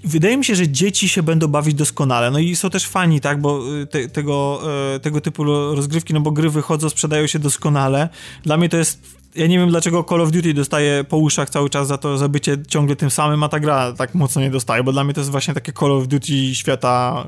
[0.05, 2.31] wydaje mi się, że dzieci się będą bawić doskonale.
[2.31, 4.61] No i są też fani, tak, bo y, te, tego,
[4.95, 5.45] e, tego typu
[5.75, 8.09] rozgrywki, no bo gry wychodzą, sprzedają się doskonale.
[8.43, 11.71] Dla mnie to jest ja nie wiem dlaczego Call of Duty dostaje po uszach cały
[11.71, 14.83] czas za to, za bycie ciągle tym samym, a ta gra tak mocno nie dostaje,
[14.83, 17.27] bo dla mnie to jest właśnie takie Call of Duty świata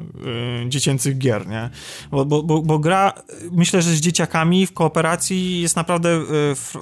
[0.64, 1.70] y, dziecięcych gier, nie?
[2.10, 3.12] Bo, bo, bo, bo, gra,
[3.52, 6.76] myślę, że z dzieciakami w kooperacji jest naprawdę, y, f,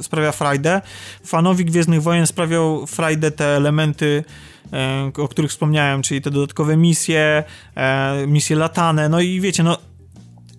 [0.00, 0.80] y, sprawia frajdę.
[1.24, 4.24] Fanowi Gwiezdnych Wojen sprawiał frajdę te elementy
[5.18, 7.44] o których wspomniałem, czyli te dodatkowe misje,
[8.26, 9.76] misje latane, no i wiecie, no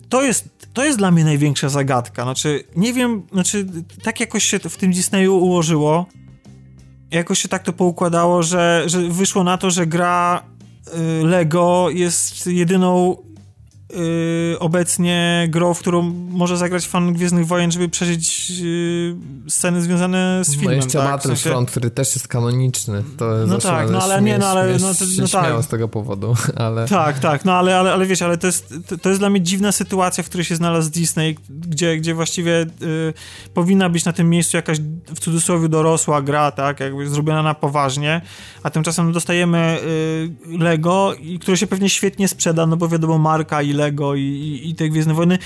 [0.08, 2.22] to jest to jest dla mnie największa zagadka.
[2.22, 3.66] Znaczy, nie wiem, znaczy,
[4.02, 6.06] tak jakoś się w tym Disneyu ułożyło,
[7.10, 10.42] jakoś się tak to poukładało, że, że wyszło na to, że gra
[11.22, 13.16] y, Lego jest jedyną
[13.96, 19.16] yy, obecnie grą, w którą może zagrać fan Gwiezdnych Wojen, żeby przeżyć yy,
[19.48, 20.66] sceny związane z filmem.
[20.66, 21.08] No jeszcze tak?
[21.08, 21.66] Battlefront, w sensie...
[21.66, 23.02] który też jest kanoniczny.
[23.16, 24.72] To no tak, no ale nie, no ale...
[24.72, 25.62] No, to, no tak.
[25.62, 26.88] z tego powodu, ale...
[26.88, 29.40] Tak, tak, no ale, ale, ale wiesz, ale to jest, to, to jest dla mnie
[29.40, 33.14] dziwna sytuacja, w której się znalazł Disney, gdzie, gdzie właściwie yy,
[33.54, 34.78] powinna być na tym miejscu jakaś
[35.14, 38.20] w cudzysłowie dorosła gra, tak, jakby zrobiona na poważnie,
[38.62, 39.78] a tymczasem dostajemy
[40.48, 44.70] yy, Lego, które się pewnie świetnie sprzeda, no bo wiadomo, marka i Lego i, i,
[44.70, 45.38] i te Gwiezdne Wojny.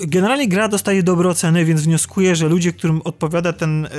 [0.00, 3.90] Generalnie gra dostaje dobre oceny, więc wnioskuję, że ludzie, którym odpowiada ten, e,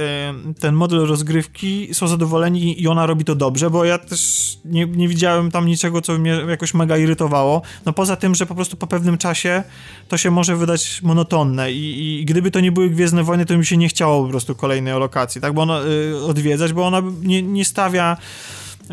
[0.60, 5.08] ten model rozgrywki są zadowoleni i ona robi to dobrze, bo ja też nie, nie
[5.08, 7.62] widziałem tam niczego, co mnie jakoś mega irytowało.
[7.86, 9.64] No poza tym, że po prostu po pewnym czasie
[10.08, 13.66] to się może wydać monotonne i, i gdyby to nie były Gwiezdne Wojny, to mi
[13.66, 17.44] się nie chciało po prostu kolejnej lokacji, tak, bo ona, y, odwiedzać, bo ona nie,
[17.44, 18.18] nie stawia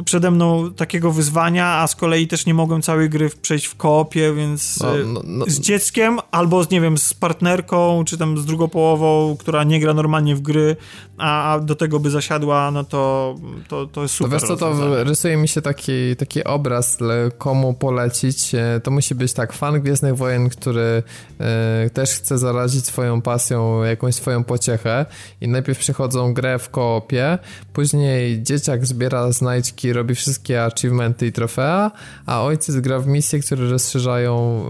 [0.05, 4.35] przede mną takiego wyzwania, a z kolei też nie mogłem całej gry przejść w koopie,
[4.35, 5.45] więc no, no, no.
[5.49, 9.95] z dzieckiem albo, nie wiem, z partnerką, czy tam z drugą połową, która nie gra
[9.95, 10.77] normalnie w gry,
[11.19, 13.35] a, a do tego by zasiadła, no to,
[13.69, 14.41] to, to jest super.
[14.41, 16.99] To wiesz co, to rysuje mi się taki, taki obraz,
[17.39, 18.55] komu polecić.
[18.55, 21.03] E, to musi być tak, fan Gwiezdnych Wojen, który
[21.41, 25.07] e, też chce zarazić swoją pasją, jakąś swoją pociechę
[25.41, 27.39] i najpierw przychodzą grę w koopie,
[27.73, 31.91] później dzieciak zbiera znajdźki, robi wszystkie achievementy i trofea,
[32.27, 34.65] a ojciec gra w misje, które rozszerzają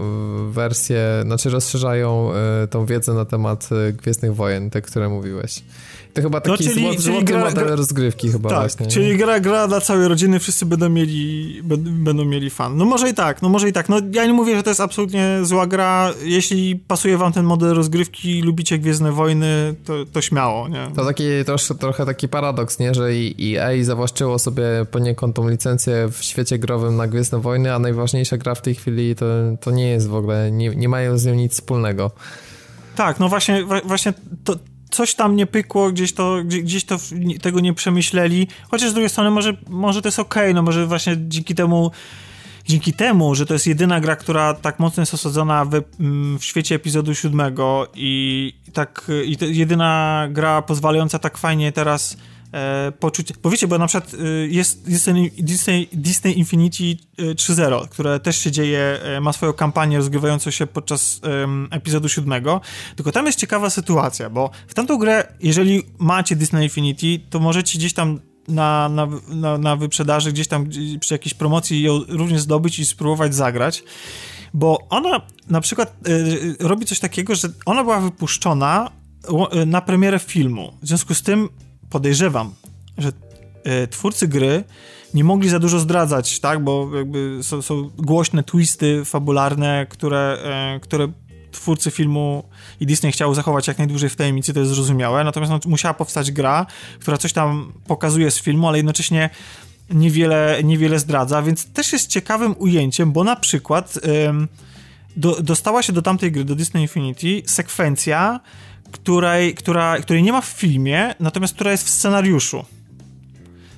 [0.49, 2.31] e, wersję, znaczy rozszerzają
[2.69, 5.63] tą wiedzę na temat Gwiezdnych Wojen, te, które mówiłeś.
[6.15, 8.87] To chyba taki no, czyli, złoty, czyli złoty gra, model gra, rozgrywki chyba tak, właśnie.
[8.87, 12.77] czyli gra, gra dla całej rodziny, wszyscy będą mieli, będą mieli fan.
[12.77, 13.89] No może i tak, no może i tak.
[13.89, 16.13] No ja nie mówię, że to jest absolutnie zła gra.
[16.23, 20.87] Jeśli pasuje wam ten model rozgrywki, lubicie Gwiezdne Wojny, to, to śmiało, nie?
[20.95, 22.93] To taki troszkę, trochę taki paradoks, nie?
[22.93, 23.09] Że
[23.41, 28.55] EA zawłaszczyło sobie poniekąd tą licencję w świecie growym na Gwiezdne Wojny, a najważniejsza gra
[28.55, 29.25] w tej chwili to,
[29.61, 32.11] to nie jest w ogóle, nie, nie mają z nią nic wspólnego.
[32.95, 34.13] Tak, no właśnie, właśnie
[34.43, 34.55] to,
[34.95, 36.97] coś tam nie pykło, gdzieś to, gdzieś to
[37.41, 41.15] tego nie przemyśleli, chociaż z drugiej strony może, może to jest okej, no może właśnie
[41.17, 41.91] dzięki temu
[42.65, 46.43] dzięki temu, że to jest jedyna gra, która tak mocno jest osadzona w, mm, w
[46.43, 52.17] świecie epizodu siódmego i tak i jedyna gra pozwalająca tak fajnie teraz
[52.55, 56.83] e, poczuć, bo wiecie, bo na przykład e, jest Disney, Disney, Disney Infinity
[57.17, 61.21] 3.0, e, które też się dzieje, e, ma swoją kampanię rozgrywającą się podczas
[61.71, 62.61] e, epizodu siódmego,
[62.95, 67.79] tylko tam jest ciekawa sytuacja, bo w tamtą grę, jeżeli macie Disney Infinity, to możecie
[67.79, 70.69] gdzieś tam na, na, na, na wyprzedaży, gdzieś tam
[70.99, 73.83] przy jakiejś promocji ją również zdobyć i spróbować zagrać
[74.55, 78.91] bo ona na przykład y, robi coś takiego, że ona była wypuszczona
[79.65, 80.73] na premierę filmu.
[80.81, 81.49] W związku z tym
[81.95, 82.53] podejrzewam,
[82.97, 83.11] że
[83.63, 84.63] e, twórcy gry
[85.13, 90.79] nie mogli za dużo zdradzać, tak, bo jakby są, są głośne twisty fabularne, które, e,
[90.79, 91.07] które
[91.51, 92.43] twórcy filmu
[92.79, 96.31] i Disney chciał zachować jak najdłużej w tajemnicy, to jest zrozumiałe, natomiast no, musiała powstać
[96.31, 96.65] gra,
[96.99, 99.29] która coś tam pokazuje z filmu, ale jednocześnie
[99.89, 104.47] niewiele, niewiele zdradza, więc też jest ciekawym ujęciem, bo na przykład ym,
[105.17, 108.39] do, dostała się do tamtej gry, do Disney Infinity, sekwencja,
[108.91, 112.65] której, która, której nie ma w filmie, natomiast która jest w scenariuszu.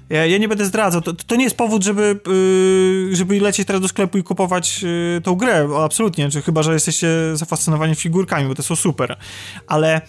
[0.09, 1.01] Ja, ja nie będę zdradzał.
[1.01, 2.19] To, to nie jest powód, żeby,
[3.09, 5.69] yy, żeby lecieć teraz do sklepu i kupować yy, tą grę.
[5.84, 6.29] Absolutnie.
[6.29, 9.17] Czy chyba, że jesteście zafascynowani figurkami, bo te są super.
[9.67, 10.01] Ale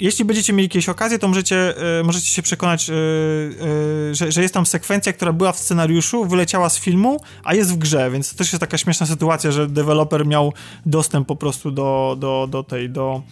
[0.00, 2.84] jeśli będziecie mieli jakieś okazję, to możecie, yy, możecie się przekonać,
[4.12, 7.78] że, że jest tam sekwencja, która była w scenariuszu, wyleciała z filmu, a jest w
[7.78, 10.52] grze, więc to też jest taka śmieszna sytuacja, że deweloper miał
[10.86, 13.22] dostęp po prostu do, do, do tej, do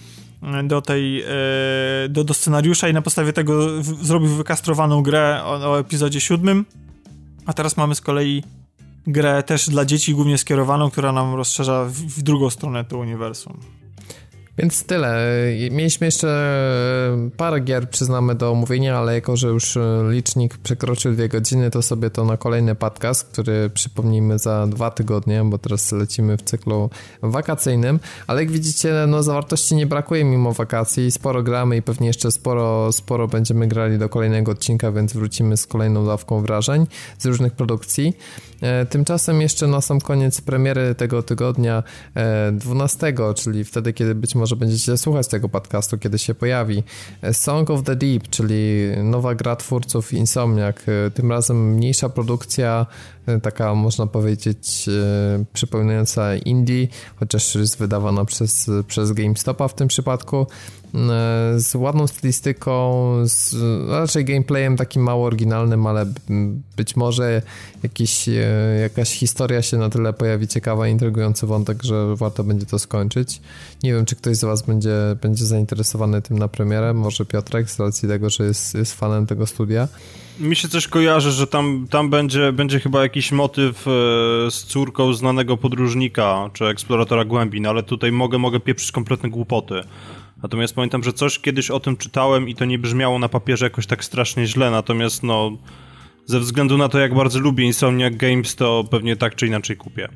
[0.64, 5.70] do tej, e, do, do scenariusza i na podstawie tego w, zrobił wykastrowaną grę o,
[5.70, 6.66] o epizodzie siódmym,
[7.46, 8.42] a teraz mamy z kolei
[9.06, 13.60] grę też dla dzieci głównie skierowaną, która nam rozszerza w, w drugą stronę to uniwersum.
[14.58, 15.18] Więc tyle.
[15.70, 16.28] Mieliśmy jeszcze
[17.36, 19.78] parę gier, przyznamy, do omówienia, ale jako, że już
[20.10, 25.44] licznik przekroczył dwie godziny, to sobie to na kolejny podcast, który przypomnijmy za dwa tygodnie,
[25.44, 26.90] bo teraz lecimy w cyklu
[27.22, 28.00] wakacyjnym.
[28.26, 31.10] Ale jak widzicie, no zawartości nie brakuje mimo wakacji.
[31.10, 35.66] Sporo gramy i pewnie jeszcze sporo, sporo będziemy grali do kolejnego odcinka, więc wrócimy z
[35.66, 36.86] kolejną dawką wrażeń
[37.18, 38.16] z różnych produkcji.
[38.62, 41.82] E, tymczasem jeszcze na sam koniec premiery tego tygodnia
[42.52, 46.82] 12, e, czyli wtedy, kiedy być może będziecie słuchać tego podcastu, kiedy się pojawi.
[47.22, 48.56] E, Song of the Deep, czyli
[49.04, 50.76] nowa gra twórców Insomniac.
[51.14, 52.86] Tym razem mniejsza produkcja,
[53.42, 54.86] taka można powiedzieć
[55.52, 60.46] przypominająca indie, chociaż jest wydawana przez, przez GameStopa w tym przypadku.
[60.94, 62.92] E, z ładną stylistyką,
[63.24, 63.56] z
[63.88, 66.06] raczej gameplayem takim mało oryginalnym, ale
[66.76, 67.42] być może
[67.82, 72.78] jakiś, e, jakaś historia się na tyle pojawi ciekawa, intrygujący wątek, że warto będzie to
[72.78, 73.40] skończyć.
[73.82, 77.80] Nie wiem, czy ktoś z Was będzie, będzie zainteresowany tym na premierę, może Piotrek, z
[77.80, 79.88] racji tego, że jest, jest fanem tego studia.
[80.40, 83.90] Mi się coś kojarzy, że tam, tam będzie, będzie chyba jakiś motyw e,
[84.50, 89.82] z córką znanego podróżnika, czy eksploratora głębin, ale tutaj mogę, mogę pieprzyć kompletne głupoty.
[90.42, 93.86] Natomiast pamiętam, że coś kiedyś o tym czytałem i to nie brzmiało na papierze jakoś
[93.86, 95.52] tak strasznie źle, natomiast no
[96.26, 100.08] ze względu na to, jak bardzo lubię Insomniac Games, to pewnie tak czy inaczej kupię.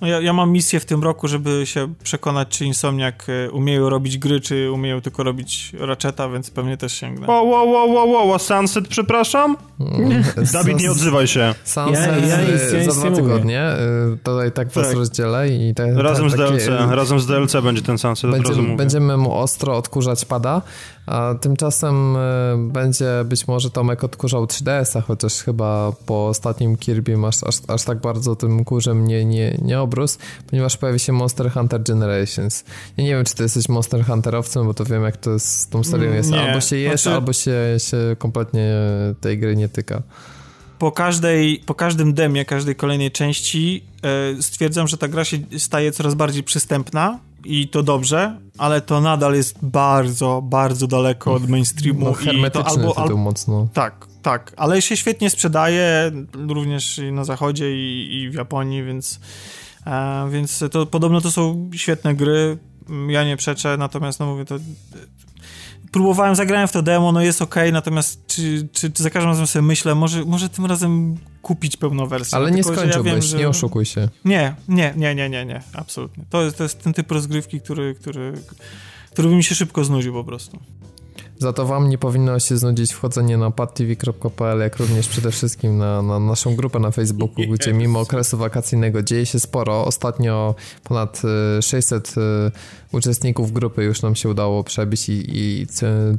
[0.00, 3.90] No ja, ja mam misję w tym roku, żeby się przekonać, czy Insomniac e, umieją
[3.90, 7.26] robić gry, czy umieją tylko robić Ratcheta, więc pewnie też sięgnę.
[7.26, 9.56] Wow, wow, wow, wow, wow, Sunset, przepraszam?
[9.80, 10.24] Mm.
[10.52, 11.54] Dawid, nie odzywaj się.
[11.64, 13.68] Sunset ja, ja, ja, ja za dwa tygodnie.
[14.14, 14.96] Y, tutaj tak was tak.
[14.96, 19.32] rozdzielę i te, razem, z DLC, razem z DLC będzie ten Sunset, będzie, Będziemy mu
[19.34, 20.62] ostro odkurzać pada,
[21.06, 22.18] a tymczasem y,
[22.72, 28.00] będzie być może Tomek odkurzał 3DS-a, chociaż chyba po ostatnim Kirby aż, aż, aż tak
[28.00, 30.18] bardzo tym kurzem nie, nie, nie obrósł,
[30.50, 32.64] ponieważ pojawi się Monster Hunter Generations.
[32.96, 35.84] Ja nie wiem, czy ty jesteś Monster Hunterowcem, bo to wiem, jak to z tą
[35.84, 36.30] serią jest.
[36.30, 36.40] Nie.
[36.40, 37.16] Albo się jest, znaczy...
[37.16, 38.74] albo się, się kompletnie
[39.20, 40.02] tej gry nie tyka.
[40.78, 43.84] Po, każdej, po każdym demie, każdej kolejnej części
[44.34, 49.00] yy, stwierdzam, że ta gra się staje coraz bardziej przystępna i to dobrze, ale to
[49.00, 52.14] nadal jest bardzo, bardzo daleko od mainstreamu.
[52.26, 53.68] No, i to albo, albo mocno.
[53.72, 56.12] Tak, tak, ale się świetnie sprzedaje
[56.48, 59.20] również na zachodzie i, i w Japonii, więc,
[59.86, 62.58] e, więc to podobno to są świetne gry.
[63.08, 64.58] Ja nie przeczę, natomiast no mówię, to
[65.94, 69.46] próbowałem, zagrałem w to demo, no jest ok, natomiast czy, czy, czy za każdym razem
[69.46, 72.38] sobie myślę, może, może tym razem kupić pełną wersję.
[72.38, 73.36] Ale nie skończyłbyś, ja że...
[73.38, 74.08] nie oszukuj się.
[74.24, 76.24] Nie, nie, nie, nie, nie, nie, absolutnie.
[76.30, 78.32] To jest, to jest ten typ rozgrywki, który, który,
[79.10, 80.58] który by mi się szybko znudził po prostu.
[81.38, 86.02] Za to wam nie powinno się znudzić wchodzenie na padtv.pl, jak również przede wszystkim na,
[86.02, 89.84] na naszą grupę na Facebooku, gdzie mimo okresu wakacyjnego dzieje się sporo.
[89.84, 90.54] Ostatnio
[90.84, 91.22] ponad
[91.60, 92.14] 600
[92.94, 95.66] uczestników grupy już nam się udało przebić i, i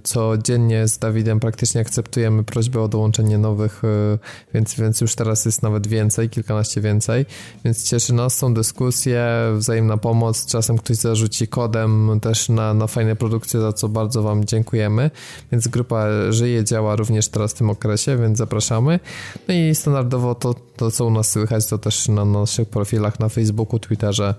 [0.03, 4.17] codziennie z Dawidem praktycznie akceptujemy prośbę o dołączenie nowych, e,
[4.53, 7.25] więc, więc już teraz jest nawet więcej, kilkanaście więcej,
[7.65, 9.27] więc cieszy nas, są dyskusje,
[9.57, 14.45] wzajemna pomoc, czasem ktoś zarzuci kodem też na, na fajne produkcje, za co bardzo Wam
[14.45, 15.04] dziękujemy,
[15.51, 18.99] więc grupa żyje, działa również teraz w tym okresie, więc zapraszamy.
[19.47, 23.29] No i standardowo to, to co u nas słychać, to też na naszych profilach na
[23.29, 24.35] Facebooku, Twitterze,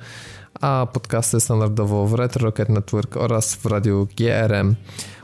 [0.61, 4.75] a podcasty standardowo w Retro Rocket Network oraz w radiu GRM.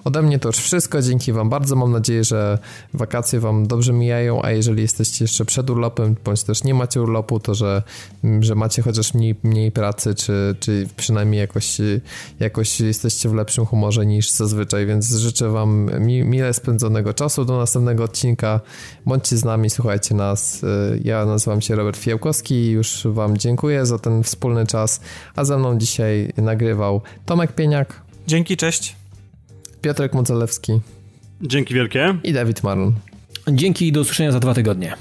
[0.05, 1.03] Ode mnie to już wszystko.
[1.03, 1.77] Dzięki Wam bardzo.
[1.77, 2.59] Mam nadzieję, że
[2.95, 7.41] wakacje Wam dobrze mijają, a jeżeli jesteście jeszcze przed urlopem, bądź też nie macie urlopu,
[7.41, 7.83] to że,
[8.41, 11.79] że macie chociaż mniej, mniej pracy, czy, czy przynajmniej jakoś,
[12.41, 17.45] jakoś jesteście w lepszym humorze niż zazwyczaj, więc życzę Wam mi, mile spędzonego czasu.
[17.45, 18.61] Do następnego odcinka.
[19.07, 20.62] Bądźcie z nami, słuchajcie nas.
[21.05, 25.01] Ja nazywam się Robert Fiałkowski i już Wam dziękuję za ten wspólny czas,
[25.37, 28.03] a ze mną dzisiaj nagrywał Tomek Pieniak.
[28.27, 29.02] Dzięki, cześć.
[29.83, 30.81] Piotrek Mocelewski.
[31.43, 32.19] Dzięki wielkie.
[32.25, 32.93] I Dawid Marlon.
[33.49, 34.95] Dzięki i do usłyszenia za dwa tygodnie.